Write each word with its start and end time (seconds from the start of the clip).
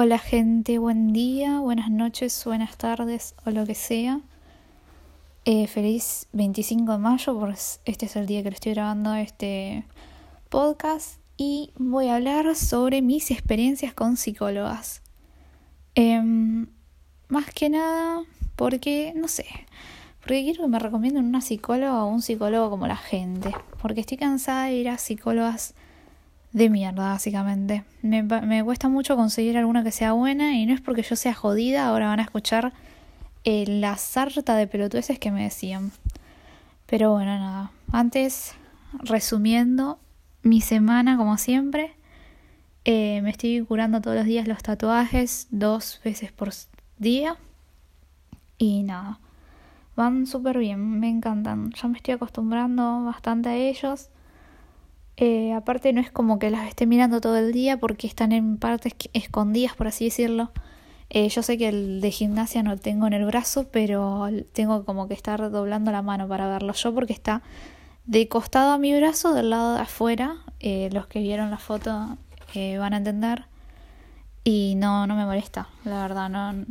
Hola 0.00 0.18
gente, 0.20 0.78
buen 0.78 1.12
día, 1.12 1.58
buenas 1.58 1.90
noches, 1.90 2.44
buenas 2.44 2.76
tardes 2.76 3.34
o 3.44 3.50
lo 3.50 3.66
que 3.66 3.74
sea. 3.74 4.20
Eh, 5.44 5.66
feliz 5.66 6.28
25 6.34 6.92
de 6.92 6.98
mayo, 6.98 7.36
pues 7.36 7.80
este 7.84 8.06
es 8.06 8.14
el 8.14 8.26
día 8.26 8.44
que 8.44 8.50
estoy 8.50 8.74
grabando 8.74 9.12
este 9.16 9.84
podcast 10.50 11.18
y 11.36 11.72
voy 11.74 12.06
a 12.06 12.14
hablar 12.14 12.54
sobre 12.54 13.02
mis 13.02 13.32
experiencias 13.32 13.92
con 13.92 14.16
psicólogas. 14.16 15.02
Em, 15.96 16.68
más 17.26 17.52
que 17.52 17.68
nada 17.68 18.22
porque, 18.54 19.12
no 19.16 19.26
sé, 19.26 19.46
porque 20.20 20.44
quiero 20.44 20.62
que 20.62 20.68
me 20.68 20.78
recomienden 20.78 21.24
una 21.24 21.40
psicóloga 21.40 22.04
o 22.04 22.06
un 22.06 22.22
psicólogo 22.22 22.70
como 22.70 22.86
la 22.86 22.96
gente, 22.96 23.52
porque 23.82 24.02
estoy 24.02 24.16
cansada 24.16 24.66
de 24.66 24.74
ir 24.74 24.90
a 24.90 24.96
psicólogas 24.96 25.74
de 26.52 26.70
mierda, 26.70 27.10
básicamente. 27.10 27.84
Me, 28.02 28.22
me, 28.22 28.64
cuesta 28.64 28.88
mucho 28.88 29.16
conseguir 29.16 29.56
alguna 29.56 29.84
que 29.84 29.92
sea 29.92 30.12
buena 30.12 30.54
y 30.54 30.66
no 30.66 30.74
es 30.74 30.80
porque 30.80 31.02
yo 31.02 31.16
sea 31.16 31.34
jodida, 31.34 31.86
ahora 31.86 32.08
van 32.08 32.20
a 32.20 32.24
escuchar 32.24 32.72
eh, 33.44 33.64
la 33.66 33.96
sarta 33.96 34.56
de 34.56 34.66
pelotudeces 34.66 35.18
que 35.18 35.30
me 35.30 35.44
decían. 35.44 35.92
Pero 36.86 37.12
bueno, 37.12 37.38
nada. 37.38 37.70
Antes, 37.92 38.54
resumiendo, 38.98 39.98
mi 40.42 40.60
semana, 40.60 41.16
como 41.16 41.36
siempre, 41.36 41.92
eh, 42.84 43.20
me 43.22 43.30
estoy 43.30 43.60
curando 43.60 44.00
todos 44.00 44.16
los 44.16 44.24
días 44.24 44.48
los 44.48 44.62
tatuajes, 44.62 45.46
dos 45.50 46.00
veces 46.04 46.32
por 46.32 46.50
día. 46.98 47.36
Y 48.56 48.82
nada, 48.82 49.20
van 49.96 50.26
súper 50.26 50.58
bien, 50.58 50.98
me 50.98 51.08
encantan. 51.08 51.70
Ya 51.72 51.88
me 51.88 51.98
estoy 51.98 52.14
acostumbrando 52.14 53.04
bastante 53.04 53.50
a 53.50 53.56
ellos. 53.56 54.10
Eh, 55.20 55.52
aparte 55.52 55.92
no 55.92 56.00
es 56.00 56.12
como 56.12 56.38
que 56.38 56.48
las 56.48 56.68
esté 56.68 56.86
mirando 56.86 57.20
todo 57.20 57.36
el 57.36 57.50
día 57.52 57.76
porque 57.76 58.06
están 58.06 58.30
en 58.30 58.56
partes 58.56 58.94
escondidas, 59.12 59.74
por 59.74 59.88
así 59.88 60.04
decirlo. 60.04 60.52
Eh, 61.10 61.28
yo 61.28 61.42
sé 61.42 61.58
que 61.58 61.68
el 61.68 62.00
de 62.00 62.12
gimnasia 62.12 62.62
no 62.62 62.76
tengo 62.76 63.08
en 63.08 63.14
el 63.14 63.24
brazo, 63.24 63.66
pero 63.72 64.28
tengo 64.52 64.84
como 64.84 65.08
que 65.08 65.14
estar 65.14 65.50
doblando 65.50 65.90
la 65.90 66.02
mano 66.02 66.28
para 66.28 66.46
verlo 66.46 66.72
yo 66.72 66.94
porque 66.94 67.12
está 67.12 67.42
de 68.06 68.28
costado 68.28 68.70
a 68.72 68.78
mi 68.78 68.94
brazo, 68.96 69.34
del 69.34 69.50
lado 69.50 69.74
de 69.74 69.80
afuera. 69.80 70.36
Eh, 70.60 70.88
los 70.92 71.08
que 71.08 71.18
vieron 71.18 71.50
la 71.50 71.58
foto 71.58 72.16
van 72.54 72.94
a 72.94 72.96
entender. 72.96 73.46
Y 74.44 74.74
no, 74.76 75.06
no 75.08 75.16
me 75.16 75.24
molesta, 75.24 75.68
la 75.84 76.00
verdad, 76.02 76.28
no. 76.28 76.64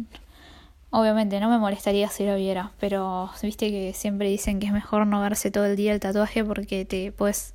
Obviamente 0.89 1.41
no 1.41 1.49
me 1.49 1.57
molestaría 1.57 2.07
si 2.07 2.25
lo 2.25 2.37
viera, 2.37 2.71
pero 2.79 3.29
viste 3.43 3.71
que 3.71 3.93
siempre 3.93 4.29
dicen 4.29 4.59
que 4.59 4.67
es 4.67 4.71
mejor 4.71 5.05
no 5.05 5.19
verse 5.19 5.51
todo 5.51 5.65
el 5.65 5.75
día 5.75 5.93
el 5.93 5.99
tatuaje 5.99 6.45
porque 6.45 6.85
te 6.85 7.11
puedes 7.11 7.53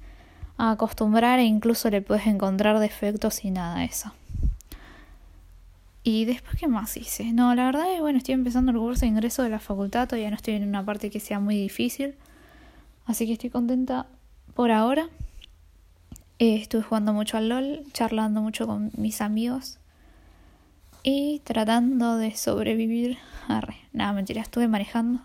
a 0.58 0.72
acostumbrar 0.72 1.38
e 1.38 1.44
incluso 1.44 1.90
le 1.90 2.02
puedes 2.02 2.26
encontrar 2.26 2.78
defectos 2.78 3.44
y 3.44 3.50
nada 3.50 3.84
eso. 3.84 4.12
Y 6.04 6.24
después, 6.24 6.56
¿qué 6.56 6.66
más 6.66 6.96
hice? 6.96 7.32
No, 7.32 7.54
la 7.54 7.66
verdad 7.66 7.92
es, 7.94 8.00
bueno, 8.00 8.18
estoy 8.18 8.34
empezando 8.34 8.72
el 8.72 8.78
curso 8.78 9.02
de 9.02 9.06
ingreso 9.06 9.42
de 9.42 9.50
la 9.50 9.60
facultad, 9.60 10.08
todavía 10.08 10.30
no 10.30 10.36
estoy 10.36 10.54
en 10.54 10.66
una 10.66 10.84
parte 10.84 11.10
que 11.10 11.20
sea 11.20 11.38
muy 11.38 11.56
difícil, 11.56 12.16
así 13.06 13.26
que 13.26 13.34
estoy 13.34 13.50
contenta 13.50 14.06
por 14.54 14.72
ahora. 14.72 15.08
Eh, 16.40 16.56
estuve 16.56 16.82
jugando 16.82 17.12
mucho 17.12 17.36
al 17.36 17.48
LOL, 17.48 17.84
charlando 17.92 18.40
mucho 18.40 18.66
con 18.66 18.90
mis 18.96 19.20
amigos 19.20 19.78
y 21.04 21.40
tratando 21.44 22.16
de 22.16 22.34
sobrevivir. 22.36 23.18
Arre, 23.46 23.76
nada, 23.92 24.12
mentira, 24.12 24.42
estuve 24.42 24.66
manejando. 24.66 25.20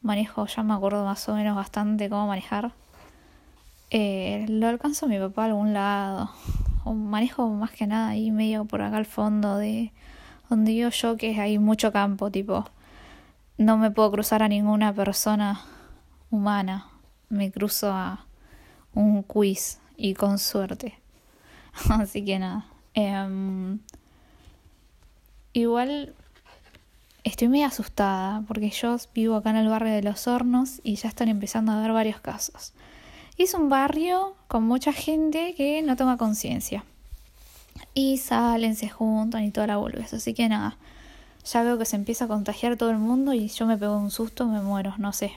Manejo, 0.00 0.46
ya 0.46 0.62
me 0.62 0.72
acuerdo 0.72 1.04
más 1.04 1.28
o 1.28 1.34
menos 1.34 1.54
bastante 1.54 2.08
cómo 2.08 2.28
manejar. 2.28 2.72
Eh, 3.90 4.46
lo 4.48 4.66
alcanzo 4.66 5.06
a 5.06 5.08
mi 5.08 5.18
papá 5.18 5.42
a 5.42 5.46
algún 5.46 5.72
lado. 5.72 6.30
O 6.84 6.94
manejo 6.94 7.48
más 7.50 7.70
que 7.70 7.86
nada 7.86 8.08
ahí 8.08 8.30
medio 8.30 8.64
por 8.64 8.82
acá 8.82 8.96
al 8.96 9.06
fondo 9.06 9.56
de 9.56 9.92
donde 10.48 10.72
vivo 10.72 10.90
yo, 10.90 11.16
que 11.16 11.38
hay 11.40 11.58
mucho 11.58 11.92
campo, 11.92 12.30
tipo. 12.30 12.64
No 13.58 13.78
me 13.78 13.90
puedo 13.90 14.10
cruzar 14.12 14.42
a 14.42 14.48
ninguna 14.48 14.92
persona 14.92 15.60
humana. 16.30 16.88
Me 17.28 17.50
cruzo 17.50 17.90
a 17.90 18.26
un 18.94 19.22
quiz 19.22 19.78
y 19.96 20.14
con 20.14 20.38
suerte. 20.38 20.98
Así 21.90 22.24
que 22.24 22.38
nada. 22.38 22.66
Em, 22.94 23.80
igual 25.52 26.14
estoy 27.24 27.48
muy 27.48 27.62
asustada 27.62 28.42
porque 28.46 28.70
yo 28.70 28.96
vivo 29.14 29.36
acá 29.36 29.50
en 29.50 29.56
el 29.56 29.68
barrio 29.68 29.92
de 29.92 30.02
los 30.02 30.28
hornos 30.28 30.80
y 30.84 30.96
ya 30.96 31.08
están 31.08 31.28
empezando 31.28 31.72
a 31.72 31.78
haber 31.78 31.92
varios 31.92 32.20
casos. 32.20 32.72
Es 33.38 33.52
un 33.52 33.68
barrio 33.68 34.34
con 34.48 34.64
mucha 34.64 34.94
gente 34.94 35.54
que 35.54 35.82
no 35.82 35.94
toma 35.96 36.16
conciencia. 36.16 36.84
Y 37.92 38.16
salen, 38.16 38.76
se 38.76 38.88
juntan 38.88 39.44
y 39.44 39.50
toda 39.50 39.66
la 39.66 39.76
boludez. 39.76 40.14
Así 40.14 40.32
que 40.32 40.48
nada, 40.48 40.78
ya 41.44 41.62
veo 41.62 41.76
que 41.76 41.84
se 41.84 41.96
empieza 41.96 42.24
a 42.24 42.28
contagiar 42.28 42.76
todo 42.76 42.90
el 42.90 42.96
mundo 42.96 43.34
y 43.34 43.48
yo 43.48 43.66
me 43.66 43.76
pego 43.76 43.98
un 43.98 44.10
susto, 44.10 44.46
me 44.46 44.62
muero, 44.62 44.94
no 44.96 45.12
sé. 45.12 45.32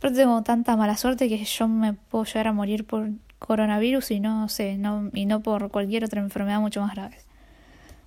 Pero 0.00 0.14
tengo 0.14 0.42
tanta 0.42 0.76
mala 0.76 0.96
suerte 0.96 1.28
que 1.28 1.44
yo 1.44 1.66
me 1.66 1.92
puedo 1.92 2.24
llegar 2.24 2.46
a 2.46 2.52
morir 2.52 2.86
por 2.86 3.10
coronavirus 3.40 4.12
y 4.12 4.20
no 4.20 4.48
sé, 4.48 4.78
no, 4.78 5.10
y 5.12 5.26
no 5.26 5.40
por 5.40 5.70
cualquier 5.72 6.04
otra 6.04 6.20
enfermedad 6.20 6.60
mucho 6.60 6.80
más 6.80 6.94
grave. 6.94 7.18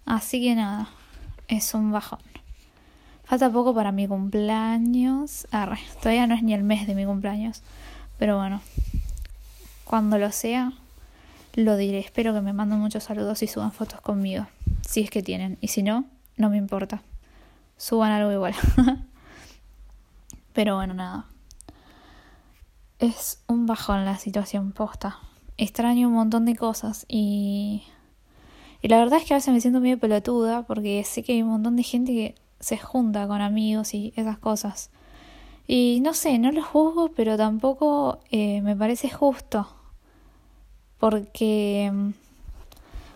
Así 0.06 0.42
que 0.42 0.56
nada, 0.56 0.88
es 1.50 1.74
un 1.74 1.92
bajón. 1.92 2.20
Falta 3.26 3.50
poco 3.50 3.74
para 3.74 3.92
mi 3.92 4.08
cumpleaños. 4.08 5.48
Arre, 5.52 5.80
todavía 6.00 6.28
no 6.28 6.36
es 6.36 6.44
ni 6.44 6.54
el 6.54 6.64
mes 6.64 6.88
de 6.88 6.96
mi 6.96 7.06
cumpleaños. 7.06 7.62
Pero 8.18 8.38
bueno, 8.38 8.62
cuando 9.91 10.18
lo 10.18 10.31
sea, 10.31 10.72
lo 11.53 11.75
diré. 11.75 12.00
Espero 12.00 12.34
que 12.34 12.40
me 12.40 12.53
manden 12.53 12.79
muchos 12.79 13.03
saludos 13.03 13.44
y 13.44 13.47
suban 13.47 13.74
fotos 13.74 14.00
conmigo. 14.00 14.47
Si 14.88 15.02
es 15.02 15.09
que 15.09 15.22
tienen. 15.22 15.57
Y 15.59 15.68
si 15.68 15.84
no, 15.84 16.06
no 16.38 16.50
me 16.50 16.56
importa. 16.56 17.02
Suban 17.75 18.13
algo 18.13 18.31
igual. 18.31 18.53
Pero 20.53 20.78
bueno, 20.78 20.94
nada. 20.94 21.25
Es 23.00 23.44
un 23.47 23.66
bajón 23.66 24.06
la 24.06 24.18
situación 24.18 24.72
posta. 24.72 25.19
Extraño 25.57 26.07
un 26.07 26.13
montón 26.13 26.46
de 26.46 26.56
cosas 26.56 27.06
y... 27.09 27.84
Y 28.81 28.88
la 28.88 28.97
verdad 28.97 29.19
es 29.19 29.25
que 29.25 29.34
a 29.34 29.38
veces 29.38 29.53
me 29.53 29.59
siento 29.59 29.81
medio 29.81 30.00
pelotuda 30.00 30.63
porque 30.66 31.03
sé 31.03 31.22
que 31.22 31.34
hay 31.34 31.41
un 31.41 31.50
montón 31.50 31.75
de 31.75 31.84
gente 31.84 32.13
que 32.13 32.35
se 32.62 32.78
junta 32.78 33.28
con 33.28 33.41
amigos 33.41 33.94
y 33.94 34.13
esas 34.16 34.38
cosas. 34.38 34.90
Y 35.68 36.00
no 36.01 36.13
sé, 36.13 36.40
no 36.40 36.53
lo 36.53 36.63
juzgo, 36.63 37.09
pero 37.09 37.35
tampoco 37.35 38.19
eh, 38.31 38.62
me 38.62 38.78
parece 38.78 39.09
justo 39.09 39.81
porque 41.01 41.91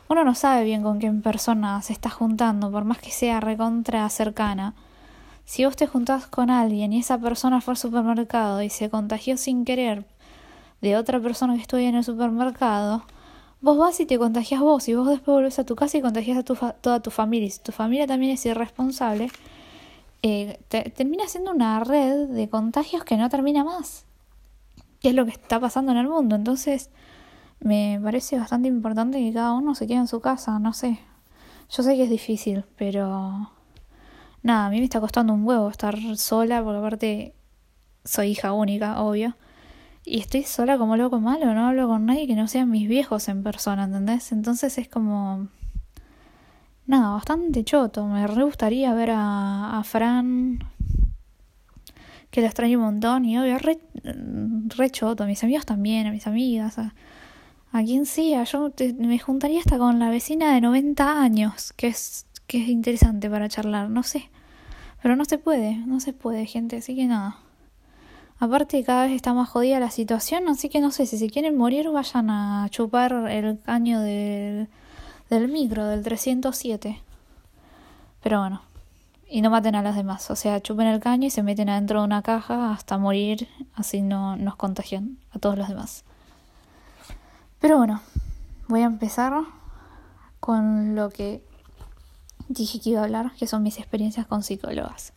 uno 0.10 0.24
no 0.24 0.34
sabe 0.34 0.64
bien 0.64 0.82
con 0.82 0.98
qué 0.98 1.12
persona 1.12 1.84
se 1.84 1.94
está 1.94 2.10
juntando, 2.10 2.72
por 2.72 2.84
más 2.84 2.98
que 2.98 3.12
sea 3.12 3.40
recontra 3.40 4.10
cercana. 4.10 4.74
Si 5.46 5.66
vos 5.66 5.76
te 5.76 5.86
juntás 5.86 6.26
con 6.26 6.50
alguien 6.50 6.94
y 6.94 7.00
esa 7.00 7.20
persona 7.20 7.62
fue 7.62 7.74
al 7.74 7.78
supermercado 7.78 8.64
y 8.64 8.72
se 8.72 8.90
contagió 8.90 9.38
sin 9.38 9.66
querer 9.66 10.04
de 10.82 10.98
otra 10.98 11.20
persona 11.20 11.54
que 11.54 11.62
estudia 11.62 11.88
en 11.88 11.94
el 11.94 12.04
supermercado, 12.04 13.04
vos 13.62 13.78
vas 13.78 14.00
y 14.00 14.08
te 14.08 14.18
contagias 14.18 14.62
vos 14.62 14.90
y 14.90 14.96
vos 14.96 15.08
después 15.08 15.36
volvés 15.36 15.60
a 15.60 15.64
tu 15.64 15.76
casa 15.76 16.00
y 16.00 16.02
contagias 16.02 16.40
a 16.40 16.44
tu 16.44 16.58
toda 16.82 17.02
tu 17.02 17.12
familia. 17.12 17.46
Y 17.46 17.52
si 17.52 17.60
tu 17.60 17.72
familia 17.72 18.08
también 18.08 18.32
es 18.32 18.44
irresponsable, 18.48 19.30
eh, 20.24 20.60
termina 20.70 21.28
siendo 21.28 21.52
una 21.52 21.84
red 21.84 22.30
de 22.30 22.50
contagios 22.50 23.04
que 23.04 23.16
no 23.16 23.30
termina 23.30 23.64
más. 23.64 24.06
¿Qué 25.02 25.10
es 25.10 25.16
lo 25.16 25.26
que 25.26 25.32
está 25.32 25.60
pasando 25.60 25.92
en 25.92 26.00
el 26.00 26.08
mundo? 26.08 26.36
Entonces, 26.36 26.90
me 27.60 28.00
parece 28.04 28.38
bastante 28.38 28.68
importante 28.68 29.20
que 29.20 29.34
cada 29.34 29.54
uno 29.54 29.76
se 29.76 29.88
quede 29.88 29.98
en 29.98 30.08
su 30.08 30.20
casa, 30.20 30.60
no 30.60 30.74
sé. 30.74 31.00
Yo 31.70 31.84
sé 31.84 31.96
que 31.96 32.04
es 32.04 32.10
difícil, 32.10 32.64
pero 32.78 33.52
nada, 34.44 34.68
a 34.68 34.70
mí 34.70 34.78
me 34.78 34.84
está 34.84 35.00
costando 35.00 35.34
un 35.34 35.46
huevo 35.46 35.70
estar 35.70 35.98
sola, 36.18 36.64
porque 36.64 36.78
aparte 36.78 37.36
soy 38.04 38.32
hija 38.32 38.54
única, 38.54 39.02
obvio. 39.02 39.36
Y 40.06 40.20
estoy 40.20 40.44
sola 40.44 40.78
como 40.78 40.98
loco 40.98 41.20
malo, 41.20 41.54
no 41.56 41.68
hablo 41.68 41.88
con 41.88 42.06
nadie 42.06 42.28
que 42.28 42.36
no 42.36 42.48
sean 42.48 42.70
mis 42.70 42.88
viejos 42.88 43.28
en 43.28 43.42
persona, 43.42 43.86
¿entendés? 43.86 44.32
Entonces 44.32 44.78
es 44.78 44.88
como... 44.88 45.48
Nada, 46.86 47.10
bastante 47.10 47.64
choto. 47.64 48.06
Me 48.06 48.28
re 48.28 48.44
gustaría 48.44 48.94
ver 48.94 49.10
a, 49.12 49.80
a 49.80 49.84
Fran, 49.84 50.60
que 52.30 52.42
la 52.42 52.48
extraño 52.48 52.78
un 52.78 52.86
montón, 52.86 53.26
y 53.26 53.40
obvio, 53.40 53.58
re, 53.58 53.80
choto. 54.92 55.24
A 55.24 55.26
mis 55.26 55.44
amigos 55.44 55.66
también, 55.66 56.06
a 56.06 56.12
mis 56.12 56.28
amigas. 56.28 56.78
A, 56.78 56.94
a 57.76 57.84
quien 57.84 58.06
sea, 58.06 58.46
yo 58.46 58.72
me 59.00 59.20
juntaría 59.20 59.60
hasta 59.60 59.78
con 59.78 60.00
la 60.00 60.10
vecina 60.10 60.54
de 60.54 60.62
90 60.62 61.22
años, 61.22 61.74
que 61.74 61.88
es, 61.88 62.26
que 62.48 62.64
es 62.64 62.70
interesante 62.70 63.30
para 63.30 63.50
charlar, 63.50 63.90
no 63.90 64.02
sé. 64.02 64.30
Pero 65.02 65.18
no 65.18 65.26
se 65.26 65.38
puede, 65.38 65.76
no 65.76 66.00
se 66.00 66.14
puede, 66.14 66.46
gente, 66.46 66.78
así 66.78 66.96
que 66.96 67.06
nada. 67.06 67.36
Aparte 68.40 68.82
cada 68.86 69.04
vez 69.04 69.12
está 69.12 69.34
más 69.34 69.50
jodida 69.50 69.82
la 69.82 69.92
situación, 69.92 70.48
así 70.48 70.70
que 70.70 70.80
no 70.80 70.90
sé, 70.90 71.06
si 71.06 71.18
se 71.18 71.30
quieren 71.30 71.58
morir 71.58 71.90
vayan 71.90 72.30
a 72.30 72.66
chupar 72.70 73.12
el 73.30 73.60
caño 73.60 74.00
del, 74.00 74.70
del 75.30 75.50
micro, 75.50 75.86
del 75.86 76.02
307. 76.02 77.02
Pero 78.24 78.40
bueno, 78.40 78.62
y 79.28 79.42
no 79.42 79.50
maten 79.50 79.76
a 79.76 79.82
las 79.82 79.98
demás, 79.98 80.32
o 80.32 80.38
sea, 80.38 80.62
chupen 80.62 80.88
el 80.88 81.02
caño 81.02 81.28
y 81.28 81.30
se 81.30 81.44
meten 81.44 81.68
adentro 81.68 82.00
de 82.00 82.06
una 82.06 82.22
caja 82.22 82.72
hasta 82.72 82.98
morir, 82.98 83.50
así 83.74 84.02
no 84.02 84.38
nos 84.38 84.56
contagian 84.56 85.18
a 85.34 85.40
todos 85.40 85.58
los 85.58 85.68
demás. 85.68 86.06
Pero 87.66 87.80
bueno, 87.80 88.00
voy 88.68 88.82
a 88.82 88.86
empezar 88.86 89.34
con 90.40 90.94
lo 90.94 91.10
que 91.10 91.42
dije 92.48 92.80
que 92.80 92.92
iba 92.92 93.02
a 93.02 93.06
hablar, 93.06 93.32
que 93.40 93.48
son 93.48 93.64
mis 93.64 93.80
experiencias 93.80 94.28
con 94.28 94.44
psicólogas. 94.44 95.14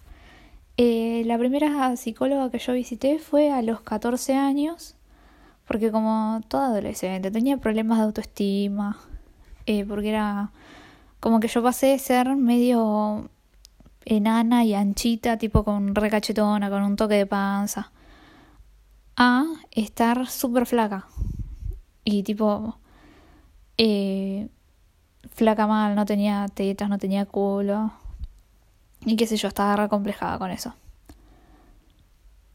Eh, 0.78 1.24
la 1.26 1.36
primera 1.36 1.94
psicóloga 1.98 2.50
que 2.50 2.58
yo 2.58 2.72
visité 2.72 3.18
fue 3.18 3.52
a 3.52 3.60
los 3.60 3.82
14 3.82 4.34
años, 4.34 4.96
porque 5.66 5.92
como 5.92 6.40
toda 6.48 6.68
adolescente 6.68 7.30
tenía 7.30 7.58
problemas 7.58 7.98
de 7.98 8.04
autoestima, 8.04 8.98
eh, 9.66 9.84
porque 9.84 10.08
era 10.08 10.50
como 11.20 11.40
que 11.40 11.48
yo 11.48 11.62
pasé 11.62 11.88
de 11.88 11.98
ser 11.98 12.34
medio 12.34 13.28
enana 14.06 14.64
y 14.64 14.72
anchita, 14.72 15.36
tipo 15.36 15.64
con 15.64 15.94
recachetona, 15.94 16.70
con 16.70 16.82
un 16.82 16.96
toque 16.96 17.16
de 17.16 17.26
panza, 17.26 17.92
a 19.18 19.44
estar 19.70 20.26
súper 20.28 20.64
flaca 20.64 21.08
y 22.10 22.22
tipo 22.22 22.78
eh, 23.76 24.48
flaca 25.30 25.66
mal, 25.66 25.94
no 25.94 26.06
tenía 26.06 26.46
tetas, 26.54 26.88
no 26.88 26.96
tenía 26.96 27.26
culo, 27.26 27.92
y 29.04 29.16
qué 29.16 29.26
sé 29.26 29.36
yo, 29.36 29.48
estaba 29.48 29.76
recomplejada 29.76 30.38
con 30.38 30.50
eso. 30.50 30.74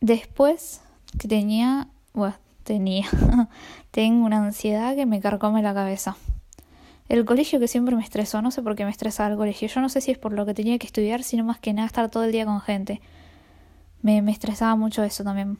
Después 0.01 0.81
que 1.19 1.27
tenía, 1.27 1.87
bueno, 2.13 2.35
tenía, 2.63 3.05
tengo 3.91 4.25
una 4.25 4.43
ansiedad 4.43 4.95
que 4.95 5.05
me 5.05 5.21
carcome 5.21 5.61
la 5.61 5.75
cabeza. 5.75 6.17
El 7.07 7.23
colegio 7.23 7.59
que 7.59 7.67
siempre 7.67 7.95
me 7.95 8.01
estresó, 8.01 8.41
no 8.41 8.49
sé 8.49 8.63
por 8.63 8.75
qué 8.75 8.85
me 8.85 8.91
estresaba 8.91 9.29
el 9.29 9.37
colegio. 9.37 9.67
Yo 9.67 9.81
no 9.81 9.89
sé 9.89 10.01
si 10.01 10.09
es 10.09 10.17
por 10.17 10.33
lo 10.33 10.47
que 10.47 10.55
tenía 10.55 10.79
que 10.79 10.87
estudiar, 10.87 11.21
sino 11.21 11.43
más 11.43 11.59
que 11.59 11.73
nada 11.73 11.85
estar 11.85 12.09
todo 12.09 12.23
el 12.23 12.31
día 12.31 12.45
con 12.45 12.59
gente. 12.59 13.01
Me, 14.01 14.23
me 14.23 14.31
estresaba 14.31 14.75
mucho 14.75 15.03
eso 15.03 15.23
también. 15.23 15.59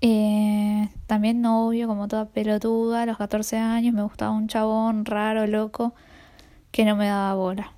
Eh, 0.00 0.88
también 1.06 1.40
novio, 1.40 1.88
como 1.88 2.08
toda 2.08 2.26
pelotuda, 2.26 3.02
a 3.02 3.06
los 3.06 3.16
14 3.16 3.56
años 3.58 3.94
me 3.94 4.02
gustaba 4.02 4.32
un 4.32 4.48
chabón 4.48 5.04
raro, 5.04 5.46
loco, 5.46 5.94
que 6.70 6.84
no 6.84 6.96
me 6.96 7.06
daba 7.06 7.34
bola 7.34 7.72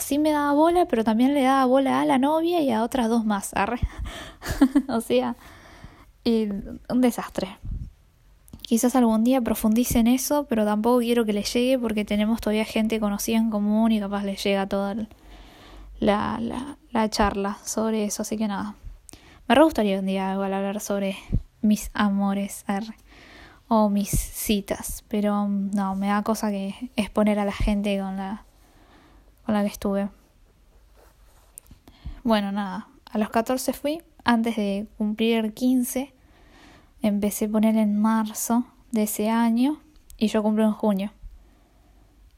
sí 0.00 0.18
me 0.18 0.32
daba 0.32 0.52
bola, 0.52 0.86
pero 0.86 1.04
también 1.04 1.34
le 1.34 1.42
daba 1.42 1.64
bola 1.64 2.00
a 2.00 2.04
la 2.04 2.18
novia 2.18 2.60
y 2.60 2.70
a 2.70 2.82
otras 2.82 3.08
dos 3.08 3.24
más. 3.24 3.52
o 4.88 5.00
sea, 5.00 5.36
un 6.24 7.00
desastre. 7.00 7.58
Quizás 8.62 8.96
algún 8.96 9.22
día 9.22 9.40
profundice 9.40 10.00
en 10.00 10.08
eso, 10.08 10.46
pero 10.48 10.64
tampoco 10.64 10.98
quiero 10.98 11.24
que 11.24 11.32
le 11.32 11.44
llegue 11.44 11.78
porque 11.78 12.04
tenemos 12.04 12.40
todavía 12.40 12.64
gente 12.64 12.98
conocida 12.98 13.36
en 13.36 13.50
común 13.50 13.92
y 13.92 14.00
capaz 14.00 14.24
le 14.24 14.34
llega 14.34 14.66
toda 14.66 14.96
la, 16.00 16.38
la, 16.40 16.76
la 16.90 17.08
charla 17.08 17.58
sobre 17.64 18.04
eso. 18.04 18.22
Así 18.22 18.36
que 18.36 18.48
nada. 18.48 18.74
Me 19.46 19.54
re 19.54 19.62
gustaría 19.62 20.00
un 20.00 20.06
día 20.06 20.32
igual 20.32 20.52
hablar 20.52 20.80
sobre 20.80 21.16
mis 21.66 21.90
amores 21.94 22.64
o 23.68 23.88
mis 23.88 24.10
citas, 24.10 25.04
pero 25.08 25.48
no, 25.48 25.94
me 25.96 26.08
da 26.08 26.22
cosa 26.22 26.50
que 26.50 26.90
exponer 26.96 27.38
a 27.38 27.44
la 27.44 27.52
gente 27.52 27.98
con 27.98 28.16
la 28.16 28.44
con 29.44 29.54
la 29.54 29.62
que 29.62 29.68
estuve. 29.68 30.08
Bueno, 32.24 32.50
nada, 32.50 32.88
a 33.04 33.18
los 33.18 33.30
14 33.30 33.72
fui, 33.72 34.02
antes 34.24 34.56
de 34.56 34.88
cumplir 34.98 35.54
15, 35.54 36.12
empecé 37.02 37.44
a 37.44 37.48
poner 37.48 37.76
en 37.76 37.96
marzo 37.96 38.66
de 38.90 39.04
ese 39.04 39.30
año 39.30 39.80
y 40.18 40.26
yo 40.26 40.42
cumplo 40.42 40.64
en 40.64 40.72
junio. 40.72 41.12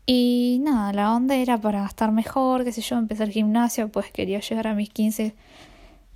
Y 0.05 0.61
nada, 0.63 0.93
la 0.93 1.15
onda 1.15 1.37
era 1.37 1.59
para 1.59 1.85
estar 1.87 2.13
mejor, 2.13 2.65
qué 2.65 2.73
sé 2.73 2.83
yo, 2.83 2.97
empecé 2.97 3.25
el 3.25 3.31
gimnasio, 3.31 3.91
pues 3.91 4.11
quería 4.11 4.41
llegar 4.41 4.67
a 4.67 4.75
mis 4.75 4.91
15 4.91 5.35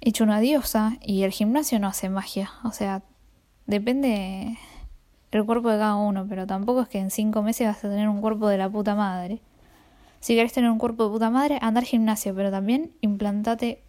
hecho 0.03 0.25
una 0.25 0.41
diosa 0.41 0.99
y 1.01 1.23
el 1.23 1.31
gimnasio 1.31 1.79
no 1.79 1.87
hace 1.87 2.09
magia, 2.09 2.51
o 2.65 2.73
sea, 2.73 3.03
depende 3.67 4.59
del 5.31 5.47
cuerpo 5.47 5.71
de 5.71 5.79
cada 5.79 5.95
uno, 5.95 6.27
pero 6.29 6.47
tampoco 6.47 6.83
es 6.83 6.89
que 6.89 6.99
en 6.99 7.11
5 7.11 7.43
meses 7.43 7.69
vas 7.69 7.79
a 7.79 7.89
tener 7.89 8.09
un 8.09 8.21
cuerpo 8.21 8.49
de 8.49 8.59
la 8.59 8.69
puta 8.69 8.95
madre. 8.95 9.41
Si 10.21 10.35
querés 10.35 10.53
tener 10.53 10.71
un 10.71 10.79
cuerpo 10.79 11.05
de 11.05 11.11
puta 11.11 11.31
madre, 11.31 11.59
andar 11.63 11.85
al 11.85 11.89
gimnasio, 11.89 12.35
pero 12.35 12.51
también 12.51 12.93
implantate, 13.01 13.83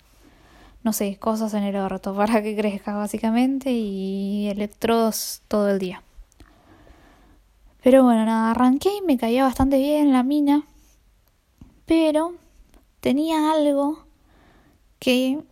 no 0.83 0.93
sé, 0.93 1.17
cosas 1.17 1.53
en 1.55 1.63
el 1.63 1.75
orto 1.75 2.15
para 2.15 2.41
que 2.43 2.55
crezca 2.55 2.95
básicamente 2.95 3.71
y 3.71 4.47
electrodos 4.49 5.41
todo 5.47 5.69
el 5.69 5.79
día. 5.79 6.03
Pero 7.83 8.03
bueno, 8.03 8.23
nada, 8.23 8.51
arranqué 8.51 8.89
y 8.97 9.01
me 9.01 9.17
caía 9.17 9.43
bastante 9.43 9.77
bien 9.77 10.13
la 10.13 10.23
mina, 10.23 10.63
pero 11.85 12.35
tenía 13.01 13.51
algo 13.51 14.05
que 14.99 15.43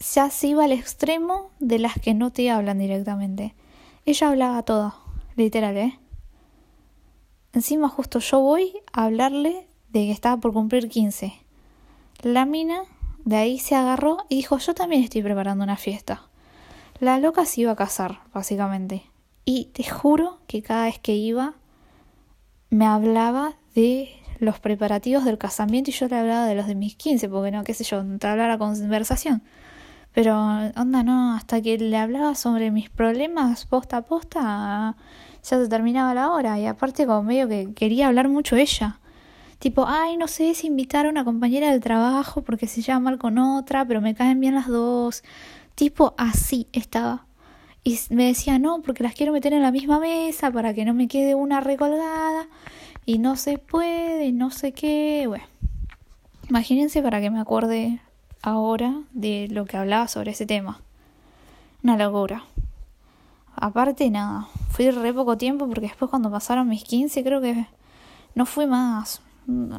ya 0.00 0.30
se 0.30 0.48
iba 0.48 0.64
al 0.64 0.72
extremo 0.72 1.50
de 1.60 1.78
las 1.78 1.94
que 1.94 2.14
no 2.14 2.30
te 2.30 2.50
hablan 2.50 2.78
directamente. 2.78 3.54
Ella 4.06 4.28
hablaba 4.28 4.62
todo, 4.62 4.94
literal, 5.36 5.76
¿eh? 5.76 5.98
Encima 7.52 7.88
justo 7.88 8.18
yo 8.20 8.40
voy 8.40 8.72
a 8.92 9.04
hablarle 9.04 9.66
de 9.90 10.06
que 10.06 10.12
estaba 10.12 10.38
por 10.38 10.52
cumplir 10.52 10.88
15. 10.88 11.32
La 12.22 12.46
mina 12.46 12.82
de 13.24 13.36
ahí 13.36 13.58
se 13.58 13.74
agarró 13.74 14.18
y 14.28 14.36
dijo, 14.36 14.58
yo 14.58 14.74
también 14.74 15.02
estoy 15.02 15.22
preparando 15.22 15.64
una 15.64 15.76
fiesta. 15.76 16.28
La 17.00 17.18
loca 17.18 17.44
se 17.44 17.62
iba 17.62 17.72
a 17.72 17.76
casar, 17.76 18.20
básicamente. 18.32 19.04
Y 19.44 19.66
te 19.66 19.84
juro 19.84 20.38
que 20.46 20.62
cada 20.62 20.84
vez 20.84 20.98
que 20.98 21.14
iba, 21.14 21.54
me 22.70 22.86
hablaba 22.86 23.54
de 23.74 24.10
los 24.38 24.60
preparativos 24.60 25.24
del 25.24 25.38
casamiento 25.38 25.90
y 25.90 25.94
yo 25.94 26.08
le 26.08 26.16
hablaba 26.16 26.46
de 26.46 26.54
los 26.54 26.66
de 26.66 26.74
mis 26.74 26.94
15, 26.94 27.28
porque 27.28 27.50
no, 27.50 27.64
qué 27.64 27.74
sé 27.74 27.84
yo, 27.84 27.98
hablaba 27.98 28.48
la 28.48 28.58
conversación. 28.58 29.42
Pero, 30.12 30.36
onda, 30.76 31.02
no, 31.02 31.34
hasta 31.34 31.62
que 31.62 31.78
le 31.78 31.96
hablaba 31.96 32.34
sobre 32.34 32.70
mis 32.70 32.90
problemas 32.90 33.64
posta 33.66 33.98
a 33.98 34.02
posta, 34.02 34.96
ya 35.42 35.58
se 35.58 35.68
terminaba 35.68 36.14
la 36.14 36.30
hora. 36.30 36.58
Y 36.58 36.66
aparte, 36.66 37.06
como 37.06 37.22
medio 37.22 37.48
que 37.48 37.72
quería 37.74 38.08
hablar 38.08 38.28
mucho 38.28 38.56
ella. 38.56 38.98
Tipo, 39.60 39.84
ay, 39.86 40.16
no 40.16 40.26
sé 40.26 40.54
si 40.54 40.66
invitar 40.68 41.06
a 41.06 41.10
una 41.10 41.24
compañera 41.24 41.70
del 41.70 41.80
trabajo 41.80 42.42
porque 42.42 42.66
se 42.66 42.80
llama 42.82 43.10
mal 43.10 43.18
con 43.18 43.38
otra, 43.38 43.84
pero 43.84 44.00
me 44.00 44.14
caen 44.14 44.40
bien 44.40 44.54
las 44.54 44.68
dos. 44.68 45.22
Tipo, 45.74 46.14
así 46.16 46.66
estaba. 46.72 47.26
Y 47.84 47.98
me 48.10 48.26
decía, 48.26 48.58
no, 48.58 48.82
porque 48.82 49.02
las 49.02 49.14
quiero 49.14 49.32
meter 49.32 49.52
en 49.52 49.62
la 49.62 49.70
misma 49.70 49.98
mesa 50.00 50.50
para 50.50 50.74
que 50.74 50.84
no 50.84 50.94
me 50.94 51.08
quede 51.08 51.34
una 51.34 51.60
recolgada. 51.60 52.48
Y 53.06 53.18
no 53.18 53.36
se 53.36 53.58
puede, 53.58 54.32
no 54.32 54.50
sé 54.50 54.72
qué. 54.72 55.24
Bueno, 55.26 55.44
imagínense 56.48 57.02
para 57.02 57.20
que 57.20 57.30
me 57.30 57.40
acuerde 57.40 58.00
ahora 58.42 59.02
de 59.12 59.48
lo 59.50 59.64
que 59.64 59.76
hablaba 59.76 60.08
sobre 60.08 60.32
ese 60.32 60.46
tema. 60.46 60.80
Una 61.82 61.96
locura. 61.96 62.44
Aparte, 63.56 64.10
nada, 64.10 64.48
fui 64.70 64.90
re 64.90 65.12
poco 65.12 65.36
tiempo 65.36 65.66
porque 65.66 65.82
después 65.82 66.10
cuando 66.10 66.30
pasaron 66.30 66.68
mis 66.68 66.84
15 66.84 67.22
creo 67.24 67.40
que 67.40 67.66
no 68.34 68.46
fui 68.46 68.66
más 68.66 69.22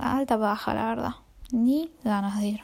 alta 0.01 0.37
baja, 0.37 0.73
la 0.73 0.85
verdad. 0.85 1.15
Ni 1.51 1.91
ganas 2.03 2.39
de 2.39 2.47
ir. 2.47 2.62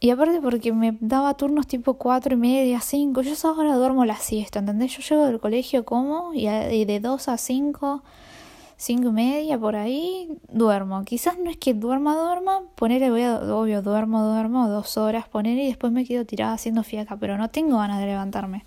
Y 0.00 0.10
aparte 0.10 0.40
porque 0.42 0.72
me 0.72 0.96
daba 1.00 1.34
turnos 1.34 1.66
tipo 1.66 1.94
cuatro 1.94 2.34
y 2.34 2.36
media, 2.36 2.80
cinco. 2.80 3.22
Yo 3.22 3.32
ahora 3.48 3.74
duermo 3.76 4.04
la 4.04 4.16
siesta, 4.16 4.58
¿entendés? 4.58 4.96
Yo 4.96 5.02
llego 5.02 5.26
del 5.26 5.40
colegio 5.40 5.84
como 5.84 6.34
y 6.34 6.84
de 6.84 7.00
dos 7.00 7.28
a 7.28 7.38
cinco, 7.38 8.02
cinco 8.76 9.08
y 9.08 9.12
media 9.12 9.58
por 9.58 9.76
ahí 9.76 10.38
duermo. 10.48 11.04
Quizás 11.04 11.38
no 11.38 11.50
es 11.50 11.56
que 11.56 11.74
duerma, 11.74 12.16
duerma, 12.16 12.62
ponerle 12.74 13.10
voy 13.10 13.22
a, 13.22 13.40
obvio, 13.54 13.82
duermo, 13.82 14.22
duermo, 14.24 14.68
dos 14.68 14.96
horas, 14.96 15.28
poner 15.28 15.58
y 15.58 15.66
después 15.66 15.92
me 15.92 16.04
quedo 16.04 16.24
tirada 16.24 16.52
haciendo 16.52 16.82
fiaca, 16.82 17.16
pero 17.16 17.38
no 17.38 17.50
tengo 17.50 17.78
ganas 17.78 18.00
de 18.00 18.06
levantarme. 18.06 18.64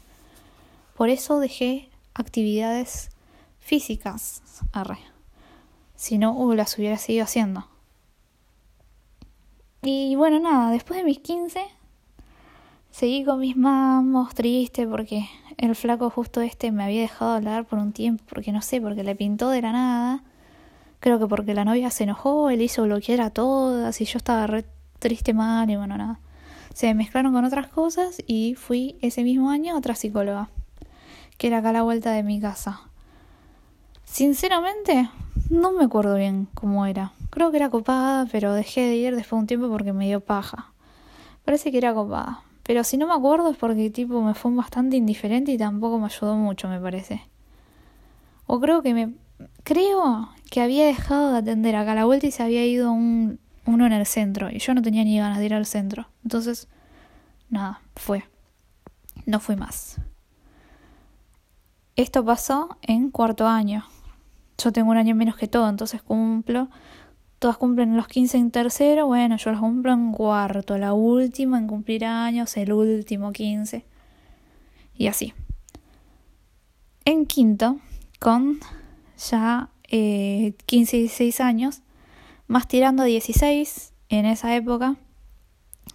Por 0.95 1.09
eso 1.09 1.39
dejé 1.39 1.89
actividades 2.13 3.09
físicas. 3.59 4.41
Arre 4.71 4.97
si 5.97 6.17
no 6.17 6.31
uh, 6.31 6.53
las 6.53 6.77
hubiera 6.77 6.97
seguido 6.97 7.25
haciendo. 7.25 7.67
Y 9.81 10.15
bueno, 10.15 10.39
nada, 10.39 10.71
después 10.71 10.99
de 10.99 11.03
mis 11.03 11.19
15 11.19 11.59
seguí 12.91 13.25
con 13.25 13.39
mis 13.39 13.57
mamos 13.57 14.33
triste 14.33 14.87
porque 14.87 15.27
el 15.57 15.75
flaco 15.75 16.09
justo 16.09 16.41
este 16.41 16.71
me 16.71 16.83
había 16.83 17.01
dejado 17.01 17.31
hablar 17.31 17.65
por 17.65 17.79
un 17.79 17.91
tiempo, 17.91 18.23
porque 18.29 18.51
no 18.51 18.61
sé, 18.61 18.79
porque 18.79 19.03
le 19.03 19.15
pintó 19.15 19.49
de 19.49 19.61
la 19.61 19.71
nada. 19.71 20.23
Creo 20.99 21.19
que 21.19 21.27
porque 21.27 21.53
la 21.53 21.65
novia 21.65 21.89
se 21.89 22.03
enojó, 22.03 22.49
él 22.49 22.61
hizo 22.61 22.83
bloquear 22.83 23.21
a 23.21 23.29
todas 23.31 23.99
y 24.01 24.05
yo 24.05 24.17
estaba 24.17 24.47
re 24.47 24.65
triste 24.99 25.33
mal 25.33 25.69
y 25.69 25.75
bueno, 25.75 25.97
nada. 25.97 26.19
Se 26.73 26.93
mezclaron 26.93 27.33
con 27.33 27.45
otras 27.45 27.67
cosas 27.67 28.21
y 28.27 28.55
fui 28.55 28.97
ese 29.01 29.23
mismo 29.23 29.49
año 29.49 29.73
a 29.73 29.77
otra 29.77 29.95
psicóloga, 29.95 30.49
que 31.37 31.47
era 31.47 31.59
acá 31.59 31.69
a 31.69 31.73
la 31.73 31.81
vuelta 31.83 32.11
de 32.11 32.23
mi 32.23 32.39
casa. 32.39 32.81
Sinceramente, 34.05 35.09
no 35.49 35.71
me 35.71 35.85
acuerdo 35.85 36.15
bien 36.15 36.47
cómo 36.53 36.85
era. 36.85 37.13
Creo 37.29 37.51
que 37.51 37.57
era 37.57 37.69
copada, 37.69 38.27
pero 38.31 38.53
dejé 38.53 38.81
de 38.81 38.95
ir 38.95 39.15
después 39.15 39.37
de 39.37 39.41
un 39.41 39.47
tiempo 39.47 39.69
porque 39.69 39.93
me 39.93 40.05
dio 40.05 40.19
paja. 40.19 40.71
Parece 41.45 41.71
que 41.71 41.77
era 41.77 41.93
copada. 41.93 42.41
Pero 42.67 42.83
si 42.83 42.97
no 42.97 43.07
me 43.07 43.13
acuerdo 43.13 43.49
es 43.49 43.57
porque 43.57 43.89
tipo 43.89 44.21
me 44.21 44.35
fue 44.35 44.51
bastante 44.51 44.97
indiferente 44.97 45.51
y 45.51 45.57
tampoco 45.57 45.97
me 45.97 46.05
ayudó 46.05 46.35
mucho, 46.35 46.67
me 46.67 46.79
parece. 46.79 47.21
O 48.45 48.59
creo 48.59 48.83
que 48.83 48.93
me... 48.93 49.13
Creo 49.63 50.29
que 50.51 50.61
había 50.61 50.85
dejado 50.85 51.31
de 51.31 51.39
atender 51.39 51.75
acá 51.75 51.93
a 51.93 51.95
la 51.95 52.05
vuelta 52.05 52.27
y 52.27 52.31
se 52.31 52.43
había 52.43 52.65
ido 52.65 52.91
un, 52.91 53.39
uno 53.65 53.85
en 53.85 53.93
el 53.93 54.05
centro. 54.05 54.49
Y 54.51 54.59
yo 54.59 54.73
no 54.73 54.81
tenía 54.81 55.03
ni 55.03 55.17
ganas 55.17 55.39
de 55.39 55.45
ir 55.45 55.53
al 55.53 55.65
centro. 55.65 56.07
Entonces, 56.23 56.67
nada, 57.49 57.81
fue. 57.95 58.23
No 59.25 59.39
fui 59.39 59.55
más. 59.55 59.99
Esto 61.95 62.23
pasó 62.23 62.77
en 62.81 63.09
cuarto 63.11 63.47
año 63.47 63.85
yo 64.57 64.71
tengo 64.71 64.91
un 64.91 64.97
año 64.97 65.15
menos 65.15 65.35
que 65.35 65.47
todo, 65.47 65.69
entonces 65.69 66.01
cumplo 66.01 66.69
todas 67.39 67.57
cumplen 67.57 67.95
los 67.95 68.07
15 68.07 68.37
en 68.37 68.51
tercero, 68.51 69.07
bueno, 69.07 69.37
yo 69.37 69.51
los 69.51 69.59
cumplo 69.59 69.93
en 69.93 70.11
cuarto, 70.11 70.77
la 70.77 70.93
última 70.93 71.57
en 71.57 71.67
cumplir 71.67 72.05
años, 72.05 72.57
el 72.57 72.73
último 72.73 73.31
15. 73.31 73.85
Y 74.95 75.07
así. 75.07 75.33
En 77.05 77.25
quinto, 77.25 77.79
con 78.19 78.59
ya 79.29 79.69
eh, 79.89 80.53
15 80.65 80.97
y 80.97 80.99
16 81.01 81.41
años, 81.41 81.81
más 82.47 82.67
tirando 82.67 83.03
a 83.03 83.05
16 83.05 83.93
en 84.09 84.25
esa 84.25 84.55
época, 84.55 84.95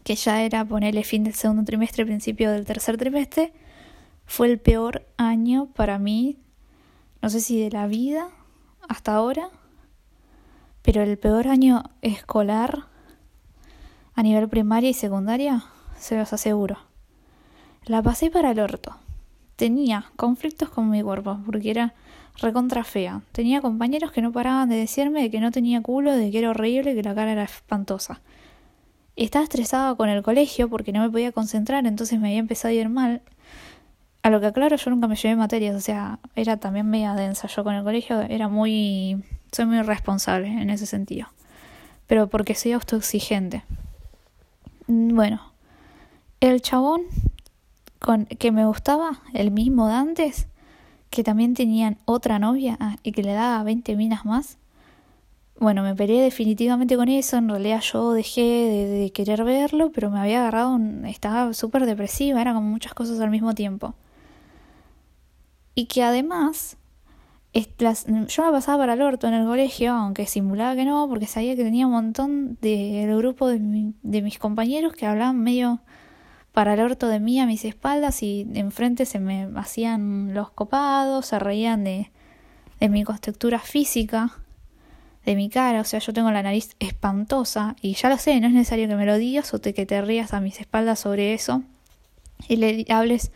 que 0.05 0.15
ya 0.15 0.43
era 0.43 0.65
ponerle 0.65 1.05
fin 1.05 1.25
del 1.25 1.35
segundo 1.35 1.65
trimestre, 1.65 2.07
principio 2.07 2.51
del 2.51 2.65
tercer 2.65 2.97
trimestre, 2.97 3.53
fue 4.27 4.49
el 4.49 4.59
peor 4.59 5.07
año 5.17 5.67
para 5.75 5.99
mí, 5.99 6.39
no 7.21 7.31
sé 7.31 7.41
si 7.41 7.61
de 7.61 7.71
la 7.71 7.87
vida 7.87 8.29
hasta 8.89 9.15
ahora, 9.15 9.51
pero 10.83 11.03
el 11.03 11.19
peor 11.19 11.49
año 11.49 11.85
escolar 12.03 12.87
a 14.15 14.23
nivel 14.23 14.49
primaria 14.49 14.91
y 14.91 14.95
secundaria, 14.95 15.65
se 15.99 16.17
los 16.17 16.33
aseguro. 16.33 16.79
La 17.85 18.03
pasé 18.03 18.31
para 18.31 18.51
el 18.51 18.61
orto. 18.61 18.97
Tenía 19.57 20.07
conflictos 20.17 20.69
con 20.69 20.91
mi 20.91 21.03
cuerpo, 21.03 21.39
porque 21.47 21.71
era 21.71 21.95
recontra 22.39 22.85
fea. 22.85 23.23
Tenía 23.33 23.61
compañeros 23.61 24.13
que 24.13 24.23
no 24.23 24.33
paraban 24.33 24.69
de 24.69 24.77
decirme 24.77 25.23
de 25.23 25.31
que 25.31 25.41
no 25.41 25.51
tenía 25.51 25.81
culo, 25.83 26.13
de 26.13 26.31
que 26.31 26.39
era 26.39 26.51
horrible, 26.51 26.95
que 26.95 27.03
la 27.03 27.15
cara 27.15 27.33
era 27.33 27.45
espantosa. 27.45 28.21
Estaba 29.17 29.45
estresada 29.45 29.95
con 29.95 30.09
el 30.09 30.23
colegio 30.23 30.69
porque 30.69 30.93
no 30.93 31.01
me 31.01 31.11
podía 31.11 31.33
concentrar, 31.33 31.87
entonces 31.87 32.19
me 32.19 32.29
había 32.29 32.41
empezado 32.41 32.71
a 32.71 32.75
ir 32.75 32.89
mal. 32.89 33.23
A 34.23 34.31
lo 34.31 34.41
que 34.41 34.47
aclaro, 34.47 34.77
yo 34.77 34.91
nunca 34.91 35.09
me 35.09 35.17
llevé 35.17 35.37
materias, 35.37 35.75
o 35.75 35.81
sea, 35.81 36.19
era 36.37 36.57
también 36.57 36.89
media 36.89 37.15
densa. 37.15 37.49
Yo 37.49 37.65
con 37.65 37.75
el 37.75 37.83
colegio 37.83 38.21
era 38.21 38.49
muy 38.49 39.23
soy 39.53 39.67
muy 39.67 39.83
responsable 39.83 40.49
en 40.49 40.71
ese 40.71 40.87
sentido. 40.87 41.29
Pero 42.07 42.29
porque 42.29 42.55
soy 42.55 42.73
autoexigente. 42.73 43.63
Bueno, 44.89 45.53
el 46.41 46.61
chabón 46.61 47.03
con 47.99 48.27
que 48.27 48.51
me 48.51 48.67
gustaba, 48.67 49.21
el 49.33 49.53
mismo 49.53 49.87
de 49.87 49.95
antes, 49.95 50.49
que 51.11 51.23
también 51.23 51.55
tenían 51.55 51.99
otra 52.05 52.39
novia 52.39 52.77
ah, 52.81 52.97
y 53.03 53.13
que 53.13 53.23
le 53.23 53.33
daba 53.33 53.63
20 53.63 53.95
minas 53.97 54.25
más. 54.25 54.59
Bueno, 55.61 55.83
me 55.83 55.95
peleé 55.95 56.23
definitivamente 56.23 56.97
con 56.97 57.09
eso. 57.09 57.37
En 57.37 57.49
realidad 57.49 57.81
yo 57.81 58.13
dejé 58.13 58.41
de, 58.41 59.13
querer 59.13 59.45
verlo, 59.45 59.93
pero 59.93 60.11
me 60.11 60.19
había 60.19 60.41
agarrado, 60.41 60.81
estaba 61.07 61.53
súper 61.53 61.87
depresiva, 61.87 62.41
era 62.41 62.55
como 62.55 62.69
muchas 62.69 62.95
cosas 62.95 63.21
al 63.21 63.31
mismo 63.31 63.55
tiempo. 63.55 63.95
Y 65.75 65.87
que 65.87 66.03
además 66.03 66.77
yo 67.55 68.45
me 68.45 68.51
pasaba 68.51 68.79
para 68.79 68.95
el 68.95 69.03
orto 69.03 69.29
en 69.29 69.35
el 69.35 69.47
colegio, 69.47 69.93
aunque 69.93 70.27
simulaba 70.27 70.75
que 70.75 70.85
no, 70.85 71.07
porque 71.09 71.27
sabía 71.27 71.55
que 71.55 71.65
tenía 71.65 71.87
un 71.87 71.93
montón 71.93 72.57
del 72.63 73.15
grupo 73.17 73.49
de, 73.49 73.93
de, 74.03 74.23
mis 74.23 74.39
compañeros 74.39 74.95
que 74.95 75.07
hablaban 75.07 75.39
medio 75.39 75.81
para 76.53 76.75
el 76.75 76.81
orto 76.81 77.09
de 77.09 77.21
mí 77.21 77.41
a 77.41 77.47
mis 77.47 77.65
espaldas 77.65 78.23
y 78.23 78.47
enfrente 78.55 79.05
se 79.05 79.19
me 79.19 79.49
hacían 79.57 80.33
los 80.33 80.51
copados, 80.51 81.27
se 81.27 81.39
reían 81.39 81.85
de, 81.85 82.11
de 82.81 82.89
mi 82.89 83.05
constructura 83.05 83.59
física, 83.59 84.39
de 85.27 85.37
mi 85.37 85.51
cara, 85.51 85.83
o 85.83 85.85
sea, 85.85 86.01
yo 86.01 86.13
tengo 86.13 86.31
la 86.31 86.43
nariz 86.43 86.75
espantosa 86.81 87.77
y 87.83 87.95
ya 87.95 88.09
lo 88.09 88.17
sé, 88.17 88.41
no 88.41 88.47
es 88.47 88.55
necesario 88.55 88.89
que 88.89 88.97
me 88.97 89.07
lo 89.07 89.19
digas 89.19 89.53
o 89.53 89.61
te, 89.61 89.75
que 89.75 89.87
te 89.87 90.01
rías 90.01 90.33
a 90.33 90.41
mis 90.41 90.59
espaldas 90.59 91.01
sobre 91.01 91.35
eso 91.35 91.63
y 92.49 92.57
le 92.57 92.87
hables 92.89 93.31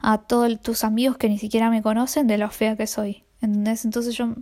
a 0.00 0.18
todos 0.18 0.60
tus 0.60 0.82
amigos 0.82 1.18
que 1.18 1.28
ni 1.28 1.38
siquiera 1.38 1.70
me 1.70 1.82
conocen 1.82 2.26
de 2.26 2.38
lo 2.38 2.50
fea 2.50 2.76
que 2.76 2.86
soy. 2.86 3.24
¿Entendés? 3.40 3.84
Entonces 3.84 4.14
yo 4.14 4.34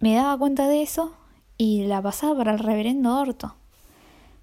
me 0.00 0.14
daba 0.14 0.38
cuenta 0.38 0.68
de 0.68 0.82
eso 0.82 1.14
y 1.58 1.86
la 1.86 2.02
pasaba 2.02 2.36
para 2.36 2.52
el 2.52 2.58
reverendo 2.58 3.18
orto. 3.18 3.54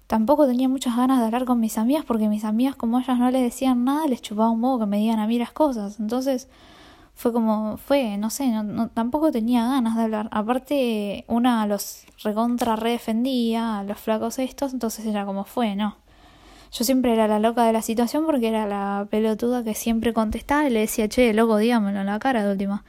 Tampoco 0.06 0.46
tenía 0.46 0.68
muchas 0.68 0.96
ganas 0.96 1.18
de 1.18 1.24
hablar 1.24 1.44
con 1.44 1.60
mis 1.60 1.78
amigas 1.78 2.04
porque 2.04 2.28
mis 2.28 2.44
amigas, 2.44 2.76
como 2.76 3.00
ellas 3.00 3.18
no 3.18 3.30
les 3.30 3.42
decían 3.42 3.84
nada, 3.84 4.06
les 4.06 4.20
chupaba 4.20 4.50
un 4.50 4.60
poco 4.60 4.80
que 4.80 4.86
me 4.86 4.98
digan 4.98 5.18
a 5.18 5.26
mí 5.26 5.38
las 5.38 5.52
cosas. 5.52 5.98
Entonces 5.98 6.48
fue 7.14 7.32
como, 7.32 7.76
fue, 7.78 8.18
no 8.18 8.28
sé, 8.30 8.48
no, 8.48 8.88
tampoco 8.88 9.30
tenía 9.32 9.66
ganas 9.66 9.96
de 9.96 10.02
hablar. 10.02 10.28
Aparte, 10.30 11.24
una 11.28 11.66
los 11.66 12.04
recontra 12.22 12.76
redefendía, 12.76 13.78
a 13.78 13.84
los 13.84 13.98
flacos 13.98 14.38
estos, 14.38 14.72
entonces 14.72 15.06
era 15.06 15.24
como 15.24 15.44
fue, 15.44 15.74
¿no? 15.76 15.96
Yo 16.72 16.84
siempre 16.84 17.12
era 17.12 17.28
la 17.28 17.38
loca 17.38 17.64
de 17.64 17.72
la 17.72 17.82
situación 17.82 18.26
porque 18.26 18.48
era 18.48 18.66
la 18.66 19.06
pelotuda 19.08 19.62
que 19.62 19.74
siempre 19.74 20.12
contestaba 20.12 20.66
y 20.66 20.70
le 20.70 20.80
decía, 20.80 21.08
che, 21.08 21.32
loco, 21.32 21.56
dígamelo 21.56 22.00
en 22.00 22.06
la 22.06 22.18
cara 22.18 22.44
de 22.44 22.50
última. 22.50 22.84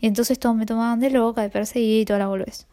Y 0.00 0.06
entonces 0.06 0.38
todos 0.38 0.56
me 0.56 0.66
tomaban 0.66 1.00
de 1.00 1.10
loca, 1.10 1.42
de 1.42 1.50
perseguir 1.50 2.02
y 2.02 2.04
toda 2.04 2.18
la 2.18 2.28
boludez. 2.28 2.66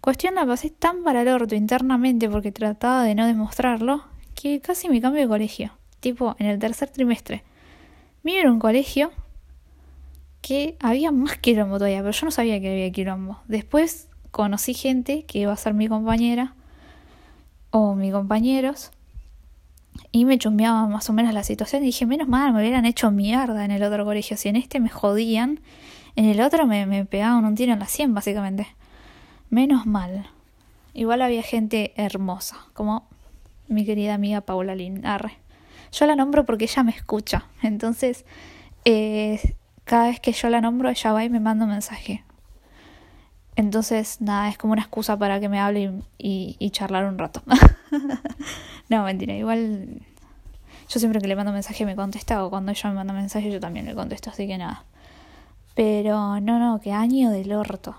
Cuestión 0.00 0.34
la 0.34 0.46
pasé 0.46 0.70
tan 0.70 1.02
para 1.02 1.22
el 1.22 1.28
orto 1.28 1.54
internamente 1.54 2.28
porque 2.28 2.52
trataba 2.52 3.02
de 3.02 3.14
no 3.14 3.26
demostrarlo 3.26 4.04
que 4.34 4.60
casi 4.60 4.88
me 4.88 5.00
cambio 5.00 5.22
de 5.22 5.28
colegio. 5.28 5.72
Tipo, 6.00 6.36
en 6.38 6.46
el 6.46 6.58
tercer 6.58 6.90
trimestre. 6.90 7.42
Me 8.22 8.40
en 8.40 8.50
un 8.50 8.58
colegio 8.58 9.10
que 10.42 10.76
había 10.78 11.10
más 11.10 11.38
quilombo 11.38 11.78
todavía, 11.78 12.00
pero 12.00 12.12
yo 12.12 12.26
no 12.26 12.30
sabía 12.30 12.60
que 12.60 12.70
había 12.70 12.92
quilombo. 12.92 13.40
Después 13.48 14.08
conocí 14.30 14.74
gente 14.74 15.24
que 15.24 15.40
iba 15.40 15.52
a 15.52 15.56
ser 15.56 15.74
mi 15.74 15.88
compañera 15.88 16.54
o 17.70 17.94
mis 17.94 18.12
compañeros 18.12 18.92
y 20.12 20.24
me 20.24 20.38
chumbeaba 20.38 20.86
más 20.86 21.08
o 21.10 21.12
menos 21.12 21.34
la 21.34 21.42
situación 21.42 21.82
y 21.82 21.86
dije, 21.86 22.06
menos 22.06 22.28
mal, 22.28 22.52
me 22.52 22.60
hubieran 22.60 22.84
hecho 22.84 23.10
mierda 23.10 23.64
en 23.64 23.70
el 23.70 23.82
otro 23.82 24.04
colegio. 24.04 24.36
Si 24.36 24.48
en 24.48 24.56
este 24.56 24.78
me 24.78 24.88
jodían, 24.88 25.60
en 26.16 26.24
el 26.24 26.40
otro 26.40 26.66
me, 26.66 26.86
me 26.86 27.04
pegaban 27.04 27.44
un 27.44 27.54
tiro 27.54 27.72
en 27.72 27.78
la 27.78 27.86
sien, 27.86 28.14
básicamente. 28.14 28.66
Menos 29.50 29.86
mal. 29.86 30.28
Igual 30.94 31.22
había 31.22 31.42
gente 31.42 31.92
hermosa, 31.96 32.56
como 32.72 33.06
mi 33.68 33.84
querida 33.84 34.14
amiga 34.14 34.40
Paula 34.40 34.74
Lin. 34.74 35.02
Yo 35.92 36.06
la 36.06 36.16
nombro 36.16 36.44
porque 36.44 36.64
ella 36.64 36.82
me 36.82 36.90
escucha. 36.90 37.44
Entonces, 37.62 38.24
eh, 38.84 39.54
cada 39.84 40.08
vez 40.08 40.20
que 40.20 40.32
yo 40.32 40.48
la 40.48 40.60
nombro, 40.60 40.88
ella 40.88 41.12
va 41.12 41.24
y 41.24 41.28
me 41.28 41.40
manda 41.40 41.64
un 41.64 41.70
mensaje. 41.70 42.24
Entonces, 43.54 44.20
nada, 44.20 44.48
es 44.48 44.58
como 44.58 44.72
una 44.72 44.82
excusa 44.82 45.18
para 45.18 45.38
que 45.38 45.48
me 45.48 45.60
hable 45.60 45.92
y 46.18 46.70
charlar 46.70 47.04
un 47.06 47.18
rato. 47.18 47.42
no, 48.88 49.04
mentira, 49.04 49.34
igual 49.34 50.02
yo 50.88 51.00
siempre 51.00 51.20
que 51.20 51.28
le 51.28 51.36
mando 51.36 51.52
mensaje 51.52 51.84
me 51.84 51.96
contesta 51.96 52.44
o 52.44 52.50
cuando 52.50 52.70
ella 52.70 52.90
me 52.90 52.96
manda 52.96 53.12
mensaje 53.12 53.50
yo 53.50 53.58
también 53.58 53.86
le 53.86 53.94
contesto, 53.94 54.30
así 54.30 54.46
que 54.46 54.56
nada. 54.56 54.84
Pero 55.76 56.40
no, 56.40 56.58
no, 56.58 56.80
qué 56.80 56.90
año 56.90 57.30
del 57.30 57.52
orto. 57.52 57.96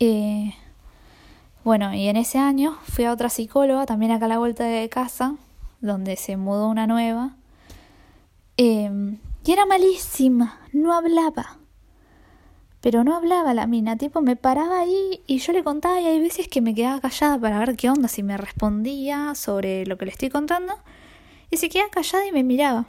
Eh, 0.00 0.54
bueno, 1.62 1.92
y 1.92 2.08
en 2.08 2.16
ese 2.16 2.38
año 2.38 2.78
fui 2.84 3.04
a 3.04 3.12
otra 3.12 3.28
psicóloga, 3.28 3.84
también 3.84 4.12
acá 4.12 4.24
a 4.24 4.28
la 4.28 4.38
vuelta 4.38 4.64
de 4.64 4.88
casa, 4.88 5.34
donde 5.82 6.16
se 6.16 6.38
mudó 6.38 6.68
una 6.68 6.86
nueva. 6.86 7.36
Eh, 8.56 8.90
y 9.44 9.52
era 9.52 9.66
malísima, 9.66 10.58
no 10.72 10.94
hablaba. 10.94 11.58
Pero 12.80 13.04
no 13.04 13.14
hablaba 13.14 13.52
la 13.52 13.66
mina, 13.66 13.98
tipo 13.98 14.22
me 14.22 14.36
paraba 14.36 14.80
ahí 14.80 15.20
y 15.26 15.36
yo 15.38 15.52
le 15.52 15.62
contaba 15.62 16.00
y 16.00 16.06
hay 16.06 16.18
veces 16.18 16.48
que 16.48 16.62
me 16.62 16.74
quedaba 16.74 17.00
callada 17.00 17.38
para 17.38 17.58
ver 17.58 17.76
qué 17.76 17.90
onda, 17.90 18.08
si 18.08 18.22
me 18.22 18.38
respondía 18.38 19.34
sobre 19.34 19.84
lo 19.84 19.98
que 19.98 20.06
le 20.06 20.12
estoy 20.12 20.30
contando. 20.30 20.72
Y 21.50 21.58
se 21.58 21.68
quedaba 21.68 21.90
callada 21.90 22.26
y 22.26 22.32
me 22.32 22.42
miraba. 22.42 22.86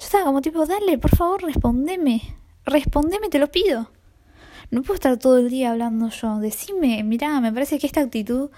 Yo 0.00 0.04
estaba 0.04 0.24
como 0.24 0.42
tipo, 0.42 0.66
dale, 0.66 0.98
por 0.98 1.14
favor, 1.14 1.44
respondeme 1.44 2.22
respondeme, 2.66 3.28
te 3.28 3.38
lo 3.38 3.50
pido. 3.50 3.90
No 4.70 4.82
puedo 4.82 4.94
estar 4.94 5.16
todo 5.16 5.38
el 5.38 5.48
día 5.48 5.70
hablando 5.70 6.10
yo. 6.10 6.38
Decime, 6.38 7.02
mirá, 7.04 7.40
me 7.40 7.52
parece 7.52 7.78
que 7.78 7.86
esta 7.86 8.00
actitud 8.00 8.50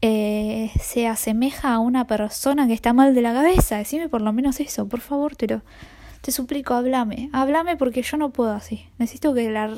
eh, 0.00 0.70
se 0.80 1.06
asemeja 1.06 1.74
a 1.74 1.78
una 1.78 2.06
persona 2.06 2.66
que 2.66 2.72
está 2.72 2.92
mal 2.92 3.14
de 3.14 3.22
la 3.22 3.34
cabeza. 3.34 3.76
Decime 3.76 4.08
por 4.08 4.22
lo 4.22 4.32
menos 4.32 4.58
eso, 4.60 4.88
por 4.88 5.00
favor, 5.00 5.36
te 5.36 5.46
lo, 5.46 5.62
te 6.22 6.32
suplico, 6.32 6.74
háblame. 6.74 7.28
Háblame 7.32 7.76
porque 7.76 8.02
yo 8.02 8.16
no 8.16 8.30
puedo 8.30 8.52
así. 8.52 8.86
Necesito 8.98 9.34
que 9.34 9.50
la, 9.50 9.72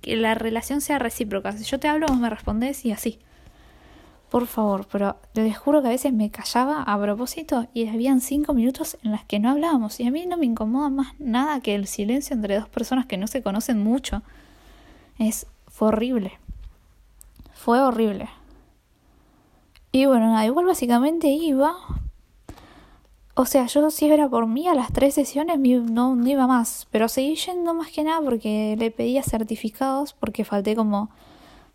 que 0.00 0.16
la 0.16 0.34
relación 0.34 0.80
sea 0.80 0.98
recíproca. 0.98 1.52
Si 1.52 1.64
yo 1.64 1.78
te 1.78 1.88
hablo, 1.88 2.06
vos 2.08 2.18
me 2.18 2.30
respondes 2.30 2.84
y 2.84 2.92
así. 2.92 3.18
Por 4.30 4.46
favor, 4.46 4.86
pero 4.92 5.16
les 5.32 5.56
juro 5.56 5.80
que 5.80 5.88
a 5.88 5.92
veces 5.92 6.12
me 6.12 6.30
callaba 6.30 6.82
a 6.82 7.00
propósito 7.00 7.66
y 7.72 7.88
habían 7.88 8.20
cinco 8.20 8.52
minutos 8.52 8.98
en 9.02 9.12
las 9.12 9.24
que 9.24 9.38
no 9.38 9.50
hablábamos 9.50 9.98
y 10.00 10.06
a 10.06 10.10
mí 10.10 10.26
no 10.26 10.36
me 10.36 10.44
incomoda 10.44 10.90
más 10.90 11.14
nada 11.18 11.60
que 11.60 11.74
el 11.74 11.86
silencio 11.86 12.34
entre 12.34 12.56
dos 12.56 12.68
personas 12.68 13.06
que 13.06 13.16
no 13.16 13.26
se 13.26 13.42
conocen 13.42 13.82
mucho. 13.82 14.22
Es, 15.18 15.46
fue 15.66 15.88
horrible. 15.88 16.38
Fue 17.54 17.80
horrible. 17.80 18.28
Y 19.92 20.04
bueno, 20.04 20.26
nada, 20.26 20.44
igual 20.44 20.66
básicamente 20.66 21.28
iba. 21.28 21.74
O 23.34 23.46
sea, 23.46 23.66
yo 23.66 23.90
si 23.90 24.10
era 24.10 24.28
por 24.28 24.46
mí 24.46 24.68
a 24.68 24.74
las 24.74 24.92
tres 24.92 25.14
sesiones 25.14 25.58
no, 25.58 26.14
no 26.14 26.28
iba 26.28 26.46
más, 26.46 26.86
pero 26.90 27.08
seguí 27.08 27.36
yendo 27.36 27.72
más 27.72 27.90
que 27.90 28.04
nada 28.04 28.20
porque 28.20 28.76
le 28.78 28.90
pedía 28.90 29.22
certificados 29.22 30.12
porque 30.12 30.44
falté 30.44 30.76
como 30.76 31.08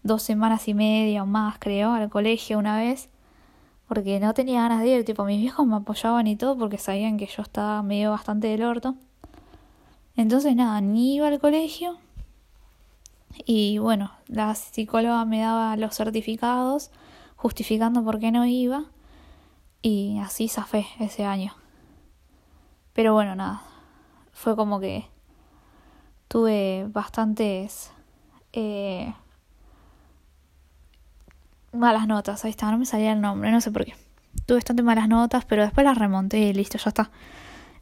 dos 0.04 0.22
semanas 0.24 0.68
y 0.68 0.74
media 0.74 1.24
o 1.24 1.26
más, 1.26 1.58
creo, 1.60 1.92
al 1.94 2.10
colegio 2.10 2.60
una 2.60 2.78
vez, 2.78 3.10
porque 3.88 4.20
no 4.20 4.34
tenía 4.34 4.62
ganas 4.62 4.82
de 4.82 4.90
ir, 4.90 5.06
tipo, 5.06 5.26
mis 5.26 5.40
viejos 5.42 5.66
me 5.68 5.76
apoyaban 5.78 6.28
y 6.28 6.36
todo 6.36 6.58
porque 6.58 6.78
sabían 6.78 7.18
que 7.18 7.28
yo 7.28 7.42
estaba 7.42 7.82
medio 7.84 8.12
bastante 8.12 8.48
del 8.48 8.64
orto. 8.64 8.96
Entonces, 10.16 10.56
nada, 10.56 10.80
ni 10.82 11.16
iba 11.16 11.28
al 11.28 11.40
colegio, 11.40 11.98
Y 13.46 13.80
bueno, 13.80 14.12
la 14.28 14.54
psicóloga 14.56 15.26
me 15.26 15.40
daba 15.40 15.76
los 15.78 15.96
certificados 15.96 16.92
justificando 17.36 18.04
por 18.04 18.20
qué 18.20 18.32
no 18.32 18.46
iba. 18.46 18.86
Y 19.82 20.20
así 20.20 20.48
zafé 20.48 20.86
ese 21.00 21.26
año. 21.26 21.54
Pero 22.94 23.14
bueno, 23.14 23.36
nada. 23.36 23.64
Fue 24.32 24.56
como 24.56 24.80
que 24.80 25.06
tuve 26.28 26.88
bastantes 26.90 27.92
eh, 28.54 29.14
malas 31.74 32.08
notas. 32.08 32.44
Ahí 32.46 32.52
está, 32.52 32.72
no 32.72 32.78
me 32.78 32.86
salía 32.86 33.14
el 33.14 33.22
nombre, 33.22 33.52
no 33.52 33.62
sé 33.62 33.72
por 33.72 33.86
qué. 33.86 33.96
Tuve 34.46 34.58
bastante 34.58 34.84
malas 34.84 35.08
notas, 35.08 35.46
pero 35.46 35.64
después 35.64 35.86
las 35.86 35.98
remonté 35.98 36.40
y 36.40 36.54
listo, 36.54 36.78
ya 36.78 36.90
está. 36.90 37.12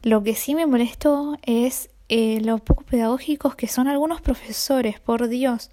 Lo 0.02 0.22
que 0.22 0.34
sí 0.34 0.54
me 0.54 0.66
molestó 0.66 1.38
es 1.42 1.90
eh, 2.08 2.40
lo 2.42 2.58
poco 2.58 2.84
pedagógicos 2.84 3.54
que 3.54 3.68
son 3.68 3.88
algunos 3.88 4.20
profesores, 4.20 5.00
por 5.00 5.28
Dios. 5.28 5.70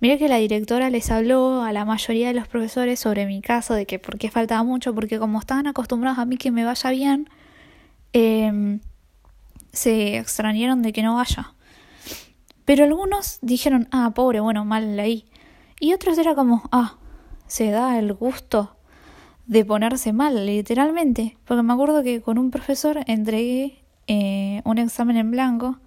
Mira 0.00 0.18
que 0.18 0.28
la 0.28 0.36
directora 0.36 0.90
les 0.90 1.10
habló 1.10 1.62
a 1.62 1.72
la 1.72 1.84
mayoría 1.84 2.28
de 2.28 2.34
los 2.34 2.48
profesores 2.48 3.00
sobre 3.00 3.26
mi 3.26 3.40
caso, 3.40 3.74
de 3.74 3.86
que 3.86 3.98
por 3.98 4.18
qué 4.18 4.30
faltaba 4.30 4.62
mucho, 4.62 4.94
porque 4.94 5.18
como 5.18 5.38
estaban 5.38 5.66
acostumbrados 5.66 6.18
a 6.18 6.24
mí 6.24 6.36
que 6.36 6.50
me 6.50 6.64
vaya 6.64 6.90
bien, 6.90 7.30
eh, 8.12 8.78
se 9.72 10.18
extrañaron 10.18 10.82
de 10.82 10.92
que 10.92 11.02
no 11.02 11.14
vaya. 11.14 11.54
Pero 12.64 12.84
algunos 12.84 13.38
dijeron, 13.42 13.88
ah, 13.92 14.10
pobre, 14.14 14.40
bueno, 14.40 14.64
mal 14.64 14.98
ahí. 14.98 15.24
Y 15.78 15.92
otros 15.92 16.18
era 16.18 16.34
como, 16.34 16.68
ah, 16.72 16.96
se 17.46 17.70
da 17.70 17.98
el 17.98 18.12
gusto 18.14 18.76
de 19.46 19.64
ponerse 19.64 20.12
mal, 20.12 20.46
literalmente. 20.46 21.36
Porque 21.44 21.62
me 21.62 21.72
acuerdo 21.72 22.02
que 22.02 22.20
con 22.20 22.38
un 22.38 22.50
profesor 22.50 23.00
entregué 23.06 23.84
eh, 24.06 24.62
un 24.64 24.78
examen 24.78 25.16
en 25.16 25.30
blanco 25.30 25.78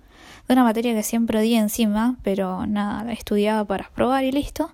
de 0.47 0.53
una 0.53 0.63
materia 0.63 0.93
que 0.93 1.03
siempre 1.03 1.41
di 1.41 1.55
encima, 1.55 2.17
pero 2.23 2.65
nada, 2.65 3.11
estudiaba 3.11 3.65
para 3.65 3.89
probar 3.89 4.23
y 4.23 4.31
listo. 4.31 4.71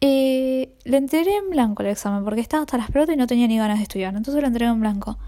Eh, 0.00 0.72
le 0.84 0.96
entregué 0.96 1.36
en 1.36 1.50
blanco 1.50 1.82
el 1.82 1.88
examen 1.88 2.24
porque 2.24 2.40
estaba 2.40 2.62
hasta 2.62 2.78
las 2.78 2.90
pelotas 2.90 3.14
y 3.14 3.18
no 3.18 3.26
tenía 3.26 3.48
ni 3.48 3.58
ganas 3.58 3.78
de 3.78 3.82
estudiar, 3.82 4.14
entonces 4.14 4.40
lo 4.40 4.46
entregué 4.46 4.70
en 4.70 4.80
blanco. 4.80 5.18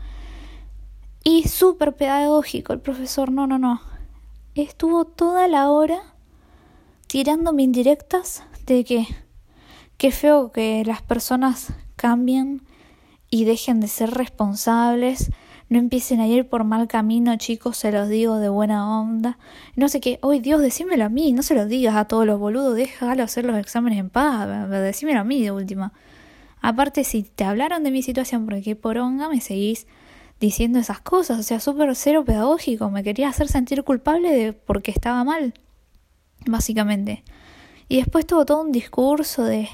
Y 1.25 1.49
súper 1.49 1.97
pedagógico 1.97 2.73
el 2.73 2.81
profesor, 2.81 3.33
no, 3.33 3.47
no, 3.47 3.59
no. 3.59 3.81
Estuvo 4.55 5.05
toda 5.05 5.49
la 5.49 5.71
hora 5.71 6.01
tirándome 7.09 7.65
indirectas 7.65 8.45
de 8.67 8.85
que 8.85 9.07
qué 10.01 10.13
feo 10.13 10.51
que 10.51 10.83
las 10.87 11.03
personas 11.03 11.75
cambien 11.95 12.63
y 13.29 13.45
dejen 13.45 13.81
de 13.81 13.87
ser 13.87 14.11
responsables, 14.13 15.31
no 15.69 15.79
empiecen 15.79 16.21
a 16.21 16.27
ir 16.27 16.49
por 16.49 16.65
mal 16.65 16.89
camino, 16.89 17.37
chicos, 17.37 17.77
se 17.77 17.93
los 17.93 18.09
digo 18.09 18.39
de 18.39 18.49
buena 18.49 18.99
onda. 18.99 19.37
No 19.77 19.91
sé 19.91 20.01
qué, 20.01 20.19
hoy 20.23 20.41
Dios, 20.41 20.63
decímelo 20.63 21.05
a 21.05 21.11
mí, 21.11 21.35
no 21.35 21.43
se 21.43 21.55
lo 21.55 21.67
digas 21.67 21.97
a 21.97 22.07
todos 22.07 22.25
los 22.25 22.41
boludos, 22.41 22.77
déjalo 22.77 23.23
hacer 23.23 23.45
los 23.45 23.59
exámenes 23.59 23.99
en 23.99 24.09
paz, 24.09 24.71
decímelo 24.71 25.21
a 25.21 25.25
mí 25.25 25.43
de 25.43 25.51
última. 25.51 25.93
Aparte, 26.63 27.05
si 27.05 27.23
te 27.23 27.45
hablaron 27.45 27.85
de 27.85 27.91
mi 27.91 28.03
situación 28.03 28.47
porque 28.47 28.75
por 28.77 28.95
poronga 28.95 29.29
me 29.29 29.43
seguís 29.43 29.87
diciendo 30.41 30.79
esas 30.79 31.01
cosas, 31.01 31.39
o 31.39 31.43
sea, 31.43 31.61
súper 31.61 31.95
cero 31.95 32.25
pedagógico, 32.25 32.89
me 32.89 33.03
quería 33.03 33.29
hacer 33.29 33.49
sentir 33.49 33.85
culpable 33.85 34.33
de 34.33 34.55
porque 34.55 34.93
estaba 34.93 35.25
mal, 35.25 35.53
básicamente. 36.47 37.23
Y 37.87 37.99
después 37.99 38.25
tuvo 38.25 38.47
todo 38.47 38.63
un 38.63 38.73
discurso 38.73 39.45
de 39.45 39.69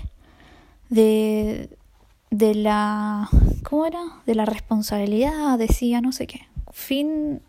de 0.88 1.76
de 2.30 2.54
la 2.54 3.28
¿cómo 3.62 3.86
era? 3.86 4.00
de 4.26 4.34
la 4.34 4.44
responsabilidad, 4.44 5.58
decía, 5.58 6.00
no 6.00 6.12
sé 6.12 6.26
qué. 6.26 6.46
Fin 6.72 7.40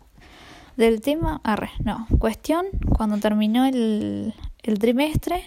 del 0.76 1.00
tema, 1.00 1.40
arre, 1.44 1.70
no, 1.84 2.06
cuestión, 2.18 2.66
cuando 2.96 3.18
terminó 3.18 3.66
el, 3.66 4.34
el 4.62 4.78
trimestre, 4.78 5.44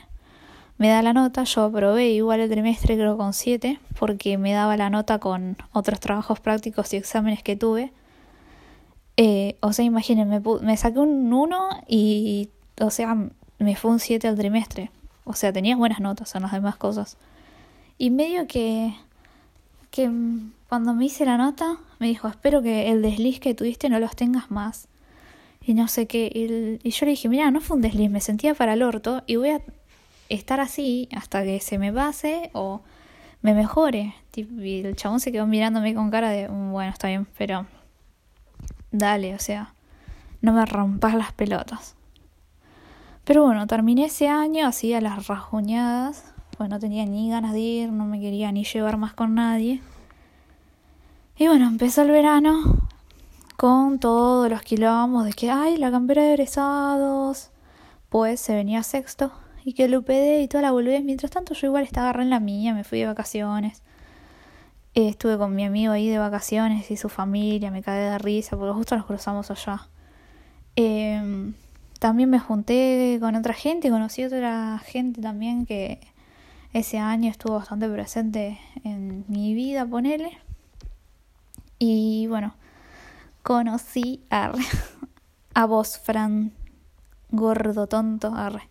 me 0.77 0.89
da 0.89 1.01
la 1.01 1.13
nota, 1.13 1.43
yo 1.43 1.63
aprobé 1.63 2.09
igual 2.09 2.39
el 2.39 2.49
trimestre 2.49 2.95
creo 2.95 3.17
con 3.17 3.33
7, 3.33 3.79
porque 3.99 4.37
me 4.37 4.51
daba 4.51 4.75
la 4.77 4.89
nota 4.89 5.19
con 5.19 5.55
otros 5.73 5.99
trabajos 5.99 6.39
prácticos 6.39 6.91
y 6.93 6.97
exámenes 6.97 7.43
que 7.43 7.55
tuve. 7.55 7.93
Eh, 9.15 9.57
o 9.61 9.73
sea, 9.73 9.85
imaginen, 9.85 10.27
me, 10.27 10.41
me 10.61 10.77
saqué 10.77 10.99
un 10.99 11.31
1 11.31 11.69
y, 11.87 12.49
o 12.79 12.89
sea, 12.89 13.15
me 13.59 13.75
fue 13.75 13.91
un 13.91 13.99
7 13.99 14.27
al 14.27 14.35
trimestre. 14.35 14.89
O 15.23 15.33
sea, 15.33 15.53
tenía 15.53 15.75
buenas 15.75 15.99
notas 15.99 16.33
en 16.35 16.41
las 16.41 16.51
demás 16.51 16.75
cosas. 16.77 17.17
Y 18.01 18.09
medio 18.09 18.47
que, 18.47 18.95
que 19.91 20.09
cuando 20.67 20.95
me 20.95 21.05
hice 21.05 21.23
la 21.23 21.37
nota, 21.37 21.77
me 21.99 22.07
dijo, 22.07 22.27
espero 22.27 22.63
que 22.63 22.89
el 22.89 23.03
desliz 23.03 23.39
que 23.39 23.53
tuviste 23.53 23.89
no 23.89 23.99
los 23.99 24.15
tengas 24.15 24.49
más. 24.49 24.87
Y 25.63 25.75
no 25.75 25.87
sé 25.87 26.07
qué. 26.07 26.25
Y, 26.33 26.79
y 26.81 26.89
yo 26.89 27.05
le 27.05 27.11
dije, 27.11 27.29
mira, 27.29 27.51
no 27.51 27.61
fue 27.61 27.75
un 27.75 27.83
desliz, 27.83 28.09
me 28.09 28.19
sentía 28.19 28.55
para 28.55 28.73
el 28.73 28.81
orto 28.81 29.21
y 29.27 29.35
voy 29.35 29.49
a 29.49 29.61
estar 30.29 30.59
así 30.59 31.09
hasta 31.15 31.43
que 31.43 31.59
se 31.59 31.77
me 31.77 31.93
pase 31.93 32.49
o 32.53 32.81
me 33.43 33.53
mejore. 33.53 34.15
Y 34.35 34.79
el 34.79 34.95
chabón 34.95 35.19
se 35.19 35.31
quedó 35.31 35.45
mirándome 35.45 35.93
con 35.93 36.09
cara 36.09 36.31
de, 36.31 36.49
mm, 36.49 36.71
bueno, 36.71 36.91
está 36.91 37.07
bien, 37.07 37.27
pero 37.37 37.67
dale, 38.91 39.35
o 39.35 39.39
sea, 39.39 39.75
no 40.41 40.53
me 40.53 40.65
rompas 40.65 41.13
las 41.13 41.33
pelotas. 41.33 41.95
Pero 43.25 43.43
bueno, 43.43 43.67
terminé 43.67 44.05
ese 44.05 44.27
año 44.27 44.65
así 44.65 44.91
a 44.95 45.01
las 45.01 45.27
rajuñadas, 45.27 46.30
pues 46.61 46.69
no 46.69 46.77
tenía 46.77 47.07
ni 47.07 47.27
ganas 47.27 47.53
de 47.53 47.59
ir, 47.59 47.91
no 47.91 48.05
me 48.05 48.19
quería 48.19 48.51
ni 48.51 48.63
llevar 48.65 48.95
más 48.95 49.15
con 49.15 49.33
nadie. 49.33 49.81
Y 51.35 51.47
bueno, 51.47 51.67
empezó 51.67 52.03
el 52.03 52.11
verano 52.11 52.87
con 53.57 53.97
todos 53.97 54.47
los 54.47 54.61
quilombos 54.61 55.25
de 55.25 55.33
que, 55.33 55.49
ay, 55.49 55.77
la 55.77 55.89
campera 55.89 56.21
de 56.21 56.33
egresados. 56.33 57.49
Pues 58.09 58.41
se 58.41 58.53
venía 58.53 58.83
sexto 58.83 59.31
y 59.65 59.73
que 59.73 59.87
lo 59.87 60.03
pedí 60.03 60.43
y 60.43 60.47
toda 60.47 60.61
la 60.61 60.71
boludez. 60.71 61.03
Mientras 61.03 61.31
tanto, 61.31 61.55
yo 61.55 61.65
igual 61.65 61.83
estaba 61.83 62.09
agarré 62.09 62.25
en 62.25 62.29
la 62.29 62.39
mía, 62.39 62.75
me 62.75 62.83
fui 62.83 62.99
de 62.99 63.07
vacaciones. 63.07 63.81
Eh, 64.93 65.07
estuve 65.07 65.39
con 65.39 65.55
mi 65.55 65.65
amigo 65.65 65.93
ahí 65.93 66.09
de 66.09 66.19
vacaciones 66.19 66.91
y 66.91 66.95
su 66.95 67.09
familia, 67.09 67.71
me 67.71 67.81
caí 67.81 68.03
de 68.03 68.19
risa 68.19 68.55
porque 68.55 68.73
justo 68.73 68.95
nos 68.95 69.07
cruzamos 69.07 69.49
allá. 69.49 69.87
Em, 70.75 71.55
también 71.97 72.29
me 72.29 72.37
junté 72.37 73.17
con 73.19 73.35
otra 73.35 73.55
gente, 73.55 73.89
conocí 73.89 74.23
otra 74.23 74.77
gente 74.85 75.23
también 75.23 75.65
que 75.65 76.10
ese 76.73 76.99
año 76.99 77.29
estuvo 77.29 77.55
bastante 77.55 77.89
presente 77.89 78.59
en 78.83 79.25
mi 79.27 79.53
vida, 79.53 79.85
ponele. 79.85 80.37
Y 81.79 82.27
bueno, 82.27 82.53
conocí 83.43 84.23
a, 84.29 84.51
a 85.53 85.65
vos, 85.65 85.97
Fran, 85.97 86.51
gordo 87.29 87.87
tonto, 87.87 88.33
arre. 88.35 88.69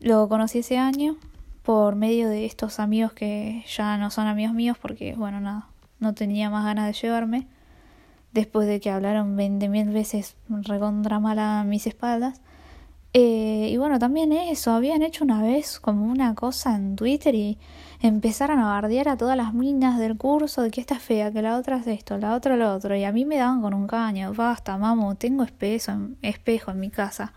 Lo 0.00 0.28
conocí 0.28 0.60
ese 0.60 0.78
año 0.78 1.16
por 1.62 1.94
medio 1.94 2.28
de 2.28 2.46
estos 2.46 2.80
amigos 2.80 3.12
que 3.12 3.64
ya 3.68 3.98
no 3.98 4.10
son 4.10 4.26
amigos 4.26 4.54
míos 4.54 4.76
porque, 4.80 5.14
bueno, 5.14 5.40
nada, 5.40 5.68
no 5.98 6.14
tenía 6.14 6.50
más 6.50 6.64
ganas 6.64 6.86
de 6.86 6.94
llevarme. 6.94 7.46
Después 8.32 8.66
de 8.66 8.80
que 8.80 8.90
hablaron 8.90 9.36
veinte 9.36 9.68
mil 9.68 9.90
veces 9.90 10.36
recontra 10.48 11.18
mal 11.18 11.38
a 11.38 11.64
mis 11.64 11.86
espaldas. 11.86 12.40
Eh, 13.12 13.68
y 13.72 13.76
bueno, 13.76 13.98
también 13.98 14.32
eso, 14.32 14.70
habían 14.70 15.02
hecho 15.02 15.24
una 15.24 15.42
vez 15.42 15.80
como 15.80 16.04
una 16.06 16.34
cosa 16.34 16.76
en 16.76 16.94
Twitter 16.94 17.34
y 17.34 17.58
empezaron 18.00 18.60
a 18.60 18.66
bardear 18.66 19.08
a 19.08 19.16
todas 19.16 19.36
las 19.36 19.52
minas 19.52 19.98
del 19.98 20.16
curso 20.16 20.62
de 20.62 20.70
que 20.70 20.80
esta 20.80 20.94
es 20.94 21.02
fea, 21.02 21.32
que 21.32 21.42
la 21.42 21.56
otra 21.56 21.78
es 21.78 21.86
esto, 21.88 22.18
la 22.18 22.34
otra 22.34 22.56
lo 22.56 22.72
otro. 22.72 22.94
Y 22.96 23.04
a 23.04 23.12
mí 23.12 23.24
me 23.24 23.36
daban 23.36 23.62
con 23.62 23.74
un 23.74 23.86
caño, 23.86 24.32
basta, 24.32 24.78
mamo, 24.78 25.16
tengo 25.16 25.44
espejo 25.44 26.70
en 26.70 26.80
mi 26.80 26.90
casa 26.90 27.32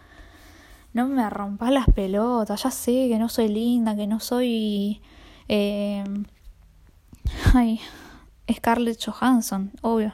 no 0.94 1.08
me 1.08 1.28
rompas 1.30 1.72
las 1.72 1.88
pelotas, 1.88 2.64
ya 2.64 2.72
sé 2.72 3.08
que 3.10 3.18
no 3.20 3.28
soy 3.28 3.50
linda, 3.50 3.96
que 3.96 4.08
no 4.08 4.20
soy... 4.20 5.02
Eh, 5.50 6.04
ay, 7.54 7.80
Scarlett 8.52 9.04
Johansson, 9.04 9.72
obvio. 9.82 10.14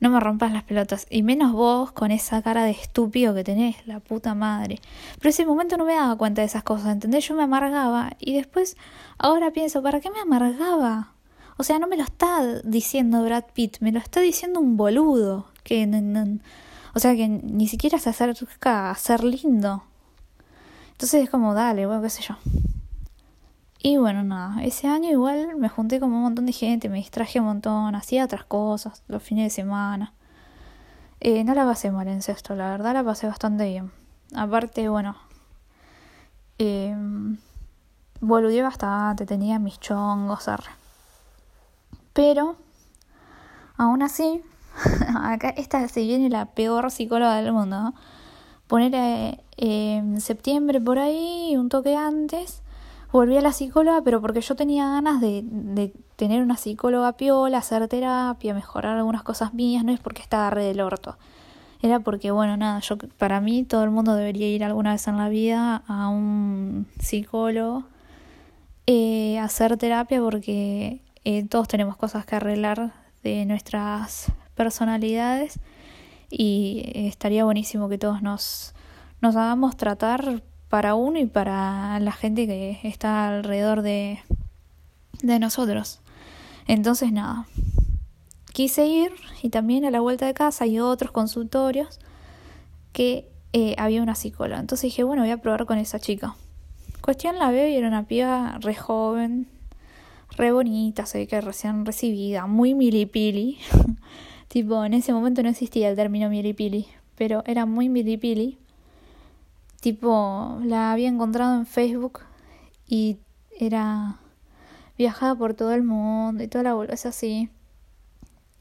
No 0.00 0.10
me 0.10 0.20
rompas 0.20 0.52
las 0.52 0.62
pelotas. 0.62 1.06
Y 1.10 1.22
menos 1.22 1.52
vos 1.52 1.92
con 1.92 2.10
esa 2.10 2.40
cara 2.42 2.64
de 2.64 2.70
estúpido 2.70 3.34
que 3.34 3.44
tenés, 3.44 3.86
la 3.86 4.00
puta 4.00 4.34
madre. 4.34 4.80
Pero 5.18 5.30
ese 5.30 5.44
momento 5.44 5.76
no 5.76 5.84
me 5.84 5.94
daba 5.94 6.16
cuenta 6.16 6.42
de 6.42 6.46
esas 6.46 6.62
cosas, 6.62 6.92
¿entendés? 6.92 7.26
Yo 7.26 7.34
me 7.34 7.42
amargaba 7.42 8.12
y 8.18 8.34
después, 8.34 8.76
ahora 9.18 9.50
pienso, 9.50 9.82
¿para 9.82 10.00
qué 10.00 10.10
me 10.10 10.20
amargaba? 10.20 11.12
O 11.56 11.64
sea, 11.64 11.80
no 11.80 11.88
me 11.88 11.96
lo 11.96 12.04
está 12.04 12.62
diciendo 12.62 13.24
Brad 13.24 13.44
Pitt, 13.52 13.78
me 13.80 13.90
lo 13.90 13.98
está 13.98 14.20
diciendo 14.20 14.60
un 14.60 14.76
boludo. 14.76 15.46
Que 15.64 15.86
o 16.94 17.00
sea 17.00 17.14
que 17.14 17.28
ni 17.28 17.68
siquiera 17.68 17.98
se 17.98 18.10
acerca 18.10 18.90
a 18.90 18.94
ser 18.94 19.24
lindo. 19.24 19.82
Entonces 20.92 21.24
es 21.24 21.30
como, 21.30 21.54
dale, 21.54 21.86
bueno, 21.86 22.02
qué 22.02 22.10
sé 22.10 22.22
yo. 22.22 22.36
Y 23.80 23.96
bueno, 23.96 24.24
nada, 24.24 24.62
ese 24.64 24.88
año 24.88 25.08
igual 25.08 25.56
me 25.56 25.68
junté 25.68 26.00
con 26.00 26.12
un 26.12 26.22
montón 26.22 26.46
de 26.46 26.52
gente, 26.52 26.88
me 26.88 26.96
distraje 26.96 27.38
un 27.38 27.46
montón, 27.46 27.94
hacía 27.94 28.24
otras 28.24 28.44
cosas 28.44 29.04
los 29.06 29.22
fines 29.22 29.44
de 29.44 29.50
semana. 29.50 30.12
Eh, 31.20 31.44
no 31.44 31.54
la 31.54 31.64
pasé 31.64 31.90
mal 31.92 32.08
en 32.08 32.20
sexto, 32.22 32.56
la 32.56 32.70
verdad 32.70 32.94
la 32.94 33.04
pasé 33.04 33.28
bastante 33.28 33.68
bien. 33.68 33.92
Aparte, 34.34 34.88
bueno, 34.88 35.16
eh, 36.58 36.94
boludeé 38.20 38.62
bastante, 38.62 39.26
tenía 39.26 39.60
mis 39.60 39.78
chongos, 39.78 40.48
arre. 40.48 40.72
Pero, 42.12 42.56
aún 43.76 44.02
así, 44.02 44.42
acá 45.22 45.50
esta 45.50 45.86
se 45.86 46.00
viene 46.00 46.30
la 46.30 46.46
peor 46.46 46.90
psicóloga 46.90 47.36
del 47.36 47.52
mundo. 47.52 47.94
Poner 48.66 49.40
en 49.56 50.20
septiembre 50.20 50.80
por 50.80 50.98
ahí, 50.98 51.56
un 51.56 51.68
toque 51.68 51.96
antes, 51.96 52.62
volví 53.12 53.36
a 53.36 53.40
la 53.40 53.52
psicóloga, 53.52 54.02
pero 54.02 54.20
porque 54.20 54.40
yo 54.40 54.56
tenía 54.56 54.88
ganas 54.88 55.20
de, 55.20 55.42
de 55.44 55.92
tener 56.16 56.42
una 56.42 56.56
psicóloga 56.56 57.12
piola, 57.16 57.58
hacer 57.58 57.88
terapia, 57.88 58.54
mejorar 58.54 58.96
algunas 58.96 59.22
cosas 59.22 59.54
mías, 59.54 59.84
no 59.84 59.92
es 59.92 60.00
porque 60.00 60.22
estaba 60.22 60.50
re 60.50 60.64
del 60.64 60.80
orto. 60.80 61.16
Era 61.80 62.00
porque, 62.00 62.32
bueno, 62.32 62.56
nada, 62.56 62.80
yo 62.80 62.98
para 63.18 63.40
mí 63.40 63.62
todo 63.64 63.84
el 63.84 63.90
mundo 63.90 64.14
debería 64.14 64.48
ir 64.48 64.64
alguna 64.64 64.92
vez 64.92 65.06
en 65.06 65.16
la 65.16 65.28
vida 65.28 65.84
a 65.86 66.08
un 66.08 66.86
psicólogo 66.98 67.84
eh, 68.86 69.38
a 69.38 69.44
hacer 69.44 69.76
terapia 69.76 70.20
porque 70.20 71.02
eh, 71.24 71.46
todos 71.46 71.68
tenemos 71.68 71.96
cosas 71.96 72.26
que 72.26 72.36
arreglar 72.36 72.94
de 73.22 73.44
nuestras 73.44 74.32
personalidades 74.54 75.60
y 76.30 76.90
estaría 76.94 77.44
buenísimo 77.44 77.88
que 77.88 77.98
todos 77.98 78.22
nos, 78.22 78.74
nos 79.20 79.36
hagamos 79.36 79.76
tratar 79.76 80.42
para 80.68 80.94
uno 80.94 81.18
y 81.18 81.26
para 81.26 81.98
la 82.00 82.12
gente 82.12 82.46
que 82.46 82.80
está 82.84 83.28
alrededor 83.28 83.82
de, 83.82 84.20
de 85.22 85.38
nosotros. 85.38 86.00
Entonces, 86.66 87.12
nada, 87.12 87.46
quise 88.52 88.86
ir 88.86 89.12
y 89.42 89.50
también 89.50 89.84
a 89.84 89.90
la 89.90 90.00
vuelta 90.00 90.26
de 90.26 90.34
casa 90.34 90.64
hay 90.64 90.80
otros 90.80 91.10
consultorios 91.10 92.00
que 92.92 93.30
eh, 93.52 93.74
había 93.78 94.02
una 94.02 94.14
psicóloga. 94.14 94.60
Entonces 94.60 94.82
dije, 94.82 95.04
bueno, 95.04 95.22
voy 95.22 95.30
a 95.30 95.40
probar 95.40 95.64
con 95.64 95.78
esa 95.78 95.98
chica. 95.98 96.36
Cuestión 97.00 97.38
la 97.38 97.50
veo 97.50 97.68
y 97.68 97.74
era 97.74 97.88
una 97.88 98.06
piba 98.06 98.58
re 98.60 98.74
joven, 98.74 99.48
re 100.36 100.52
bonita, 100.52 101.06
se 101.06 101.26
que 101.26 101.40
recién 101.40 101.86
recibida, 101.86 102.46
muy 102.46 102.74
milipili. 102.74 103.58
tipo, 104.48 104.84
en 104.84 104.94
ese 104.94 105.12
momento 105.12 105.42
no 105.42 105.48
existía 105.48 105.88
el 105.88 105.96
término 105.96 106.28
milipili, 106.28 106.88
pero 107.16 107.42
era 107.46 107.64
muy 107.64 107.88
milipili. 107.88 108.58
Tipo, 109.80 110.58
la 110.64 110.92
había 110.92 111.08
encontrado 111.08 111.54
en 111.56 111.66
Facebook 111.66 112.20
y 112.86 113.18
era 113.58 114.18
viajaba 114.96 115.36
por 115.36 115.54
todo 115.54 115.72
el 115.72 115.84
mundo 115.84 116.42
y 116.42 116.48
toda 116.48 116.64
la 116.64 116.74
bolsa 116.74 116.94
es 116.94 117.06
así. 117.06 117.50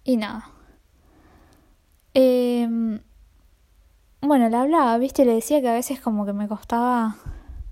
Y 0.04 0.18
nada. 0.18 0.52
Eh, 2.14 2.68
bueno, 4.22 4.50
le 4.50 4.58
hablaba, 4.58 4.98
viste, 4.98 5.26
le 5.26 5.34
decía 5.36 5.62
que 5.62 5.70
a 5.70 5.74
veces 5.74 6.00
como 6.00 6.26
que 6.26 6.34
me 6.34 6.48
costaba, 6.48 7.18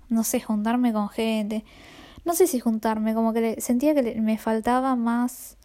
no 0.08 0.24
sé, 0.24 0.40
juntarme 0.40 0.92
con 0.92 1.08
gente. 1.08 1.64
No 2.24 2.34
sé 2.34 2.46
si 2.46 2.60
juntarme, 2.60 3.14
como 3.14 3.32
que 3.32 3.40
le, 3.40 3.60
sentía 3.60 3.94
que 3.94 4.20
me 4.20 4.38
faltaba 4.38 4.96
más 4.96 5.58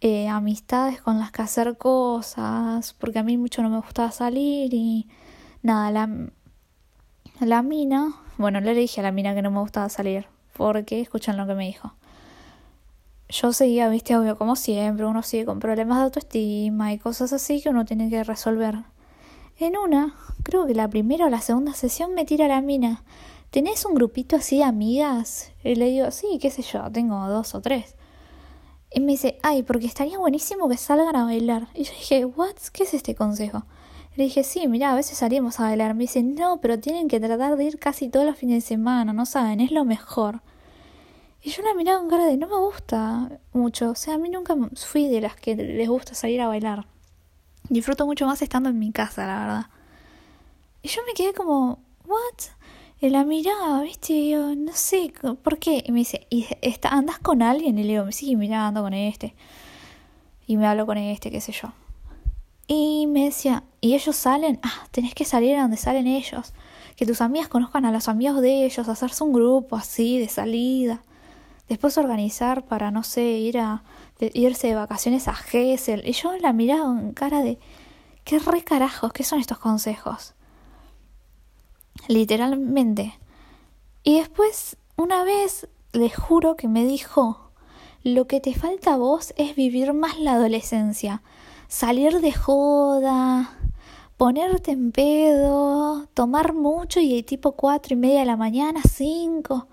eh, 0.00 0.28
amistades 0.28 1.00
con 1.02 1.18
las 1.18 1.32
que 1.32 1.42
hacer 1.42 1.78
cosas, 1.78 2.94
porque 2.94 3.18
a 3.18 3.22
mí 3.22 3.36
mucho 3.38 3.62
no 3.62 3.70
me 3.70 3.80
gustaba 3.80 4.10
salir 4.10 4.72
y 4.74 5.08
nada, 5.62 5.90
la, 5.90 6.30
la 7.40 7.62
mina, 7.62 8.14
bueno, 8.36 8.60
le 8.60 8.74
dije 8.74 9.00
a 9.00 9.04
la 9.04 9.12
mina 9.12 9.34
que 9.34 9.42
no 9.42 9.50
me 9.50 9.60
gustaba 9.60 9.88
salir, 9.88 10.26
porque 10.54 11.00
escuchan 11.00 11.36
lo 11.36 11.46
que 11.46 11.54
me 11.54 11.66
dijo. 11.66 11.94
Yo 13.28 13.52
seguía, 13.52 13.88
viste, 13.88 14.16
obvio, 14.16 14.36
como 14.38 14.56
siempre, 14.56 15.04
uno 15.06 15.22
sigue 15.22 15.44
con 15.44 15.60
problemas 15.60 15.98
de 15.98 16.04
autoestima 16.04 16.92
y 16.92 16.98
cosas 16.98 17.32
así 17.32 17.60
que 17.60 17.68
uno 17.68 17.84
tiene 17.84 18.08
que 18.08 18.24
resolver. 18.24 18.76
En 19.58 19.76
una, 19.76 20.14
creo 20.42 20.66
que 20.66 20.74
la 20.74 20.88
primera 20.88 21.26
o 21.26 21.28
la 21.28 21.40
segunda 21.40 21.74
sesión 21.74 22.14
me 22.14 22.24
tira 22.24 22.48
la 22.48 22.60
mina. 22.60 23.02
¿Tenés 23.50 23.84
un 23.84 23.94
grupito 23.94 24.36
así 24.36 24.58
de 24.58 24.64
amigas? 24.64 25.52
Y 25.62 25.74
le 25.74 25.86
digo, 25.86 26.10
sí, 26.10 26.38
qué 26.40 26.50
sé 26.50 26.62
yo, 26.62 26.90
tengo 26.90 27.28
dos 27.28 27.54
o 27.54 27.60
tres. 27.60 27.96
Y 28.92 29.00
me 29.00 29.12
dice, 29.12 29.38
ay, 29.42 29.62
porque 29.62 29.86
estaría 29.86 30.18
buenísimo 30.18 30.68
que 30.68 30.76
salgan 30.76 31.16
a 31.16 31.24
bailar. 31.24 31.68
Y 31.74 31.84
yo 31.84 31.92
dije, 31.92 32.24
¿what? 32.24 32.56
¿Qué 32.72 32.84
es 32.84 32.94
este 32.94 33.14
consejo? 33.14 33.64
Le 34.18 34.24
dije, 34.24 34.42
sí, 34.42 34.66
mira, 34.66 34.90
a 34.90 34.96
veces 34.96 35.16
salimos 35.16 35.60
a 35.60 35.62
bailar. 35.62 35.94
Me 35.94 36.02
dice, 36.02 36.24
no, 36.24 36.60
pero 36.60 36.80
tienen 36.80 37.06
que 37.06 37.20
tratar 37.20 37.56
de 37.56 37.62
ir 37.62 37.78
casi 37.78 38.08
todos 38.08 38.26
los 38.26 38.36
fines 38.36 38.64
de 38.64 38.68
semana, 38.68 39.12
no 39.12 39.24
saben, 39.24 39.60
es 39.60 39.70
lo 39.70 39.84
mejor. 39.84 40.42
Y 41.40 41.50
yo 41.50 41.62
la 41.62 41.72
miraba 41.74 42.00
con 42.00 42.10
cara 42.10 42.24
de, 42.24 42.36
no 42.36 42.48
me 42.48 42.56
gusta 42.56 43.38
mucho. 43.52 43.90
O 43.90 43.94
sea, 43.94 44.14
a 44.14 44.18
mí 44.18 44.28
nunca 44.28 44.56
fui 44.74 45.06
de 45.06 45.20
las 45.20 45.36
que 45.36 45.54
les 45.54 45.88
gusta 45.88 46.14
salir 46.14 46.40
a 46.40 46.48
bailar. 46.48 46.84
Disfruto 47.68 48.06
mucho 48.06 48.26
más 48.26 48.42
estando 48.42 48.70
en 48.70 48.80
mi 48.80 48.90
casa, 48.90 49.24
la 49.24 49.38
verdad. 49.38 49.66
Y 50.82 50.88
yo 50.88 51.00
me 51.06 51.14
quedé 51.14 51.32
como, 51.32 51.78
¿what? 52.04 52.50
Y 53.00 53.10
la 53.10 53.22
miraba, 53.22 53.82
¿viste? 53.82 54.30
Yo, 54.30 54.56
no 54.56 54.72
sé, 54.72 55.12
¿por 55.44 55.58
qué? 55.60 55.84
Y 55.86 55.92
me 55.92 56.00
dice, 56.00 56.26
¿y 56.28 56.44
está, 56.60 56.88
andas 56.88 57.20
con 57.20 57.40
alguien? 57.40 57.78
Y 57.78 57.84
le 57.84 57.90
digo, 57.90 58.10
sí, 58.10 58.34
mira, 58.34 58.66
ando 58.66 58.82
con 58.82 58.94
este. 58.94 59.36
Y 60.48 60.56
me 60.56 60.66
hablo 60.66 60.86
con 60.86 60.98
este, 60.98 61.30
qué 61.30 61.40
sé 61.40 61.52
yo. 61.52 61.72
Y 62.70 63.06
me 63.06 63.24
decía, 63.24 63.64
¿y 63.80 63.94
ellos 63.94 64.14
salen? 64.14 64.60
Ah, 64.62 64.86
tenés 64.90 65.14
que 65.14 65.24
salir 65.24 65.56
a 65.56 65.62
donde 65.62 65.78
salen 65.78 66.06
ellos. 66.06 66.52
Que 66.96 67.06
tus 67.06 67.22
amigas 67.22 67.48
conozcan 67.48 67.86
a 67.86 67.92
los 67.92 68.08
amigos 68.08 68.42
de 68.42 68.66
ellos, 68.66 68.88
hacerse 68.88 69.24
un 69.24 69.32
grupo 69.32 69.74
así 69.74 70.18
de 70.18 70.28
salida. 70.28 71.02
Después 71.66 71.96
organizar 71.96 72.66
para, 72.66 72.90
no 72.90 73.02
sé, 73.02 73.22
ir 73.22 73.58
a 73.58 73.82
irse 74.20 74.68
de 74.68 74.74
vacaciones 74.74 75.28
a 75.28 75.34
Gessel. 75.34 76.06
Y 76.06 76.12
yo 76.12 76.36
la 76.36 76.52
miraba 76.52 76.84
con 76.84 77.12
cara 77.14 77.40
de, 77.40 77.58
¿qué 78.24 78.38
re 78.38 78.62
carajos? 78.62 79.14
¿Qué 79.14 79.24
son 79.24 79.40
estos 79.40 79.58
consejos? 79.58 80.34
Literalmente. 82.06 83.18
Y 84.02 84.18
después, 84.18 84.76
una 84.96 85.24
vez, 85.24 85.68
le 85.92 86.10
juro 86.10 86.56
que 86.56 86.68
me 86.68 86.84
dijo, 86.84 87.50
lo 88.02 88.26
que 88.26 88.40
te 88.40 88.54
falta 88.54 88.94
a 88.94 88.96
vos 88.98 89.32
es 89.38 89.56
vivir 89.56 89.94
más 89.94 90.18
la 90.18 90.34
adolescencia 90.34 91.22
salir 91.68 92.20
de 92.20 92.32
joda, 92.32 93.58
ponerte 94.16 94.72
en 94.72 94.90
pedo, 94.90 96.06
tomar 96.14 96.54
mucho 96.54 96.98
y 96.98 97.22
tipo 97.22 97.52
cuatro 97.52 97.94
y 97.94 97.96
media 97.96 98.20
de 98.20 98.26
la 98.26 98.36
mañana, 98.36 98.80
cinco, 98.82 99.68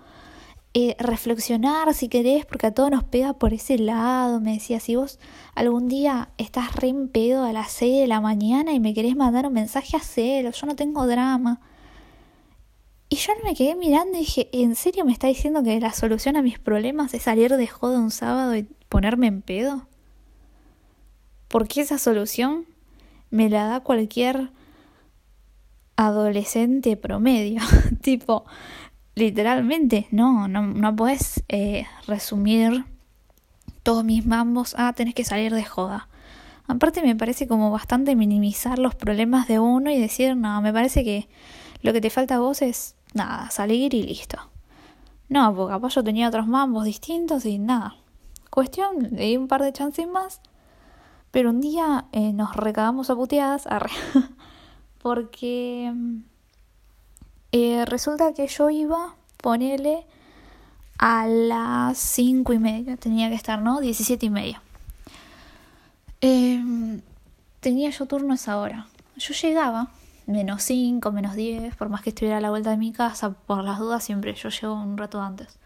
eh, 0.74 0.94
reflexionar 0.98 1.92
si 1.94 2.08
querés, 2.08 2.44
porque 2.44 2.66
a 2.66 2.74
todos 2.74 2.90
nos 2.90 3.04
pega 3.04 3.32
por 3.32 3.54
ese 3.54 3.78
lado. 3.78 4.40
Me 4.40 4.52
decía, 4.52 4.78
si 4.78 4.94
vos 4.94 5.18
algún 5.54 5.88
día 5.88 6.30
estás 6.36 6.76
re 6.76 6.88
en 6.88 7.08
pedo 7.08 7.44
a 7.44 7.52
las 7.52 7.72
seis 7.72 8.00
de 8.02 8.06
la 8.06 8.20
mañana 8.20 8.72
y 8.72 8.80
me 8.80 8.92
querés 8.92 9.16
mandar 9.16 9.46
un 9.46 9.54
mensaje, 9.54 9.96
hacelo, 9.96 10.50
yo 10.50 10.66
no 10.66 10.76
tengo 10.76 11.06
drama. 11.06 11.60
Y 13.08 13.16
yo 13.16 13.32
me 13.44 13.54
quedé 13.54 13.74
mirando 13.74 14.16
y 14.16 14.20
dije, 14.20 14.50
¿en 14.52 14.74
serio 14.74 15.04
me 15.04 15.12
está 15.12 15.28
diciendo 15.28 15.62
que 15.62 15.80
la 15.80 15.92
solución 15.92 16.36
a 16.36 16.42
mis 16.42 16.58
problemas 16.58 17.14
es 17.14 17.22
salir 17.22 17.56
de 17.56 17.66
joda 17.66 17.98
un 17.98 18.10
sábado 18.10 18.54
y 18.56 18.64
ponerme 18.88 19.28
en 19.28 19.42
pedo? 19.42 19.86
Porque 21.48 21.80
esa 21.80 21.98
solución 21.98 22.66
me 23.30 23.48
la 23.48 23.66
da 23.66 23.80
cualquier 23.80 24.50
adolescente 25.96 26.96
promedio. 26.96 27.62
tipo, 28.02 28.44
literalmente, 29.14 30.08
no, 30.10 30.48
no, 30.48 30.62
no 30.62 30.94
puedes 30.94 31.42
eh, 31.48 31.86
resumir 32.06 32.84
todos 33.86 34.02
mis 34.04 34.26
mambos 34.26 34.74
ah, 34.76 34.92
tenés 34.94 35.14
que 35.14 35.24
salir 35.24 35.54
de 35.54 35.64
joda. 35.64 36.08
Aparte 36.66 37.02
me 37.02 37.14
parece 37.14 37.46
como 37.46 37.70
bastante 37.70 38.16
minimizar 38.16 38.80
los 38.80 38.96
problemas 38.96 39.46
de 39.46 39.60
uno 39.60 39.92
y 39.92 40.00
decir, 40.00 40.36
no, 40.36 40.60
me 40.60 40.72
parece 40.72 41.04
que 41.04 41.28
lo 41.82 41.92
que 41.92 42.00
te 42.00 42.10
falta 42.10 42.34
a 42.34 42.40
vos 42.40 42.62
es 42.62 42.96
nada, 43.14 43.48
salir 43.50 43.94
y 43.94 44.02
listo. 44.02 44.38
No, 45.28 45.54
porque 45.54 45.74
capaz 45.74 45.94
yo 45.94 46.02
tenía 46.02 46.26
otros 46.26 46.48
mambos 46.48 46.84
distintos 46.84 47.46
y 47.46 47.58
nada. 47.58 47.94
Cuestión, 48.50 49.10
le 49.12 49.26
di 49.26 49.36
un 49.36 49.46
par 49.46 49.62
de 49.62 49.72
chances 49.72 50.08
más 50.08 50.40
pero 51.36 51.50
un 51.50 51.60
día 51.60 52.06
eh, 52.12 52.32
nos 52.32 52.56
recagamos 52.56 53.10
a 53.10 53.14
puteadas 53.14 53.68
porque 55.02 55.92
eh, 57.52 57.84
resulta 57.84 58.32
que 58.32 58.46
yo 58.46 58.70
iba, 58.70 59.14
ponele 59.36 60.06
a 60.96 61.26
las 61.26 61.98
cinco 61.98 62.54
y 62.54 62.58
media, 62.58 62.96
tenía 62.96 63.28
que 63.28 63.34
estar, 63.34 63.60
¿no? 63.60 63.82
Diecisiete 63.82 64.24
y 64.24 64.30
media. 64.30 64.62
Em, 66.22 67.02
tenía 67.60 67.90
yo 67.90 68.06
turno 68.06 68.32
esa 68.32 68.56
hora. 68.56 68.86
Yo 69.18 69.34
llegaba, 69.34 69.90
menos 70.26 70.62
cinco, 70.62 71.12
menos 71.12 71.34
diez, 71.34 71.76
por 71.76 71.90
más 71.90 72.00
que 72.00 72.08
estuviera 72.08 72.38
a 72.38 72.40
la 72.40 72.48
vuelta 72.48 72.70
de 72.70 72.78
mi 72.78 72.92
casa, 72.92 73.32
por 73.32 73.62
las 73.62 73.78
dudas 73.78 74.02
siempre 74.02 74.32
yo 74.32 74.48
llego 74.48 74.72
un 74.72 74.96
rato 74.96 75.20
antes. 75.20 75.58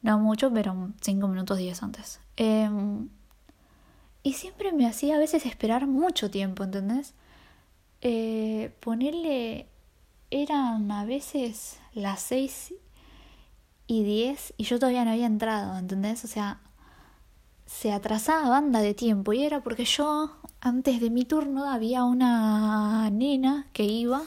No 0.00 0.18
mucho, 0.18 0.50
pero 0.50 0.88
cinco 1.02 1.28
minutos 1.28 1.58
diez 1.58 1.82
antes. 1.82 2.20
Eh, 2.38 2.70
y 4.22 4.34
siempre 4.34 4.72
me 4.72 4.86
hacía 4.86 5.16
a 5.16 5.18
veces 5.18 5.46
esperar 5.46 5.86
mucho 5.86 6.30
tiempo, 6.30 6.64
¿entendés? 6.64 7.14
Eh, 8.02 8.72
ponerle, 8.80 9.66
eran 10.30 10.90
a 10.90 11.04
veces 11.04 11.78
las 11.94 12.20
seis 12.20 12.74
y 13.86 14.04
diez 14.04 14.54
y 14.56 14.64
yo 14.64 14.78
todavía 14.78 15.04
no 15.04 15.12
había 15.12 15.26
entrado, 15.26 15.76
¿entendés? 15.78 16.24
O 16.24 16.28
sea, 16.28 16.60
se 17.66 17.92
atrasaba 17.92 18.48
banda 18.48 18.80
de 18.80 18.94
tiempo 18.94 19.32
y 19.32 19.44
era 19.44 19.62
porque 19.62 19.84
yo, 19.84 20.30
antes 20.60 21.00
de 21.00 21.10
mi 21.10 21.24
turno, 21.24 21.70
había 21.70 22.04
una 22.04 23.08
nena 23.10 23.66
que 23.72 23.84
iba, 23.84 24.22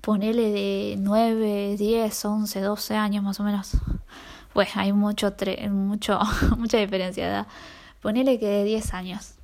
ponerle 0.00 0.50
de 0.50 0.96
nueve, 0.98 1.76
diez, 1.78 2.24
once, 2.24 2.60
doce 2.60 2.96
años 2.96 3.22
más 3.22 3.38
o 3.40 3.44
menos. 3.44 3.72
Pues 4.52 4.76
hay 4.76 4.92
mucho, 4.92 5.32
mucho, 5.70 6.18
mucha 6.58 6.78
diferencia 6.78 7.24
de 7.24 7.30
edad 7.30 7.46
ponele 8.00 8.38
que 8.38 8.46
de 8.46 8.64
10 8.64 8.94
años. 8.94 9.34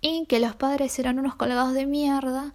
Y 0.00 0.26
que 0.26 0.40
los 0.40 0.54
padres 0.54 0.98
eran 0.98 1.18
unos 1.18 1.34
colgados 1.34 1.72
de 1.74 1.86
mierda 1.86 2.52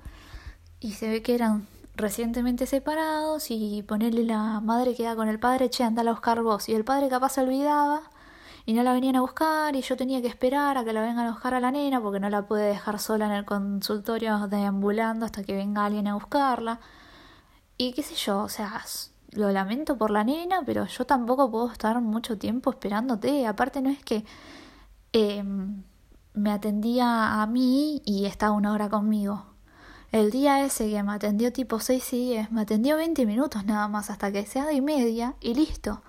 y 0.79 0.93
se 0.93 1.09
ve 1.09 1.21
que 1.21 1.35
eran 1.35 1.67
recientemente 1.95 2.65
separados 2.65 3.51
y 3.51 3.83
ponerle 3.83 4.23
la 4.23 4.59
madre 4.61 4.95
queda 4.95 5.15
con 5.15 5.27
el 5.27 5.39
padre, 5.39 5.69
che, 5.69 5.83
anda 5.83 6.01
a 6.01 6.11
buscar 6.11 6.41
vos. 6.41 6.69
Y 6.69 6.73
el 6.73 6.83
padre 6.83 7.09
capaz 7.09 7.33
se 7.33 7.41
olvidaba 7.41 8.03
y 8.65 8.73
no 8.73 8.83
la 8.83 8.93
venían 8.93 9.15
a 9.15 9.21
buscar 9.21 9.75
y 9.75 9.81
yo 9.81 9.97
tenía 9.97 10.21
que 10.21 10.27
esperar 10.27 10.77
a 10.77 10.85
que 10.85 10.93
la 10.93 11.01
vengan 11.01 11.27
a 11.27 11.31
buscar 11.31 11.53
a 11.53 11.59
la 11.59 11.71
nena 11.71 12.01
porque 12.01 12.19
no 12.19 12.29
la 12.29 12.43
pude 12.43 12.63
dejar 12.63 12.99
sola 12.99 13.25
en 13.25 13.31
el 13.31 13.45
consultorio 13.45 14.47
deambulando 14.47 15.25
hasta 15.25 15.43
que 15.43 15.55
venga 15.55 15.85
alguien 15.85 16.07
a 16.07 16.13
buscarla. 16.15 16.79
Y 17.77 17.93
qué 17.93 18.03
sé 18.03 18.15
yo, 18.15 18.43
o 18.43 18.49
sea, 18.49 18.83
lo 19.31 19.51
lamento 19.51 19.97
por 19.97 20.11
la 20.11 20.23
nena, 20.23 20.63
pero 20.65 20.85
yo 20.85 21.05
tampoco 21.05 21.49
puedo 21.49 21.71
estar 21.71 21.99
mucho 22.01 22.37
tiempo 22.37 22.71
esperándote. 22.71 23.47
Aparte 23.47 23.81
no 23.81 23.89
es 23.89 24.03
que 24.03 24.25
eh, 25.13 25.43
me 26.33 26.51
atendía 26.51 27.41
a 27.41 27.47
mí 27.47 28.01
y 28.05 28.25
estaba 28.25 28.53
una 28.53 28.73
hora 28.73 28.89
conmigo. 28.89 29.45
El 30.11 30.29
día 30.31 30.65
ese 30.65 30.89
que 30.89 31.03
me 31.03 31.13
atendió 31.13 31.53
tipo 31.53 31.79
6 31.79 32.13
y 32.13 32.29
10, 32.31 32.51
me 32.51 32.61
atendió 32.61 32.97
20 32.97 33.25
minutos 33.25 33.65
nada 33.65 33.87
más 33.87 34.09
hasta 34.09 34.31
que 34.31 34.45
sea 34.45 34.65
de 34.65 34.81
media 34.81 35.35
y 35.39 35.53
listo. 35.53 36.01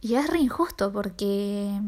Y 0.00 0.14
es 0.14 0.28
re 0.28 0.40
injusto 0.40 0.92
porque 0.92 1.80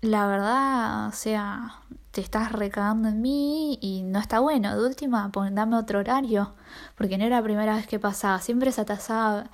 la 0.00 0.26
verdad, 0.26 1.08
o 1.08 1.12
sea, 1.12 1.82
te 2.12 2.20
estás 2.20 2.52
recagando 2.52 3.08
en 3.08 3.20
mí 3.20 3.78
y 3.80 4.02
no 4.02 4.20
está 4.20 4.38
bueno. 4.38 4.76
De 4.76 4.86
última, 4.86 5.30
dame 5.50 5.76
otro 5.76 5.98
horario, 5.98 6.54
porque 6.96 7.18
no 7.18 7.24
era 7.24 7.38
la 7.38 7.42
primera 7.42 7.74
vez 7.74 7.86
que 7.86 7.98
pasaba. 7.98 8.38
Siempre 8.40 8.70
se 8.70 8.82
atrasaba 8.82 9.50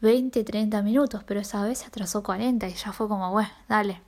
20, 0.00 0.44
30 0.44 0.82
minutos, 0.82 1.24
pero 1.24 1.40
esa 1.40 1.64
vez 1.64 1.78
se 1.78 1.86
atrasó 1.86 2.22
40 2.22 2.68
y 2.68 2.74
ya 2.74 2.92
fue 2.92 3.08
como, 3.08 3.30
bueno, 3.32 3.48
dale. 3.68 4.02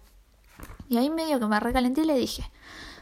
Y 0.89 0.99
ahí 0.99 1.11
medio 1.11 1.41
que 1.41 1.47
me 1.47 1.59
recalenté 1.59 2.03
y 2.03 2.05
le 2.05 2.17
dije, 2.17 2.45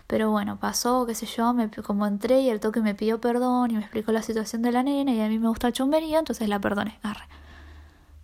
pero 0.06 0.30
bueno, 0.30 0.58
pasó, 0.60 1.06
qué 1.06 1.14
sé 1.14 1.26
yo, 1.26 1.52
me, 1.52 1.68
como 1.70 2.06
entré 2.06 2.40
y 2.40 2.48
el 2.48 2.60
toque 2.60 2.80
me 2.80 2.94
pidió 2.94 3.20
perdón 3.20 3.72
y 3.72 3.74
me 3.74 3.80
explicó 3.80 4.12
la 4.12 4.22
situación 4.22 4.62
de 4.62 4.72
la 4.72 4.82
nena 4.82 5.12
y 5.12 5.20
a 5.20 5.28
mí 5.28 5.38
me 5.38 5.48
gusta 5.48 5.66
el 5.66 5.72
chumberío, 5.72 6.18
entonces 6.20 6.48
la 6.48 6.60
perdoné, 6.60 6.98
arre. 7.02 7.24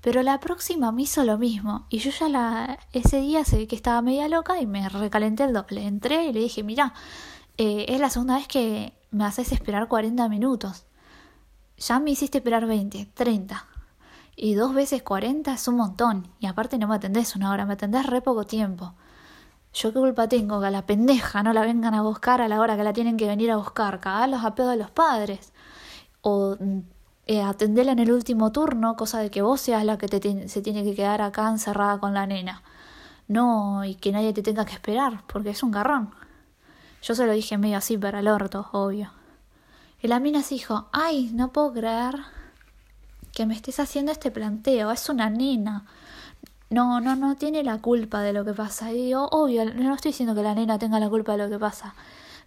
Pero 0.00 0.22
la 0.22 0.40
próxima 0.40 0.92
me 0.92 1.02
hizo 1.02 1.24
lo 1.24 1.38
mismo. 1.38 1.86
Y 1.90 1.98
yo 1.98 2.10
ya 2.10 2.28
la, 2.28 2.78
ese 2.92 3.20
día 3.20 3.44
se 3.44 3.66
que 3.66 3.76
estaba 3.76 4.00
media 4.02 4.28
loca 4.28 4.60
y 4.60 4.66
me 4.66 4.88
recalenté 4.88 5.44
el 5.44 5.52
doble. 5.52 5.86
Entré 5.86 6.26
y 6.26 6.32
le 6.32 6.40
dije, 6.40 6.62
mira, 6.62 6.94
eh, 7.58 7.86
es 7.88 8.00
la 8.00 8.10
segunda 8.10 8.36
vez 8.36 8.48
que 8.48 8.94
me 9.10 9.24
haces 9.24 9.52
esperar 9.52 9.88
40 9.88 10.28
minutos. 10.28 10.86
Ya 11.76 12.00
me 12.00 12.10
hiciste 12.10 12.38
esperar 12.38 12.66
20, 12.66 13.06
30. 13.14 13.66
Y 14.36 14.54
dos 14.54 14.72
veces 14.72 15.02
40 15.02 15.52
es 15.52 15.68
un 15.68 15.76
montón. 15.76 16.28
Y 16.40 16.46
aparte 16.46 16.78
no 16.78 16.88
me 16.88 16.96
atendés 16.96 17.36
una 17.36 17.50
hora, 17.50 17.66
me 17.66 17.74
atendés 17.74 18.06
re 18.06 18.22
poco 18.22 18.44
tiempo. 18.44 18.94
Yo 19.74 19.92
qué 19.92 19.98
culpa 20.00 20.28
tengo 20.28 20.60
que 20.60 20.66
a 20.66 20.70
la 20.70 20.86
pendeja 20.86 21.42
no 21.42 21.52
la 21.52 21.62
vengan 21.62 21.94
a 21.94 22.02
buscar 22.02 22.40
a 22.40 22.48
la 22.48 22.60
hora 22.60 22.76
que 22.76 22.82
la 22.84 22.92
tienen 22.92 23.16
que 23.16 23.26
venir 23.26 23.50
a 23.50 23.56
buscar. 23.56 24.00
Cagarlos 24.00 24.44
a 24.44 24.54
pedo 24.54 24.70
de 24.70 24.76
los 24.76 24.90
padres. 24.90 25.52
O 26.22 26.56
eh, 27.30 27.42
atenderla 27.42 27.92
en 27.92 28.00
el 28.00 28.10
último 28.10 28.50
turno, 28.50 28.96
cosa 28.96 29.20
de 29.20 29.30
que 29.30 29.40
vos 29.40 29.60
seas 29.60 29.84
la 29.84 29.96
que 29.98 30.08
te 30.08 30.48
se 30.48 30.62
tiene 30.62 30.82
que 30.82 30.96
quedar 30.96 31.22
acá 31.22 31.48
encerrada 31.48 31.98
con 31.98 32.12
la 32.12 32.26
nena. 32.26 32.64
No, 33.28 33.84
y 33.84 33.94
que 33.94 34.10
nadie 34.10 34.32
te 34.32 34.42
tenga 34.42 34.64
que 34.64 34.72
esperar, 34.72 35.22
porque 35.28 35.50
es 35.50 35.62
un 35.62 35.70
garrón. 35.70 36.10
Yo 37.02 37.14
se 37.14 37.24
lo 37.26 37.32
dije 37.32 37.56
medio 37.56 37.78
así 37.78 37.96
para 37.96 38.18
el 38.18 38.26
orto, 38.26 38.68
obvio. 38.72 39.12
Y 40.02 40.08
la 40.08 40.18
mina 40.18 40.42
se 40.42 40.56
dijo, 40.56 40.88
ay, 40.90 41.30
no 41.32 41.52
puedo 41.52 41.72
creer 41.72 42.16
que 43.32 43.46
me 43.46 43.54
estés 43.54 43.78
haciendo 43.78 44.10
este 44.10 44.32
planteo, 44.32 44.90
es 44.90 45.08
una 45.08 45.30
nena. 45.30 45.84
No, 46.68 47.00
no, 47.00 47.14
no 47.14 47.36
tiene 47.36 47.62
la 47.62 47.78
culpa 47.78 48.22
de 48.22 48.32
lo 48.32 48.44
que 48.44 48.54
pasa. 48.54 48.90
Y 48.90 49.06
digo, 49.06 49.28
obvio, 49.30 49.64
no 49.72 49.94
estoy 49.94 50.10
diciendo 50.10 50.34
que 50.34 50.42
la 50.42 50.56
nena 50.56 50.80
tenga 50.80 50.98
la 50.98 51.08
culpa 51.08 51.36
de 51.36 51.44
lo 51.44 51.48
que 51.48 51.60
pasa. 51.60 51.94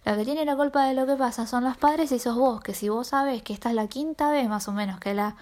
La 0.04 0.16
que 0.16 0.24
tiene 0.24 0.44
la 0.44 0.54
culpa 0.54 0.86
de 0.86 0.92
lo 0.92 1.06
que 1.06 1.16
pasa 1.16 1.46
son 1.46 1.64
los 1.64 1.78
padres 1.78 2.12
y 2.12 2.18
sos 2.18 2.36
vos, 2.36 2.60
que 2.60 2.74
si 2.74 2.90
vos 2.90 3.08
sabes 3.08 3.42
que 3.42 3.54
esta 3.54 3.70
es 3.70 3.74
la 3.74 3.86
quinta 3.86 4.30
vez 4.30 4.46
más 4.48 4.68
o 4.68 4.72
menos 4.72 5.00
que 5.00 5.14
la 5.14 5.36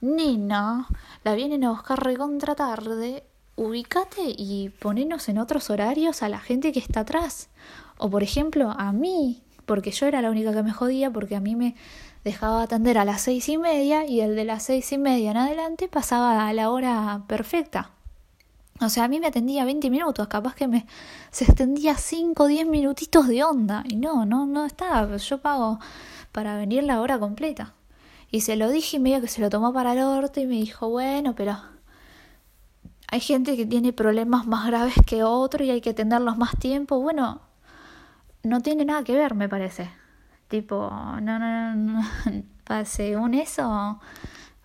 nena 0.00 0.88
la 1.22 1.34
vienen 1.34 1.62
a 1.62 1.70
buscar 1.70 2.02
recontra 2.02 2.56
tarde, 2.56 3.22
ubicate 3.54 4.34
y 4.36 4.70
ponenos 4.70 5.28
en 5.28 5.38
otros 5.38 5.70
horarios 5.70 6.24
a 6.24 6.28
la 6.28 6.40
gente 6.40 6.72
que 6.72 6.80
está 6.80 7.00
atrás. 7.00 7.48
O 7.96 8.10
por 8.10 8.24
ejemplo, 8.24 8.74
a 8.76 8.90
mí, 8.90 9.44
porque 9.66 9.92
yo 9.92 10.06
era 10.06 10.20
la 10.20 10.30
única 10.30 10.52
que 10.52 10.64
me 10.64 10.72
jodía, 10.72 11.12
porque 11.12 11.36
a 11.36 11.40
mí 11.40 11.54
me 11.54 11.76
dejaba 12.24 12.62
atender 12.62 12.98
a 12.98 13.04
las 13.04 13.22
seis 13.22 13.48
y 13.48 13.56
media 13.56 14.04
y 14.04 14.20
el 14.20 14.34
de 14.34 14.44
las 14.44 14.64
seis 14.64 14.90
y 14.90 14.98
media 14.98 15.30
en 15.30 15.36
adelante 15.36 15.86
pasaba 15.86 16.48
a 16.48 16.52
la 16.52 16.70
hora 16.70 17.22
perfecta. 17.28 17.92
O 18.82 18.88
sea, 18.88 19.04
a 19.04 19.08
mí 19.08 19.20
me 19.20 19.28
atendía 19.28 19.64
20 19.64 19.90
minutos, 19.90 20.28
capaz 20.28 20.54
que 20.54 20.68
me 20.68 20.86
se 21.30 21.44
extendía 21.44 21.96
5 21.96 22.42
o 22.42 22.46
10 22.46 22.66
minutitos 22.66 23.28
de 23.28 23.44
onda. 23.44 23.84
Y 23.88 23.96
no, 23.96 24.24
no, 24.24 24.46
no 24.46 24.64
estaba. 24.66 25.16
Yo 25.16 25.38
pago 25.38 25.78
para 26.32 26.56
venir 26.56 26.84
la 26.84 27.00
hora 27.00 27.18
completa. 27.18 27.74
Y 28.30 28.40
se 28.40 28.56
lo 28.56 28.70
dije 28.70 28.96
y 28.96 29.00
medio 29.00 29.20
que 29.20 29.28
se 29.28 29.40
lo 29.40 29.50
tomó 29.50 29.72
para 29.72 29.92
el 29.92 30.00
orto 30.00 30.40
y 30.40 30.46
me 30.46 30.54
dijo, 30.54 30.88
bueno, 30.88 31.34
pero 31.34 31.58
hay 33.08 33.20
gente 33.20 33.56
que 33.56 33.66
tiene 33.66 33.92
problemas 33.92 34.46
más 34.46 34.66
graves 34.66 34.94
que 35.06 35.22
otro 35.22 35.62
y 35.62 35.70
hay 35.70 35.82
que 35.82 35.90
atenderlos 35.90 36.38
más 36.38 36.58
tiempo. 36.58 36.98
Bueno, 37.00 37.42
no 38.42 38.60
tiene 38.62 38.86
nada 38.86 39.04
que 39.04 39.14
ver, 39.14 39.34
me 39.34 39.50
parece. 39.50 39.90
Tipo, 40.48 40.90
no, 40.90 41.38
no, 41.38 41.74
no, 41.74 41.74
no. 41.74 42.84
según 42.84 43.34
eso, 43.34 44.00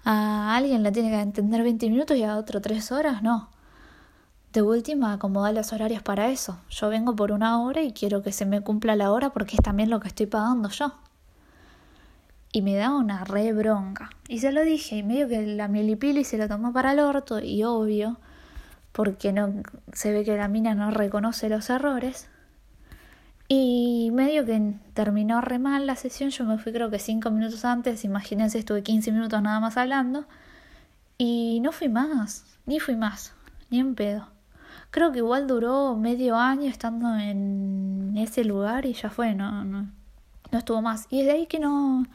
a 0.05 0.55
alguien 0.55 0.83
le 0.83 0.91
tiene 0.93 1.09
que 1.09 1.17
atender 1.17 1.63
20 1.63 1.89
minutos 1.89 2.15
y 2.15 2.23
a 2.23 2.37
otro 2.37 2.61
3 2.61 2.91
horas, 2.93 3.21
no. 3.21 3.49
De 4.53 4.61
última, 4.61 5.13
acomodar 5.13 5.53
los 5.53 5.73
horarios 5.73 6.01
para 6.01 6.29
eso. 6.29 6.59
Yo 6.69 6.89
vengo 6.89 7.15
por 7.15 7.31
una 7.31 7.61
hora 7.61 7.81
y 7.81 7.91
quiero 7.91 8.23
que 8.23 8.31
se 8.31 8.45
me 8.45 8.61
cumpla 8.61 8.95
la 8.95 9.11
hora 9.11 9.31
porque 9.31 9.55
es 9.57 9.61
también 9.61 9.89
lo 9.89 9.99
que 9.99 10.07
estoy 10.07 10.25
pagando 10.25 10.69
yo. 10.69 10.95
Y 12.51 12.61
me 12.61 12.75
da 12.75 12.95
una 12.95 13.25
re 13.25 13.51
bronca. 13.53 14.09
Y 14.27 14.39
se 14.39 14.51
lo 14.51 14.63
dije, 14.63 14.97
y 14.97 15.03
medio 15.03 15.27
que 15.27 15.45
la 15.45 15.67
milipili 15.67 16.23
se 16.23 16.37
lo 16.37 16.47
tomó 16.47 16.71
para 16.73 16.93
el 16.93 16.99
orto, 16.99 17.39
y 17.39 17.63
obvio, 17.63 18.17
porque 18.93 19.33
no 19.33 19.61
se 19.93 20.11
ve 20.11 20.23
que 20.23 20.37
la 20.37 20.47
mina 20.47 20.73
no 20.73 20.91
reconoce 20.91 21.49
los 21.49 21.69
errores. 21.69 22.29
Y 23.49 24.09
medio 24.13 24.45
que 24.45 24.73
terminó 24.93 25.41
re 25.41 25.59
mal 25.59 25.85
la 25.85 25.95
sesión, 25.95 26.31
yo 26.31 26.45
me 26.45 26.57
fui 26.57 26.73
creo 26.73 26.89
que 26.89 26.99
cinco 26.99 27.31
minutos 27.31 27.63
antes, 27.63 28.03
imagínense, 28.03 28.59
estuve 28.59 28.81
15 28.81 29.11
minutos 29.11 29.41
nada 29.41 29.59
más 29.59 29.77
hablando. 29.77 30.25
Y 31.17 31.59
no 31.61 31.71
fui 31.71 31.89
más, 31.89 32.45
ni 32.65 32.79
fui 32.79 32.95
más, 32.95 33.33
ni 33.69 33.79
en 33.79 33.93
pedo. 33.95 34.36
Creo 34.97 35.11
que 35.11 35.19
igual 35.19 35.45
duró 35.45 35.95
medio 35.95 36.37
año 36.37 36.71
estando 36.71 37.15
en 37.15 38.15
ese 38.17 38.43
lugar 38.43 38.87
y 38.87 38.93
ya 38.93 39.11
fue, 39.11 39.35
no, 39.35 39.63
no, 39.63 39.91
no 40.51 40.57
estuvo 40.57 40.81
más. 40.81 41.05
Y 41.11 41.21
de 41.21 41.33
ahí 41.33 41.45
que 41.45 41.59
no, 41.59 42.07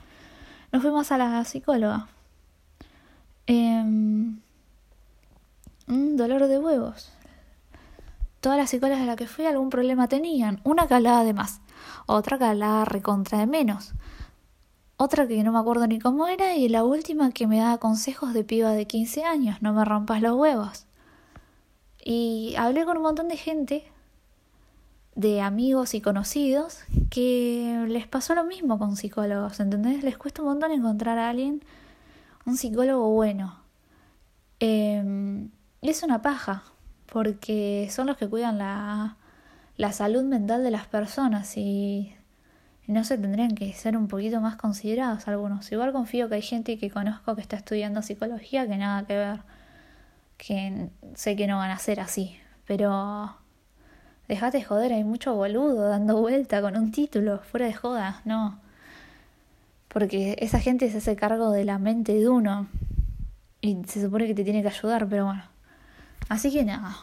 no 0.73 0.81
fuimos 0.81 1.13
a 1.13 1.19
la 1.19 1.45
psicóloga. 1.45 2.09
un 3.47 4.43
dolor 5.87 6.49
de 6.49 6.59
huevos. 6.59 7.13
Todas 8.41 8.59
las 8.59 8.71
psicólogas 8.71 9.03
a 9.03 9.07
las 9.07 9.15
que 9.15 9.29
fui 9.29 9.47
algún 9.47 9.71
problema 9.71 10.09
tenían. 10.09 10.61
Una 10.65 10.89
que 10.89 10.95
hablaba 10.95 11.23
de 11.23 11.35
más, 11.35 11.61
otra 12.07 12.37
que 12.37 12.47
hablaba 12.47 12.85
recontra 12.85 13.39
de 13.39 13.47
menos. 13.47 13.93
Otra 14.97 15.29
que 15.29 15.41
no 15.45 15.53
me 15.53 15.61
acuerdo 15.61 15.87
ni 15.87 16.01
cómo 16.01 16.27
era 16.27 16.57
y 16.57 16.69
la 16.69 16.83
última 16.83 17.31
que 17.31 17.47
me 17.47 17.61
daba 17.61 17.79
consejos 17.79 18.35
de 18.35 18.43
piba 18.43 18.73
de 18.73 18.89
15 18.89 19.23
años, 19.23 19.63
no 19.63 19.73
me 19.73 19.85
rompas 19.85 20.21
los 20.21 20.35
huevos. 20.35 20.89
Y 22.05 22.55
hablé 22.59 22.85
con 22.85 22.97
un 22.97 23.05
montón 23.05 23.29
de 23.29 23.37
gente, 23.37 23.85
de 25.15 25.41
amigos 25.41 25.95
y 25.95 26.01
conocidos, 26.01 26.81
que 27.11 27.85
les 27.89 28.07
pasó 28.07 28.35
lo 28.35 28.45
mismo 28.45 28.79
con 28.79 28.97
psicólogos, 28.97 29.61
¿entendés? 29.61 30.03
Les 30.03 30.17
cuesta 30.17 30.43
un 30.43 30.49
montón 30.49 30.73
encontrar 30.73 31.19
a 31.19 31.31
alguien, 31.31 31.63
un 32.45 32.57
psicólogo 32.57 33.11
bueno. 33.11 33.61
Eh, 34.61 35.49
es 35.83 36.03
una 36.03 36.23
paja, 36.23 36.65
porque 37.07 37.89
son 37.91 38.07
los 38.07 38.17
que 38.17 38.29
cuidan 38.29 38.59
la, 38.59 39.17
la 39.77 39.93
salud 39.93 40.23
mental 40.23 40.63
de 40.63 40.71
las 40.71 40.87
personas 40.87 41.57
y 41.57 42.15
no 42.87 43.05
se 43.05 43.19
tendrían 43.19 43.55
que 43.55 43.73
ser 43.73 43.97
un 43.97 44.09
poquito 44.09 44.41
más 44.41 44.57
considerados 44.57 45.29
algunos. 45.29 45.71
Igual 45.73 45.93
confío 45.93 46.29
que 46.29 46.37
hay 46.37 46.43
gente 46.43 46.79
que 46.79 46.91
conozco 46.91 47.35
que 47.35 47.43
está 47.43 47.57
estudiando 47.57 48.03
psicología 48.03 48.67
que 48.67 48.77
nada 48.77 49.07
que 49.07 49.17
ver 49.17 49.41
que 50.37 50.89
sé 51.15 51.37
que 51.37 51.47
no 51.47 51.59
van 51.59 51.71
a 51.71 51.79
ser 51.79 52.01
así, 52.01 52.39
pero 52.67 53.35
dejate 54.29 54.63
joder, 54.63 54.93
hay 54.93 55.05
mucho 55.05 55.35
boludo 55.35 55.89
dando 55.89 56.17
vuelta 56.17 56.61
con 56.61 56.77
un 56.77 56.93
título, 56.93 57.41
fuera 57.41 57.67
de 57.67 57.75
joda, 57.75 58.23
no. 58.25 58.61
Porque 59.89 60.37
esa 60.39 60.59
gente 60.59 60.91
se 60.91 60.99
hace 60.99 61.17
cargo 61.17 61.51
de 61.51 61.65
la 61.65 61.79
mente 61.79 62.15
de 62.15 62.29
uno 62.29 62.67
y 63.61 63.77
se 63.87 64.03
supone 64.03 64.27
que 64.27 64.35
te 64.35 64.45
tiene 64.45 64.63
que 64.63 64.69
ayudar, 64.69 65.07
pero 65.09 65.27
bueno. 65.27 65.45
Así 66.29 66.51
que 66.51 66.65
nada, 66.65 66.97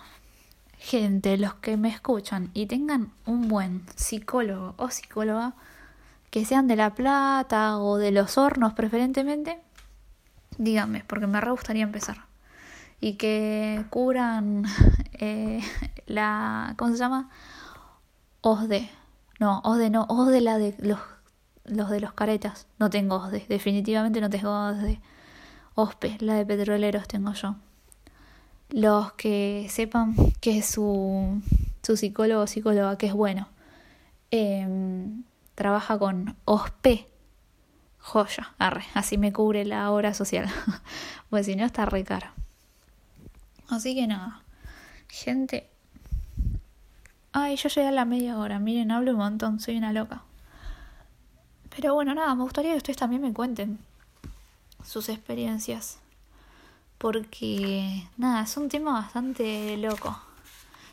gente, 0.79 1.37
los 1.37 1.53
que 1.55 1.77
me 1.77 1.89
escuchan 1.89 2.49
y 2.53 2.65
tengan 2.65 3.11
un 3.25 3.47
buen 3.47 3.85
psicólogo 3.95 4.73
o 4.77 4.89
psicóloga, 4.89 5.53
que 6.31 6.45
sean 6.45 6.67
de 6.67 6.75
La 6.75 6.95
Plata 6.95 7.77
o 7.77 7.97
de 7.97 8.11
los 8.11 8.37
hornos 8.37 8.73
preferentemente, 8.73 9.59
díganme, 10.57 11.03
porque 11.05 11.27
me 11.27 11.41
re 11.41 11.51
gustaría 11.51 11.83
empezar 11.83 12.28
y 13.01 13.13
que 13.13 13.85
curan 13.89 14.65
eh, 15.13 15.61
la, 16.07 16.73
¿cómo 16.77 16.91
se 16.91 16.97
llama? 16.97 17.29
OSDE. 18.41 18.89
No, 19.39 19.61
OSDE 19.63 19.89
no, 19.89 20.05
OSDE 20.09 20.41
la 20.41 20.57
de 20.57 20.75
los, 20.79 20.99
los 21.65 21.89
de 21.89 21.99
los 21.99 22.13
caretas. 22.13 22.67
No 22.77 22.89
tengo 22.89 23.15
OSDE, 23.15 23.45
definitivamente 23.47 24.21
no 24.21 24.29
tengo 24.29 24.51
OSDE. 24.51 24.99
OSPE, 25.75 26.17
la 26.19 26.35
de 26.35 26.45
petroleros 26.45 27.07
tengo 27.07 27.33
yo. 27.33 27.55
Los 28.69 29.13
que 29.13 29.67
sepan 29.69 30.13
que 30.41 30.61
su, 30.61 31.41
su 31.81 31.97
psicólogo 31.97 32.41
o 32.41 32.47
psicóloga, 32.47 32.97
que 32.97 33.07
es 33.07 33.13
bueno, 33.13 33.47
em, 34.29 35.23
trabaja 35.55 35.97
con 35.97 36.35
OSPE, 36.45 37.07
joya, 37.99 38.53
arre, 38.59 38.83
así 38.93 39.17
me 39.17 39.31
cubre 39.31 39.63
la 39.65 39.89
hora 39.89 40.13
social. 40.13 40.49
pues 41.29 41.45
si 41.45 41.55
no, 41.55 41.65
está 41.65 41.85
re 41.85 42.03
caro. 42.03 42.27
Así 43.69 43.93
que 43.93 44.07
nada, 44.07 44.41
gente. 45.07 45.69
Ay, 47.31 47.55
yo 47.55 47.69
llegué 47.69 47.87
a 47.87 47.91
la 47.91 48.05
media 48.05 48.37
hora, 48.37 48.57
miren, 48.57 48.89
hablo 48.89 49.11
un 49.11 49.17
montón, 49.17 49.59
soy 49.59 49.77
una 49.77 49.93
loca. 49.93 50.23
Pero 51.75 51.93
bueno, 51.93 52.15
nada, 52.15 52.33
me 52.33 52.41
gustaría 52.41 52.71
que 52.71 52.77
ustedes 52.77 52.97
también 52.97 53.21
me 53.21 53.31
cuenten 53.31 53.77
sus 54.83 55.07
experiencias. 55.09 55.99
Porque, 56.97 58.07
nada, 58.17 58.41
es 58.43 58.57
un 58.57 58.69
tema 58.69 58.93
bastante 58.93 59.77
loco. 59.77 60.19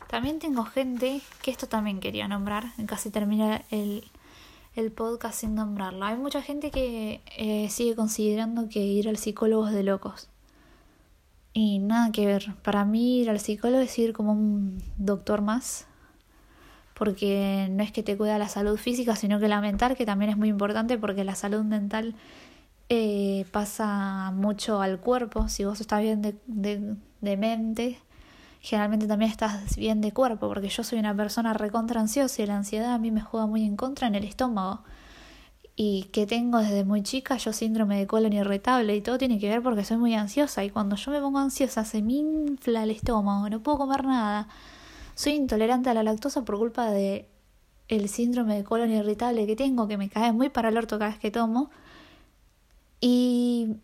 También 0.07 0.37
tengo 0.37 0.63
gente, 0.63 1.21
que 1.41 1.51
esto 1.51 1.67
también 1.67 1.99
quería 1.99 2.27
nombrar, 2.27 2.71
casi 2.85 3.09
terminar 3.09 3.65
el, 3.71 4.09
el 4.75 4.91
podcast 4.91 5.39
sin 5.39 5.55
nombrarlo. 5.55 6.05
Hay 6.05 6.15
mucha 6.15 6.43
gente 6.43 6.69
que 6.69 7.21
eh, 7.35 7.69
sigue 7.69 7.95
considerando 7.95 8.69
que 8.69 8.79
ir 8.79 9.09
al 9.09 9.17
psicólogo 9.17 9.67
es 9.67 9.73
de 9.73 9.83
locos. 9.83 10.29
Y 11.59 11.79
nada 11.79 12.11
que 12.11 12.27
ver. 12.27 12.53
Para 12.61 12.85
mí 12.85 13.21
ir 13.21 13.31
al 13.31 13.39
psicólogo 13.39 13.81
es 13.81 13.97
ir 13.97 14.13
como 14.13 14.31
un 14.33 14.77
doctor 14.99 15.41
más. 15.41 15.87
Porque 16.93 17.67
no 17.71 17.81
es 17.81 17.91
que 17.91 18.03
te 18.03 18.15
cuida 18.15 18.37
la 18.37 18.47
salud 18.47 18.77
física, 18.77 19.15
sino 19.15 19.39
que 19.39 19.47
la 19.47 19.59
mental, 19.59 19.97
que 19.97 20.05
también 20.05 20.29
es 20.29 20.37
muy 20.37 20.49
importante 20.49 20.99
porque 20.99 21.23
la 21.23 21.33
salud 21.33 21.63
mental 21.63 22.13
eh, 22.89 23.47
pasa 23.51 24.29
mucho 24.35 24.81
al 24.81 24.99
cuerpo. 24.99 25.49
Si 25.49 25.65
vos 25.65 25.81
estás 25.81 26.03
bien 26.03 26.21
de, 26.21 26.35
de, 26.45 26.93
de 27.21 27.37
mente, 27.37 27.97
generalmente 28.61 29.07
también 29.07 29.31
estás 29.31 29.77
bien 29.77 29.99
de 29.99 30.11
cuerpo, 30.11 30.47
porque 30.49 30.69
yo 30.69 30.83
soy 30.83 30.99
una 30.99 31.15
persona 31.15 31.53
recontra 31.53 31.99
ansiosa 31.99 32.43
y 32.43 32.45
la 32.45 32.57
ansiedad 32.57 32.93
a 32.93 32.99
mí 32.99 33.09
me 33.09 33.21
juega 33.21 33.47
muy 33.47 33.65
en 33.65 33.77
contra 33.77 34.05
en 34.05 34.13
el 34.13 34.25
estómago. 34.25 34.83
Y 35.79 36.05
que 36.11 36.25
tengo 36.25 36.57
desde 36.57 36.83
muy 36.85 37.03
chica 37.03 37.37
yo 37.37 37.53
síndrome 37.53 37.99
de 37.99 38.07
colon 38.07 38.33
irritable 38.33 38.95
y 38.95 39.01
todo 39.01 39.19
tiene 39.19 39.37
que 39.37 39.47
ver 39.47 39.61
porque 39.61 39.85
soy 39.85 39.97
muy 39.97 40.15
ansiosa 40.15 40.63
y 40.63 40.71
cuando 40.71 40.95
yo 40.95 41.11
me 41.11 41.21
pongo 41.21 41.37
ansiosa 41.37 41.85
se 41.85 42.01
me 42.01 42.13
infla 42.13 42.81
el 42.81 42.89
estómago, 42.89 43.47
no 43.47 43.61
puedo 43.61 43.77
comer 43.77 44.03
nada. 44.03 44.47
Soy 45.13 45.33
intolerante 45.33 45.91
a 45.91 45.93
la 45.93 46.01
lactosa 46.01 46.43
por 46.43 46.57
culpa 46.57 46.89
de 46.89 47.29
el 47.89 48.09
síndrome 48.09 48.55
de 48.55 48.63
colon 48.63 48.91
irritable 48.91 49.45
que 49.45 49.55
tengo, 49.55 49.87
que 49.87 49.97
me 49.97 50.09
cae 50.09 50.31
muy 50.33 50.49
para 50.49 50.69
el 50.69 50.77
orto 50.77 50.97
cada 50.97 51.11
vez 51.11 51.19
que 51.19 51.31
tomo. 51.31 51.69
Y 52.99 53.77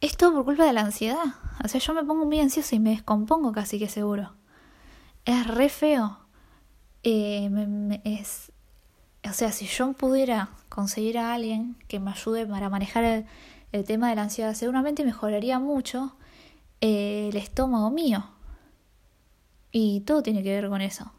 es 0.00 0.16
todo 0.16 0.32
por 0.34 0.44
culpa 0.44 0.64
de 0.64 0.72
la 0.72 0.82
ansiedad. 0.82 1.34
O 1.64 1.68
sea, 1.68 1.80
yo 1.80 1.94
me 1.94 2.04
pongo 2.04 2.24
muy 2.26 2.38
ansiosa 2.40 2.76
y 2.76 2.80
me 2.80 2.90
descompongo 2.90 3.52
casi 3.52 3.78
que 3.78 3.88
seguro. 3.88 4.32
Es 5.24 5.46
re 5.46 5.68
feo. 5.68 6.18
Eh, 7.02 8.00
es, 8.04 8.52
o 9.28 9.32
sea, 9.32 9.52
si 9.52 9.66
yo 9.66 9.92
pudiera 9.92 10.50
conseguir 10.76 11.16
a 11.16 11.32
alguien 11.32 11.74
que 11.88 11.98
me 12.00 12.10
ayude 12.10 12.46
para 12.46 12.68
manejar 12.68 13.26
el, 13.72 13.84
tema 13.84 14.10
de 14.10 14.16
la 14.16 14.22
ansiedad, 14.24 14.54
seguramente 14.54 15.04
mejoraría 15.04 15.58
mucho 15.58 16.16
eh, 16.82 17.28
el 17.30 17.36
estómago 17.36 17.90
mío. 17.90 18.26
Y 19.72 20.00
todo 20.00 20.22
tiene 20.22 20.42
que 20.42 20.50
ver 20.50 20.68
con 20.68 20.82
eso. 20.82 21.12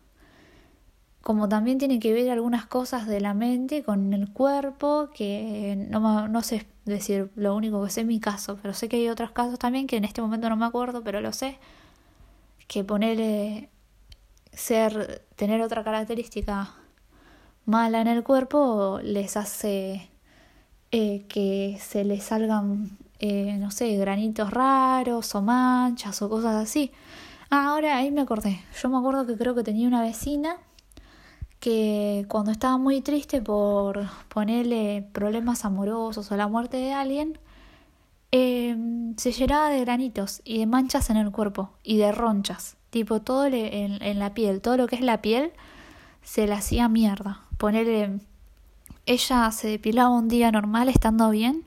Como 1.22 1.50
también 1.50 1.80
tiene 1.80 2.00
que 2.00 2.14
ver 2.14 2.30
algunas 2.30 2.68
cosas 2.68 3.08
de 3.08 3.20
la 3.20 3.34
mente 3.34 3.84
con 3.84 4.14
el 4.14 4.32
cuerpo, 4.32 5.10
que 5.14 5.88
no, 5.90 6.28
no 6.28 6.42
sé 6.44 6.68
decir 6.86 7.32
lo 7.36 7.56
único 7.56 7.84
que 7.84 7.90
sé 7.90 8.02
en 8.02 8.08
mi 8.08 8.20
caso, 8.20 8.60
pero 8.62 8.74
sé 8.76 8.88
que 8.88 8.98
hay 8.98 9.10
otros 9.10 9.32
casos 9.32 9.58
también 9.58 9.88
que 9.88 9.98
en 9.98 10.06
este 10.06 10.22
momento 10.22 10.50
no 10.50 10.56
me 10.56 10.66
acuerdo, 10.66 11.04
pero 11.04 11.20
lo 11.20 11.34
sé, 11.34 11.58
que 12.68 12.84
ponerle 12.84 13.70
ser, 14.54 15.26
tener 15.36 15.62
otra 15.62 15.84
característica 15.84 16.76
mala 17.68 18.02
en 18.02 18.08
el 18.08 18.24
cuerpo 18.24 19.00
les 19.04 19.38
hace 19.38 20.10
eh, 20.92 21.26
que 21.28 21.78
se 21.82 22.06
les 22.06 22.24
salgan, 22.24 22.98
eh, 23.20 23.58
no 23.60 23.72
sé, 23.72 23.96
granitos 23.98 24.52
raros 24.52 25.36
o 25.36 25.42
manchas 25.42 26.22
o 26.22 26.30
cosas 26.30 26.56
así. 26.56 26.92
Ah, 27.50 27.70
ahora 27.70 27.98
ahí 27.98 28.10
me 28.12 28.22
acordé. 28.22 28.62
Yo 28.82 28.90
me 28.90 28.98
acuerdo 28.98 29.26
que 29.28 29.38
creo 29.38 29.54
que 29.54 29.64
tenía 29.64 29.88
una 29.88 30.02
vecina 30.02 30.58
que 31.60 32.26
cuando 32.30 32.52
estaba 32.52 32.78
muy 32.78 33.02
triste 33.02 33.42
por 33.42 34.08
ponerle 34.30 35.08
problemas 35.12 35.66
amorosos 35.66 36.32
o 36.32 36.38
la 36.38 36.48
muerte 36.48 36.78
de 36.78 36.94
alguien, 36.94 37.38
em, 38.32 39.16
se 39.18 39.32
llenaba 39.34 39.70
de 39.70 39.82
granitos 39.82 40.42
y 40.46 40.60
de 40.60 40.68
manchas 40.68 41.10
en 41.10 41.18
el 41.18 41.32
cuerpo 41.32 41.72
y 41.84 41.98
de 41.98 42.12
ronchas, 42.12 42.78
tipo 42.92 43.22
todo 43.22 43.46
en, 43.46 44.02
en, 44.02 44.20
la 44.20 44.34
piel, 44.34 44.62
todo 44.62 44.78
lo 44.78 44.88
que 44.88 44.96
es 44.96 45.02
la 45.02 45.22
piel 45.22 45.52
se 46.24 46.48
le 46.48 46.54
hacía 46.54 46.90
mierda. 46.90 47.47
Ponerle, 47.58 48.20
ella 49.08 49.52
se 49.52 49.68
depilaba 49.68 50.10
un 50.10 50.28
día 50.28 50.52
normal 50.52 50.90
estando 50.90 51.30
bien 51.32 51.66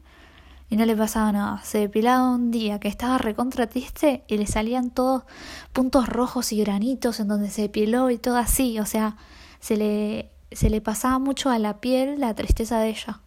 y 0.68 0.76
no 0.76 0.86
le 0.86 0.96
pasaba 0.96 1.32
nada. 1.32 1.60
Se 1.64 1.78
depilaba 1.78 2.30
un 2.30 2.50
día 2.52 2.78
que 2.78 2.88
estaba 2.88 3.18
recontra 3.18 3.66
triste 3.66 4.22
y 4.28 4.36
le 4.38 4.46
salían 4.46 4.90
todos 4.90 5.24
puntos 5.72 6.08
rojos 6.08 6.52
y 6.52 6.60
granitos 6.60 7.18
en 7.18 7.28
donde 7.28 7.50
se 7.50 7.62
depiló 7.62 8.10
y 8.10 8.18
todo 8.18 8.36
así, 8.36 8.78
o 8.78 8.86
sea, 8.86 9.16
se 9.58 9.76
le, 9.76 10.30
se 10.52 10.70
le 10.70 10.80
pasaba 10.80 11.18
mucho 11.18 11.50
a 11.50 11.58
la 11.58 11.80
piel 11.80 12.20
la 12.20 12.34
tristeza 12.34 12.78
de 12.78 12.90
ella. 12.90 13.20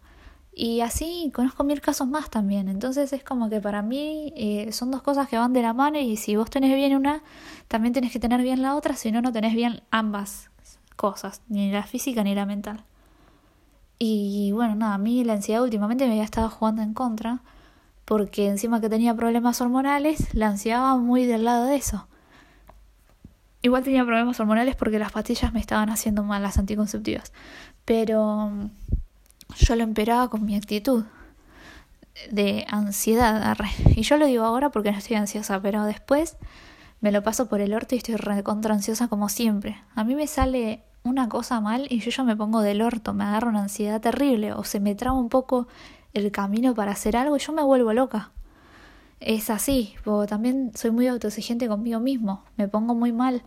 Y 0.56 0.80
así 0.80 1.32
conozco 1.34 1.64
mil 1.64 1.80
casos 1.80 2.06
más 2.06 2.30
también. 2.30 2.68
Entonces 2.68 3.12
es 3.12 3.24
como 3.24 3.50
que 3.50 3.60
para 3.60 3.82
mí 3.82 4.32
eh, 4.36 4.70
son 4.72 4.90
dos 4.92 5.02
cosas 5.02 5.28
que 5.28 5.36
van 5.36 5.52
de 5.52 5.62
la 5.62 5.74
mano 5.74 5.98
y 5.98 6.16
si 6.16 6.36
vos 6.36 6.48
tenés 6.48 6.74
bien 6.74 6.94
una, 6.96 7.22
también 7.68 7.92
tenés 7.92 8.12
que 8.12 8.20
tener 8.20 8.40
bien 8.40 8.62
la 8.62 8.76
otra, 8.76 8.96
si 8.96 9.12
no, 9.12 9.20
no 9.20 9.32
tenés 9.32 9.54
bien 9.54 9.82
ambas 9.90 10.50
cosas, 10.96 11.42
ni 11.48 11.70
la 11.70 11.84
física 11.84 12.22
ni 12.24 12.34
la 12.34 12.46
mental. 12.46 12.84
Y 13.98 14.52
bueno, 14.52 14.74
nada, 14.74 14.94
a 14.94 14.98
mí 14.98 15.24
la 15.24 15.34
ansiedad 15.34 15.62
últimamente 15.62 16.04
me 16.06 16.12
había 16.12 16.24
estado 16.24 16.50
jugando 16.50 16.82
en 16.82 16.94
contra, 16.94 17.40
porque 18.04 18.48
encima 18.48 18.80
que 18.80 18.88
tenía 18.88 19.14
problemas 19.14 19.60
hormonales, 19.60 20.34
la 20.34 20.48
ansiedad 20.48 20.82
va 20.82 20.96
muy 20.96 21.26
del 21.26 21.44
lado 21.44 21.66
de 21.66 21.76
eso. 21.76 22.06
Igual 23.62 23.82
tenía 23.82 24.04
problemas 24.04 24.38
hormonales 24.40 24.76
porque 24.76 24.98
las 24.98 25.12
pastillas 25.12 25.54
me 25.54 25.60
estaban 25.60 25.88
haciendo 25.88 26.22
mal, 26.22 26.42
las 26.42 26.58
anticonceptivas. 26.58 27.32
Pero 27.86 28.50
mm, 28.50 28.70
yo 29.56 29.76
lo 29.76 29.82
emperaba 29.84 30.28
con 30.28 30.44
mi 30.44 30.54
actitud 30.54 31.04
de 32.30 32.66
ansiedad. 32.68 33.56
Y 33.96 34.02
yo 34.02 34.18
lo 34.18 34.26
digo 34.26 34.44
ahora 34.44 34.70
porque 34.70 34.92
no 34.92 34.98
estoy 34.98 35.16
ansiosa, 35.16 35.60
pero 35.62 35.84
después 35.84 36.36
me 37.04 37.12
lo 37.12 37.22
paso 37.22 37.46
por 37.46 37.60
el 37.60 37.74
orto 37.74 37.94
y 37.94 37.98
estoy 37.98 38.16
recontra 38.16 38.72
ansiosa 38.74 39.08
como 39.08 39.28
siempre. 39.28 39.76
A 39.94 40.04
mí 40.04 40.14
me 40.14 40.26
sale 40.26 40.82
una 41.02 41.28
cosa 41.28 41.60
mal 41.60 41.86
y 41.90 42.00
yo 42.00 42.10
ya 42.10 42.24
me 42.24 42.34
pongo 42.34 42.62
del 42.62 42.80
orto, 42.80 43.12
me 43.12 43.24
agarro 43.24 43.50
una 43.50 43.60
ansiedad 43.60 44.00
terrible 44.00 44.54
o 44.54 44.64
se 44.64 44.80
me 44.80 44.94
traba 44.94 45.18
un 45.18 45.28
poco 45.28 45.68
el 46.14 46.32
camino 46.32 46.74
para 46.74 46.92
hacer 46.92 47.16
algo 47.16 47.36
y 47.36 47.40
yo 47.40 47.52
me 47.52 47.62
vuelvo 47.62 47.92
loca 47.92 48.32
es 49.20 49.50
así, 49.50 49.94
porque 50.04 50.28
también 50.28 50.72
soy 50.74 50.90
muy 50.90 51.06
autoexigente 51.06 51.68
conmigo 51.68 52.00
mismo, 52.00 52.42
me 52.56 52.68
pongo 52.68 52.94
muy 52.94 53.12
mal 53.12 53.42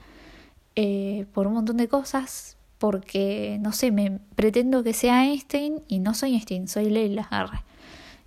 eh, 0.76 1.26
por 1.34 1.48
un 1.48 1.54
montón 1.54 1.78
de 1.78 1.88
cosas, 1.88 2.58
porque, 2.78 3.58
no 3.62 3.72
sé, 3.74 3.92
me 3.92 4.20
pretendo 4.36 4.84
que 4.84 4.94
sea 4.94 5.26
Einstein 5.26 5.84
y 5.88 6.00
no 6.00 6.14
soy 6.14 6.34
Einstein, 6.34 6.68
soy 6.68 6.90
Leila, 6.90 7.28
arre. 7.30 7.64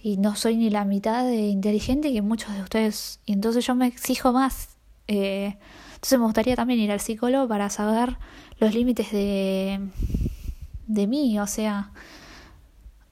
Y 0.02 0.16
no 0.16 0.34
soy 0.34 0.56
ni 0.56 0.70
la 0.70 0.84
mitad 0.84 1.24
de 1.24 1.48
inteligente 1.48 2.12
que 2.12 2.22
muchos 2.22 2.54
de 2.54 2.62
ustedes, 2.62 3.20
y 3.26 3.32
entonces 3.32 3.66
yo 3.66 3.74
me 3.74 3.86
exijo 3.86 4.32
más. 4.32 4.79
Eh, 5.12 5.58
entonces 5.94 6.18
me 6.20 6.24
gustaría 6.24 6.54
también 6.54 6.78
ir 6.78 6.92
al 6.92 7.00
psicólogo 7.00 7.48
para 7.48 7.68
saber 7.68 8.16
los 8.60 8.72
límites 8.72 9.10
de, 9.10 9.80
de 10.86 11.06
mí, 11.08 11.36
o 11.40 11.48
sea, 11.48 11.90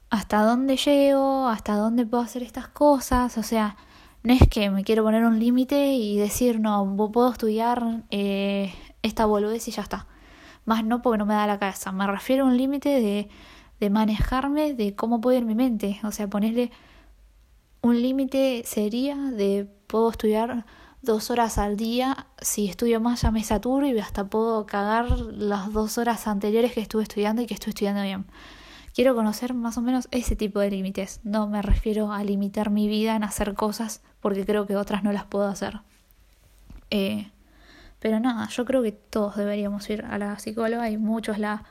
hasta 0.09 0.43
dónde 0.45 0.77
llego, 0.77 1.49
hasta 1.49 1.75
dónde 1.75 2.07
puedo 2.07 2.23
hacer 2.23 2.45
estas 2.45 2.69
cosas, 2.69 3.37
o 3.37 3.43
sea, 3.43 3.77
no 4.23 4.33
es 4.33 4.49
que 4.49 4.71
me 4.71 4.85
quiero 4.85 5.03
poner 5.03 5.25
un 5.25 5.41
límite 5.41 5.95
y 5.95 6.17
decir, 6.19 6.61
no, 6.61 6.97
puedo 7.13 7.33
estudiar 7.33 8.05
eh, 8.11 8.73
esta 9.03 9.27
boludez 9.27 9.67
y 9.67 9.73
ya 9.73 9.83
está. 9.83 10.07
Más 10.65 10.85
no 10.85 11.03
porque 11.03 11.19
no 11.19 11.27
me 11.27 11.35
da 11.35 11.47
la 11.49 11.59
cabeza. 11.59 11.91
Me 11.93 12.07
refiero 12.07 12.45
a 12.45 12.49
un 12.49 12.57
límite 12.57 12.91
de, 12.91 13.29
de 13.81 13.91
manejarme, 13.91 14.75
de 14.75 14.95
cómo 14.95 15.21
puedo 15.21 15.39
ir 15.39 15.45
mi 15.45 15.55
mente. 15.55 15.99
O 16.05 16.13
sea, 16.13 16.29
ponerle 16.29 16.71
un 17.81 18.01
límite 18.03 18.63
sería 18.67 19.17
de 19.17 19.69
puedo 19.87 20.11
estudiar 20.11 20.67
dos 21.03 21.31
horas 21.31 21.59
al 21.59 21.77
día. 21.77 22.27
Si 22.41 22.69
estudio 22.69 23.01
más 23.01 23.23
ya 23.23 23.31
me 23.31 23.45
saturo 23.45 23.87
y 23.87 23.99
hasta 23.99 24.27
puedo 24.27 24.67
cagar 24.67 25.11
las 25.11 25.73
dos 25.73 25.99
horas 25.99 26.27
anteriores 26.27 26.73
que 26.73 26.81
estuve 26.81 27.03
estudiando 27.03 27.43
y 27.43 27.47
que 27.47 27.55
estoy 27.55 27.71
estudiando 27.71 28.03
bien. 28.03 28.27
Quiero 28.95 29.15
conocer 29.15 29.55
más 29.55 29.79
o 29.79 29.81
menos 29.83 30.09
ese 30.11 30.35
tipo 30.35 30.59
de 30.61 30.71
límites. 30.71 31.21
No 31.23 31.47
me 31.47 31.63
refiero 31.63 32.13
a 32.13 32.25
limitar 32.25 32.71
mi 32.71 32.89
vida 32.89 33.15
en 33.15 33.23
hacer 33.23 33.55
cosas 33.55 34.03
porque 34.21 34.45
creo 34.45 34.67
que 34.67 34.77
otras 34.77 35.05
no 35.05 35.13
las 35.13 35.25
puedo 35.25 35.47
hacer. 35.47 35.81
Eh, 36.91 37.31
pero 38.01 38.21
nada, 38.21 38.49
yo 38.49 38.65
creo 38.65 38.83
que 38.83 38.93
todos 38.93 39.37
deberíamos 39.37 39.89
ir 39.91 40.05
a 40.05 40.19
la 40.19 40.39
psicóloga 40.39 40.91
y 40.91 40.97
muchos 40.97 41.39
la, 41.39 41.65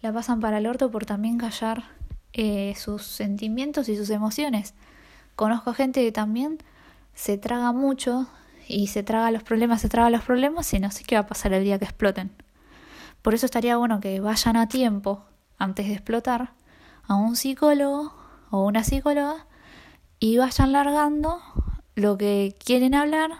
la 0.00 0.12
pasan 0.12 0.40
para 0.40 0.58
el 0.58 0.66
orto 0.66 0.90
por 0.90 1.06
también 1.06 1.38
callar 1.38 1.84
eh, 2.32 2.74
sus 2.76 3.02
sentimientos 3.02 3.88
y 3.88 3.96
sus 3.96 4.10
emociones. 4.10 4.74
Conozco 5.36 5.74
gente 5.74 6.02
que 6.02 6.12
también 6.12 6.58
se 7.14 7.36
traga 7.38 7.72
mucho 7.72 8.28
y 8.68 8.88
se 8.88 9.02
traga 9.02 9.30
los 9.30 9.42
problemas, 9.42 9.80
se 9.80 9.88
traga 9.88 10.10
los 10.10 10.22
problemas 10.22 10.72
y 10.74 10.80
no 10.80 10.90
sé 10.90 11.04
qué 11.04 11.16
va 11.16 11.22
a 11.22 11.26
pasar 11.26 11.52
el 11.52 11.64
día 11.64 11.78
que 11.78 11.84
exploten. 11.84 12.30
Por 13.22 13.34
eso 13.34 13.46
estaría 13.46 13.76
bueno 13.76 14.00
que 14.00 14.20
vayan 14.20 14.56
a 14.56 14.68
tiempo, 14.68 15.24
antes 15.58 15.86
de 15.86 15.94
explotar, 15.94 16.52
a 17.04 17.14
un 17.14 17.36
psicólogo 17.36 18.14
o 18.50 18.64
una 18.66 18.84
psicóloga 18.84 19.46
y 20.18 20.38
vayan 20.38 20.72
largando 20.72 21.40
lo 21.94 22.16
que 22.18 22.56
quieren 22.64 22.94
hablar 22.94 23.30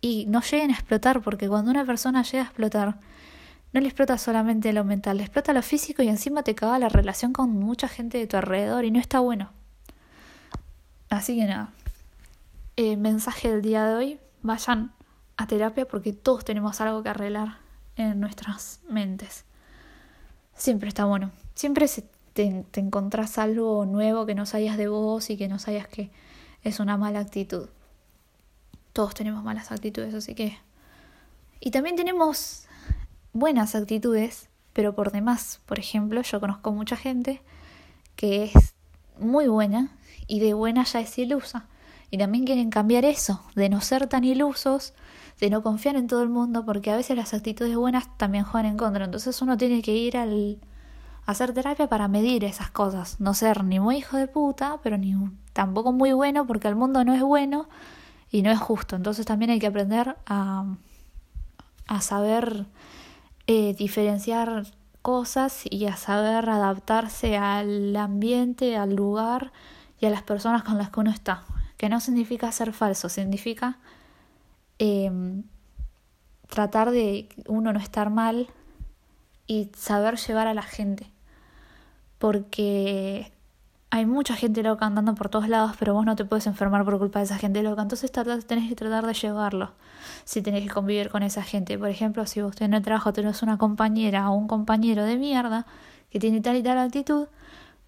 y 0.00 0.26
no 0.26 0.40
lleguen 0.40 0.70
a 0.70 0.74
explotar, 0.74 1.22
porque 1.22 1.48
cuando 1.48 1.70
una 1.70 1.84
persona 1.84 2.22
llega 2.22 2.42
a 2.42 2.46
explotar, 2.46 2.98
no 3.72 3.80
le 3.80 3.86
explota 3.86 4.18
solamente 4.18 4.72
lo 4.72 4.84
mental, 4.84 5.16
le 5.16 5.22
explota 5.22 5.52
lo 5.52 5.62
físico 5.62 6.02
y 6.02 6.08
encima 6.08 6.42
te 6.42 6.54
caga 6.54 6.78
la 6.78 6.88
relación 6.88 7.32
con 7.32 7.50
mucha 7.50 7.88
gente 7.88 8.18
de 8.18 8.26
tu 8.26 8.36
alrededor 8.36 8.84
y 8.84 8.90
no 8.90 8.98
está 8.98 9.20
bueno. 9.20 9.50
Así 11.08 11.36
que 11.36 11.46
nada, 11.46 11.72
eh, 12.82 12.96
mensaje 12.96 13.50
del 13.50 13.62
día 13.62 13.86
de 13.86 13.94
hoy, 13.94 14.20
vayan 14.42 14.92
a 15.36 15.46
terapia 15.46 15.86
porque 15.86 16.12
todos 16.12 16.44
tenemos 16.44 16.80
algo 16.80 17.02
que 17.02 17.10
arreglar 17.10 17.58
en 17.96 18.18
nuestras 18.18 18.80
mentes. 18.88 19.44
Siempre 20.54 20.88
está 20.88 21.04
bueno. 21.04 21.30
Siempre 21.54 21.86
te, 22.32 22.64
te 22.70 22.80
encontrás 22.80 23.38
algo 23.38 23.86
nuevo 23.86 24.26
que 24.26 24.34
no 24.34 24.46
sabías 24.46 24.76
de 24.76 24.88
vos 24.88 25.30
y 25.30 25.36
que 25.36 25.48
no 25.48 25.58
sabías 25.58 25.86
que 25.86 26.10
es 26.64 26.80
una 26.80 26.96
mala 26.96 27.20
actitud. 27.20 27.68
Todos 28.92 29.14
tenemos 29.14 29.42
malas 29.44 29.70
actitudes, 29.70 30.14
así 30.14 30.34
que... 30.34 30.58
Y 31.60 31.70
también 31.70 31.94
tenemos 31.94 32.66
buenas 33.32 33.74
actitudes, 33.74 34.48
pero 34.72 34.94
por 34.94 35.12
demás. 35.12 35.60
Por 35.66 35.78
ejemplo, 35.78 36.20
yo 36.22 36.40
conozco 36.40 36.72
mucha 36.72 36.96
gente 36.96 37.42
que 38.16 38.44
es 38.44 38.74
muy 39.18 39.46
buena 39.46 39.96
y 40.26 40.40
de 40.40 40.54
buena 40.54 40.84
ya 40.84 41.00
es 41.00 41.16
ilusa. 41.18 41.68
Y 42.12 42.18
también 42.18 42.44
quieren 42.44 42.68
cambiar 42.68 43.06
eso, 43.06 43.40
de 43.54 43.70
no 43.70 43.80
ser 43.80 44.06
tan 44.06 44.22
ilusos, 44.22 44.92
de 45.40 45.48
no 45.48 45.62
confiar 45.62 45.96
en 45.96 46.08
todo 46.08 46.22
el 46.22 46.28
mundo, 46.28 46.62
porque 46.66 46.90
a 46.90 46.96
veces 46.96 47.16
las 47.16 47.32
actitudes 47.32 47.74
buenas 47.74 48.06
también 48.18 48.44
juegan 48.44 48.72
en 48.72 48.76
contra. 48.76 49.06
Entonces 49.06 49.40
uno 49.40 49.56
tiene 49.56 49.80
que 49.80 49.96
ir 49.96 50.18
al 50.18 50.60
a 51.24 51.30
hacer 51.30 51.54
terapia 51.54 51.88
para 51.88 52.08
medir 52.08 52.44
esas 52.44 52.70
cosas, 52.70 53.18
no 53.18 53.32
ser 53.32 53.64
ni 53.64 53.80
muy 53.80 53.96
hijo 53.96 54.18
de 54.18 54.28
puta, 54.28 54.78
pero 54.82 54.98
ni 54.98 55.14
tampoco 55.54 55.92
muy 55.92 56.12
bueno, 56.12 56.46
porque 56.46 56.68
el 56.68 56.76
mundo 56.76 57.02
no 57.02 57.14
es 57.14 57.22
bueno 57.22 57.66
y 58.30 58.42
no 58.42 58.50
es 58.50 58.58
justo. 58.58 58.94
Entonces 58.94 59.24
también 59.24 59.50
hay 59.50 59.58
que 59.58 59.68
aprender 59.68 60.16
a, 60.26 60.66
a 61.86 62.00
saber 62.02 62.66
eh, 63.46 63.72
diferenciar 63.72 64.66
cosas 65.00 65.62
y 65.64 65.86
a 65.86 65.96
saber 65.96 66.50
adaptarse 66.50 67.38
al 67.38 67.96
ambiente, 67.96 68.76
al 68.76 68.94
lugar 68.94 69.50
y 69.98 70.04
a 70.04 70.10
las 70.10 70.22
personas 70.22 70.62
con 70.62 70.76
las 70.76 70.90
que 70.90 71.00
uno 71.00 71.10
está. 71.10 71.44
Que 71.82 71.88
no 71.88 71.98
significa 71.98 72.52
ser 72.52 72.72
falso, 72.72 73.08
significa 73.08 73.80
em, 74.78 75.42
tratar 76.48 76.92
de 76.92 77.28
uno 77.48 77.72
no 77.72 77.80
estar 77.80 78.08
mal 78.08 78.46
y 79.48 79.68
saber 79.76 80.16
llevar 80.16 80.46
a 80.46 80.54
la 80.54 80.62
gente. 80.62 81.10
Porque 82.20 83.32
hay 83.90 84.06
mucha 84.06 84.36
gente 84.36 84.62
loca 84.62 84.86
andando 84.86 85.16
por 85.16 85.28
todos 85.28 85.48
lados, 85.48 85.72
pero 85.76 85.92
vos 85.92 86.06
no 86.06 86.14
te 86.14 86.24
puedes 86.24 86.46
enfermar 86.46 86.84
por 86.84 87.00
culpa 87.00 87.18
de 87.18 87.24
esa 87.24 87.36
gente 87.36 87.64
loca. 87.64 87.82
Entonces 87.82 88.12
tenés 88.12 88.68
que 88.68 88.76
tratar 88.76 89.04
de 89.04 89.14
llevarlo. 89.14 89.72
Si 90.24 90.40
tenés 90.40 90.62
que 90.62 90.70
convivir 90.70 91.10
con 91.10 91.24
esa 91.24 91.42
gente. 91.42 91.76
Por 91.80 91.88
ejemplo, 91.88 92.26
si 92.26 92.42
vos 92.42 92.54
en 92.60 92.74
el 92.74 92.82
trabajo 92.82 93.12
tenés 93.12 93.42
una 93.42 93.58
compañera 93.58 94.30
o 94.30 94.36
un 94.36 94.46
compañero 94.46 95.04
de 95.04 95.16
mierda 95.16 95.66
que 96.10 96.20
tiene 96.20 96.40
tal 96.42 96.54
y 96.58 96.62
tal 96.62 96.78
actitud 96.78 97.26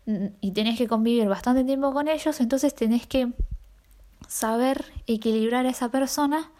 mm, 0.06 0.26
y 0.40 0.50
tenés 0.50 0.78
que 0.78 0.88
convivir 0.88 1.28
bastante 1.28 1.62
tiempo 1.62 1.92
con 1.92 2.08
ellos, 2.08 2.40
entonces 2.40 2.74
tenés 2.74 3.06
que 3.06 3.32
saber 4.28 4.92
equilibrar 5.06 5.66
a 5.66 5.70
esa 5.70 5.88
persona 5.88 6.50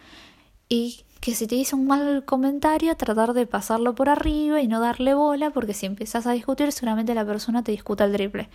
y 0.68 1.04
que 1.20 1.34
si 1.34 1.46
te 1.46 1.54
dice 1.54 1.74
un 1.74 1.86
mal 1.86 2.24
comentario, 2.24 2.94
tratar 2.96 3.32
de 3.32 3.46
pasarlo 3.46 3.94
por 3.94 4.08
arriba 4.08 4.60
y 4.60 4.68
no 4.68 4.80
darle 4.80 5.14
bola, 5.14 5.50
porque 5.50 5.72
si 5.72 5.86
empiezas 5.86 6.26
a 6.26 6.32
discutir, 6.32 6.70
seguramente 6.72 7.14
la 7.14 7.24
persona 7.24 7.62
te 7.62 7.72
discuta 7.72 8.04
el 8.04 8.12
triple. 8.12 8.50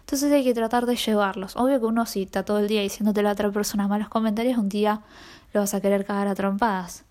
Entonces 0.00 0.32
hay 0.32 0.44
que 0.44 0.54
tratar 0.54 0.86
de 0.86 0.96
llevarlos. 0.96 1.56
Obvio 1.56 1.80
que 1.80 1.86
uno 1.86 2.06
si 2.06 2.22
está 2.22 2.44
todo 2.44 2.60
el 2.60 2.68
día 2.68 2.80
diciéndote 2.80 3.20
a 3.20 3.22
la 3.24 3.32
otra 3.32 3.50
persona 3.50 3.88
malos 3.88 4.08
comentarios, 4.08 4.56
un 4.56 4.68
día 4.68 5.02
lo 5.52 5.60
vas 5.60 5.74
a 5.74 5.80
querer 5.80 6.06
cagar 6.06 6.28
a 6.28 6.34
trompadas. 6.34 7.04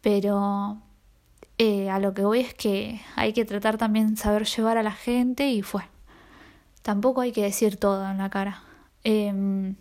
Pero 0.00 0.78
eh, 1.58 1.90
a 1.90 1.98
lo 1.98 2.14
que 2.14 2.24
voy 2.24 2.40
es 2.40 2.54
que 2.54 3.00
hay 3.16 3.32
que 3.32 3.44
tratar 3.44 3.76
también 3.76 4.16
saber 4.16 4.46
llevar 4.46 4.78
a 4.78 4.82
la 4.82 4.92
gente 4.92 5.50
y 5.50 5.60
fue. 5.62 5.82
Tampoco 6.82 7.20
hay 7.20 7.32
que 7.32 7.42
decir 7.42 7.76
todo 7.76 8.08
en 8.08 8.18
la 8.18 8.30
cara. 8.30 8.62
Em, 9.04 9.76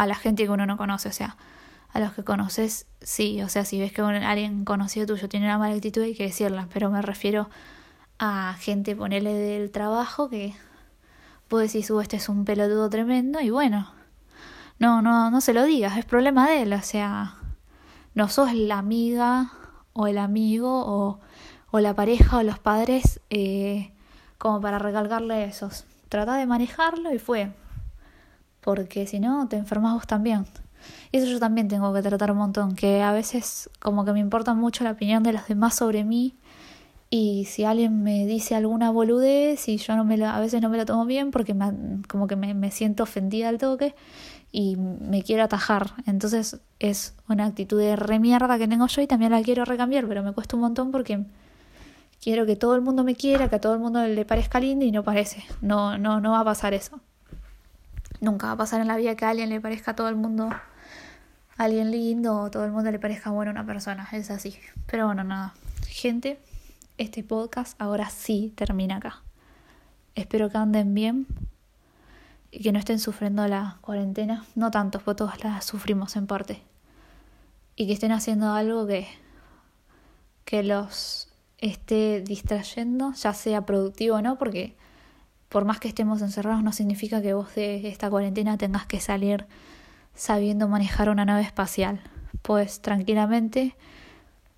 a 0.00 0.06
la 0.06 0.14
gente 0.14 0.44
que 0.44 0.50
uno 0.50 0.64
no 0.64 0.78
conoce, 0.78 1.10
o 1.10 1.12
sea, 1.12 1.36
a 1.92 2.00
los 2.00 2.14
que 2.14 2.24
conoces, 2.24 2.86
sí, 3.02 3.42
o 3.42 3.50
sea, 3.50 3.66
si 3.66 3.78
ves 3.78 3.92
que 3.92 4.00
alguien 4.00 4.64
conocido 4.64 5.04
tuyo 5.04 5.28
tiene 5.28 5.44
una 5.44 5.58
mala 5.58 5.74
actitud 5.74 6.00
hay 6.00 6.14
que 6.14 6.22
decirla, 6.22 6.68
pero 6.72 6.90
me 6.90 7.02
refiero 7.02 7.50
a 8.18 8.56
gente, 8.58 8.96
ponele 8.96 9.34
del 9.34 9.70
trabajo 9.70 10.30
que 10.30 10.54
Puedes 11.48 11.72
decir, 11.72 11.84
su 11.84 12.00
este 12.00 12.16
es 12.16 12.28
un 12.28 12.44
pelotudo 12.44 12.88
tremendo 12.88 13.40
y 13.40 13.50
bueno, 13.50 13.90
no, 14.78 15.02
no, 15.02 15.30
no 15.30 15.40
se 15.40 15.52
lo 15.52 15.64
digas, 15.64 15.98
es 15.98 16.04
problema 16.06 16.48
de 16.48 16.62
él, 16.62 16.72
o 16.72 16.80
sea, 16.80 17.34
no 18.14 18.28
sos 18.28 18.54
la 18.54 18.78
amiga 18.78 19.50
o 19.92 20.06
el 20.06 20.16
amigo 20.16 20.84
o, 20.86 21.18
o 21.72 21.80
la 21.80 21.94
pareja 21.94 22.38
o 22.38 22.42
los 22.44 22.60
padres 22.60 23.20
eh, 23.28 23.92
como 24.38 24.60
para 24.60 24.78
recalcarle 24.78 25.42
esos. 25.42 25.84
Trata 26.08 26.36
de 26.36 26.46
manejarlo 26.46 27.12
y 27.12 27.18
fue, 27.18 27.52
porque 28.60 29.06
si 29.06 29.20
no 29.20 29.48
te 29.48 29.56
enfermas 29.56 29.94
vos 29.94 30.06
también. 30.06 30.46
Y 31.12 31.18
eso 31.18 31.26
yo 31.26 31.38
también 31.38 31.68
tengo 31.68 31.92
que 31.92 32.02
tratar 32.02 32.32
un 32.32 32.38
montón, 32.38 32.74
que 32.74 33.02
a 33.02 33.12
veces 33.12 33.70
como 33.80 34.04
que 34.04 34.12
me 34.12 34.20
importa 34.20 34.54
mucho 34.54 34.84
la 34.84 34.92
opinión 34.92 35.22
de 35.22 35.32
los 35.32 35.46
demás 35.46 35.74
sobre 35.74 36.04
mí 36.04 36.34
y 37.10 37.46
si 37.46 37.64
alguien 37.64 38.04
me 38.04 38.24
dice 38.24 38.54
alguna 38.54 38.90
boludez 38.90 39.68
y 39.68 39.78
yo 39.78 39.96
no 39.96 40.04
me 40.04 40.24
a 40.24 40.38
veces 40.38 40.62
no 40.62 40.68
me 40.68 40.76
la 40.76 40.84
tomo 40.84 41.06
bien 41.06 41.32
porque 41.32 41.56
como 42.08 42.28
que 42.28 42.36
me, 42.36 42.54
me 42.54 42.70
siento 42.70 43.02
ofendida 43.02 43.48
al 43.48 43.58
toque 43.58 43.96
y 44.52 44.76
me 44.76 45.22
quiero 45.22 45.42
atajar. 45.42 45.94
Entonces 46.06 46.60
es 46.78 47.16
una 47.28 47.46
actitud 47.46 47.80
de 47.80 47.96
remierda 47.96 48.58
que 48.58 48.68
tengo 48.68 48.86
yo 48.86 49.02
y 49.02 49.08
también 49.08 49.32
la 49.32 49.42
quiero 49.42 49.64
recambiar, 49.64 50.06
pero 50.06 50.22
me 50.22 50.32
cuesta 50.32 50.56
un 50.56 50.62
montón 50.62 50.92
porque 50.92 51.24
quiero 52.22 52.46
que 52.46 52.54
todo 52.54 52.76
el 52.76 52.80
mundo 52.80 53.02
me 53.02 53.16
quiera, 53.16 53.48
que 53.48 53.56
a 53.56 53.60
todo 53.60 53.74
el 53.74 53.80
mundo 53.80 54.06
le 54.06 54.24
parezca 54.24 54.60
lindo 54.60 54.84
y 54.84 54.92
no 54.92 55.02
parece. 55.02 55.44
No, 55.62 55.98
no, 55.98 56.20
no 56.20 56.32
va 56.32 56.40
a 56.40 56.44
pasar 56.44 56.74
eso. 56.74 57.00
Nunca 58.20 58.48
va 58.48 58.52
a 58.52 58.56
pasar 58.56 58.80
en 58.80 58.88
la 58.88 58.96
vida 58.96 59.14
que 59.16 59.24
a 59.24 59.30
alguien 59.30 59.48
le 59.48 59.60
parezca 59.60 59.92
a 59.92 59.96
todo 59.96 60.08
el 60.08 60.16
mundo 60.16 60.50
alguien 61.56 61.90
lindo 61.90 62.38
o 62.40 62.50
todo 62.50 62.64
el 62.64 62.72
mundo 62.72 62.90
le 62.90 62.98
parezca 62.98 63.30
bueno 63.30 63.50
una 63.50 63.66
persona. 63.66 64.08
Es 64.12 64.30
así. 64.30 64.56
Pero 64.86 65.06
bueno, 65.06 65.24
nada. 65.24 65.54
Gente, 65.86 66.40
este 66.96 67.22
podcast 67.22 67.80
ahora 67.80 68.08
sí 68.08 68.52
termina 68.56 68.96
acá. 68.96 69.22
Espero 70.14 70.48
que 70.48 70.56
anden 70.56 70.94
bien 70.94 71.26
y 72.50 72.62
que 72.62 72.72
no 72.72 72.78
estén 72.78 72.98
sufriendo 72.98 73.46
la 73.46 73.76
cuarentena. 73.82 74.44
No 74.54 74.70
tanto, 74.70 75.00
porque 75.00 75.18
todos 75.18 75.44
la 75.44 75.60
sufrimos 75.60 76.16
en 76.16 76.26
parte. 76.26 76.62
Y 77.76 77.86
que 77.86 77.92
estén 77.92 78.12
haciendo 78.12 78.52
algo 78.52 78.86
que, 78.86 79.06
que 80.44 80.62
los 80.62 81.28
esté 81.58 82.22
distrayendo, 82.22 83.12
ya 83.12 83.34
sea 83.34 83.66
productivo 83.66 84.16
o 84.16 84.22
no, 84.22 84.38
porque 84.38 84.76
por 85.50 85.64
más 85.64 85.80
que 85.80 85.88
estemos 85.88 86.22
encerrados 86.22 86.62
no 86.62 86.72
significa 86.72 87.20
que 87.20 87.34
vos 87.34 87.54
de 87.56 87.86
esta 87.88 88.08
cuarentena 88.08 88.56
tengas 88.56 88.86
que 88.86 89.00
salir 89.00 89.46
sabiendo 90.14 90.68
manejar 90.68 91.10
una 91.10 91.24
nave 91.24 91.42
espacial. 91.42 92.00
Pues 92.42 92.80
tranquilamente 92.80 93.74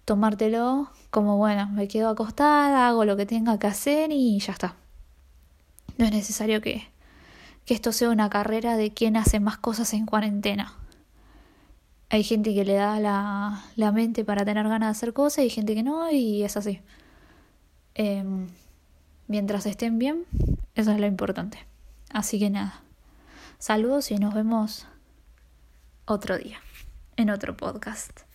tomártelo 0.05 0.91
como, 1.11 1.39
bueno, 1.39 1.67
me 1.71 1.89
quedo 1.89 2.11
acostada, 2.11 2.87
hago 2.87 3.07
lo 3.07 3.17
que 3.17 3.25
tenga 3.25 3.59
que 3.59 3.67
hacer 3.69 4.13
y 4.13 4.39
ya 4.39 4.53
está. 4.53 4.77
No 5.97 6.05
es 6.05 6.13
necesario 6.13 6.61
que, 6.61 6.89
que 7.65 7.73
esto 7.73 7.93
sea 7.93 8.11
una 8.11 8.29
carrera 8.29 8.77
de 8.77 8.93
quién 8.93 9.17
hace 9.17 9.41
más 9.41 9.57
cosas 9.57 9.95
en 9.95 10.05
cuarentena. 10.05 10.75
Hay 12.11 12.23
gente 12.23 12.55
que 12.55 12.67
le 12.67 12.75
da 12.75 13.01
la, 13.01 13.65
la 13.77 13.93
mente 13.93 14.27
para 14.27 14.45
tener 14.45 14.69
ganas 14.69 14.89
de 14.89 14.91
hacer 14.91 15.13
cosas 15.15 15.47
y 15.47 15.51
gente 15.51 15.75
que 15.75 15.83
no 15.83 16.11
y 16.11 16.43
es 16.43 16.59
así. 16.59 16.81
Em, 17.95 18.49
mientras 19.29 19.67
estén 19.67 19.99
bien, 19.99 20.25
eso 20.75 20.93
es 20.93 21.01
lo 21.01 21.07
importante. 21.07 21.59
Así 22.11 22.39
que 22.39 22.51
nada, 22.51 22.83
saludos 23.59 24.11
y 24.11 24.17
nos 24.17 24.35
vemos 24.35 24.87
otro 26.05 26.37
día, 26.39 26.59
en 27.17 27.31
otro 27.31 27.57
podcast. 27.57 28.32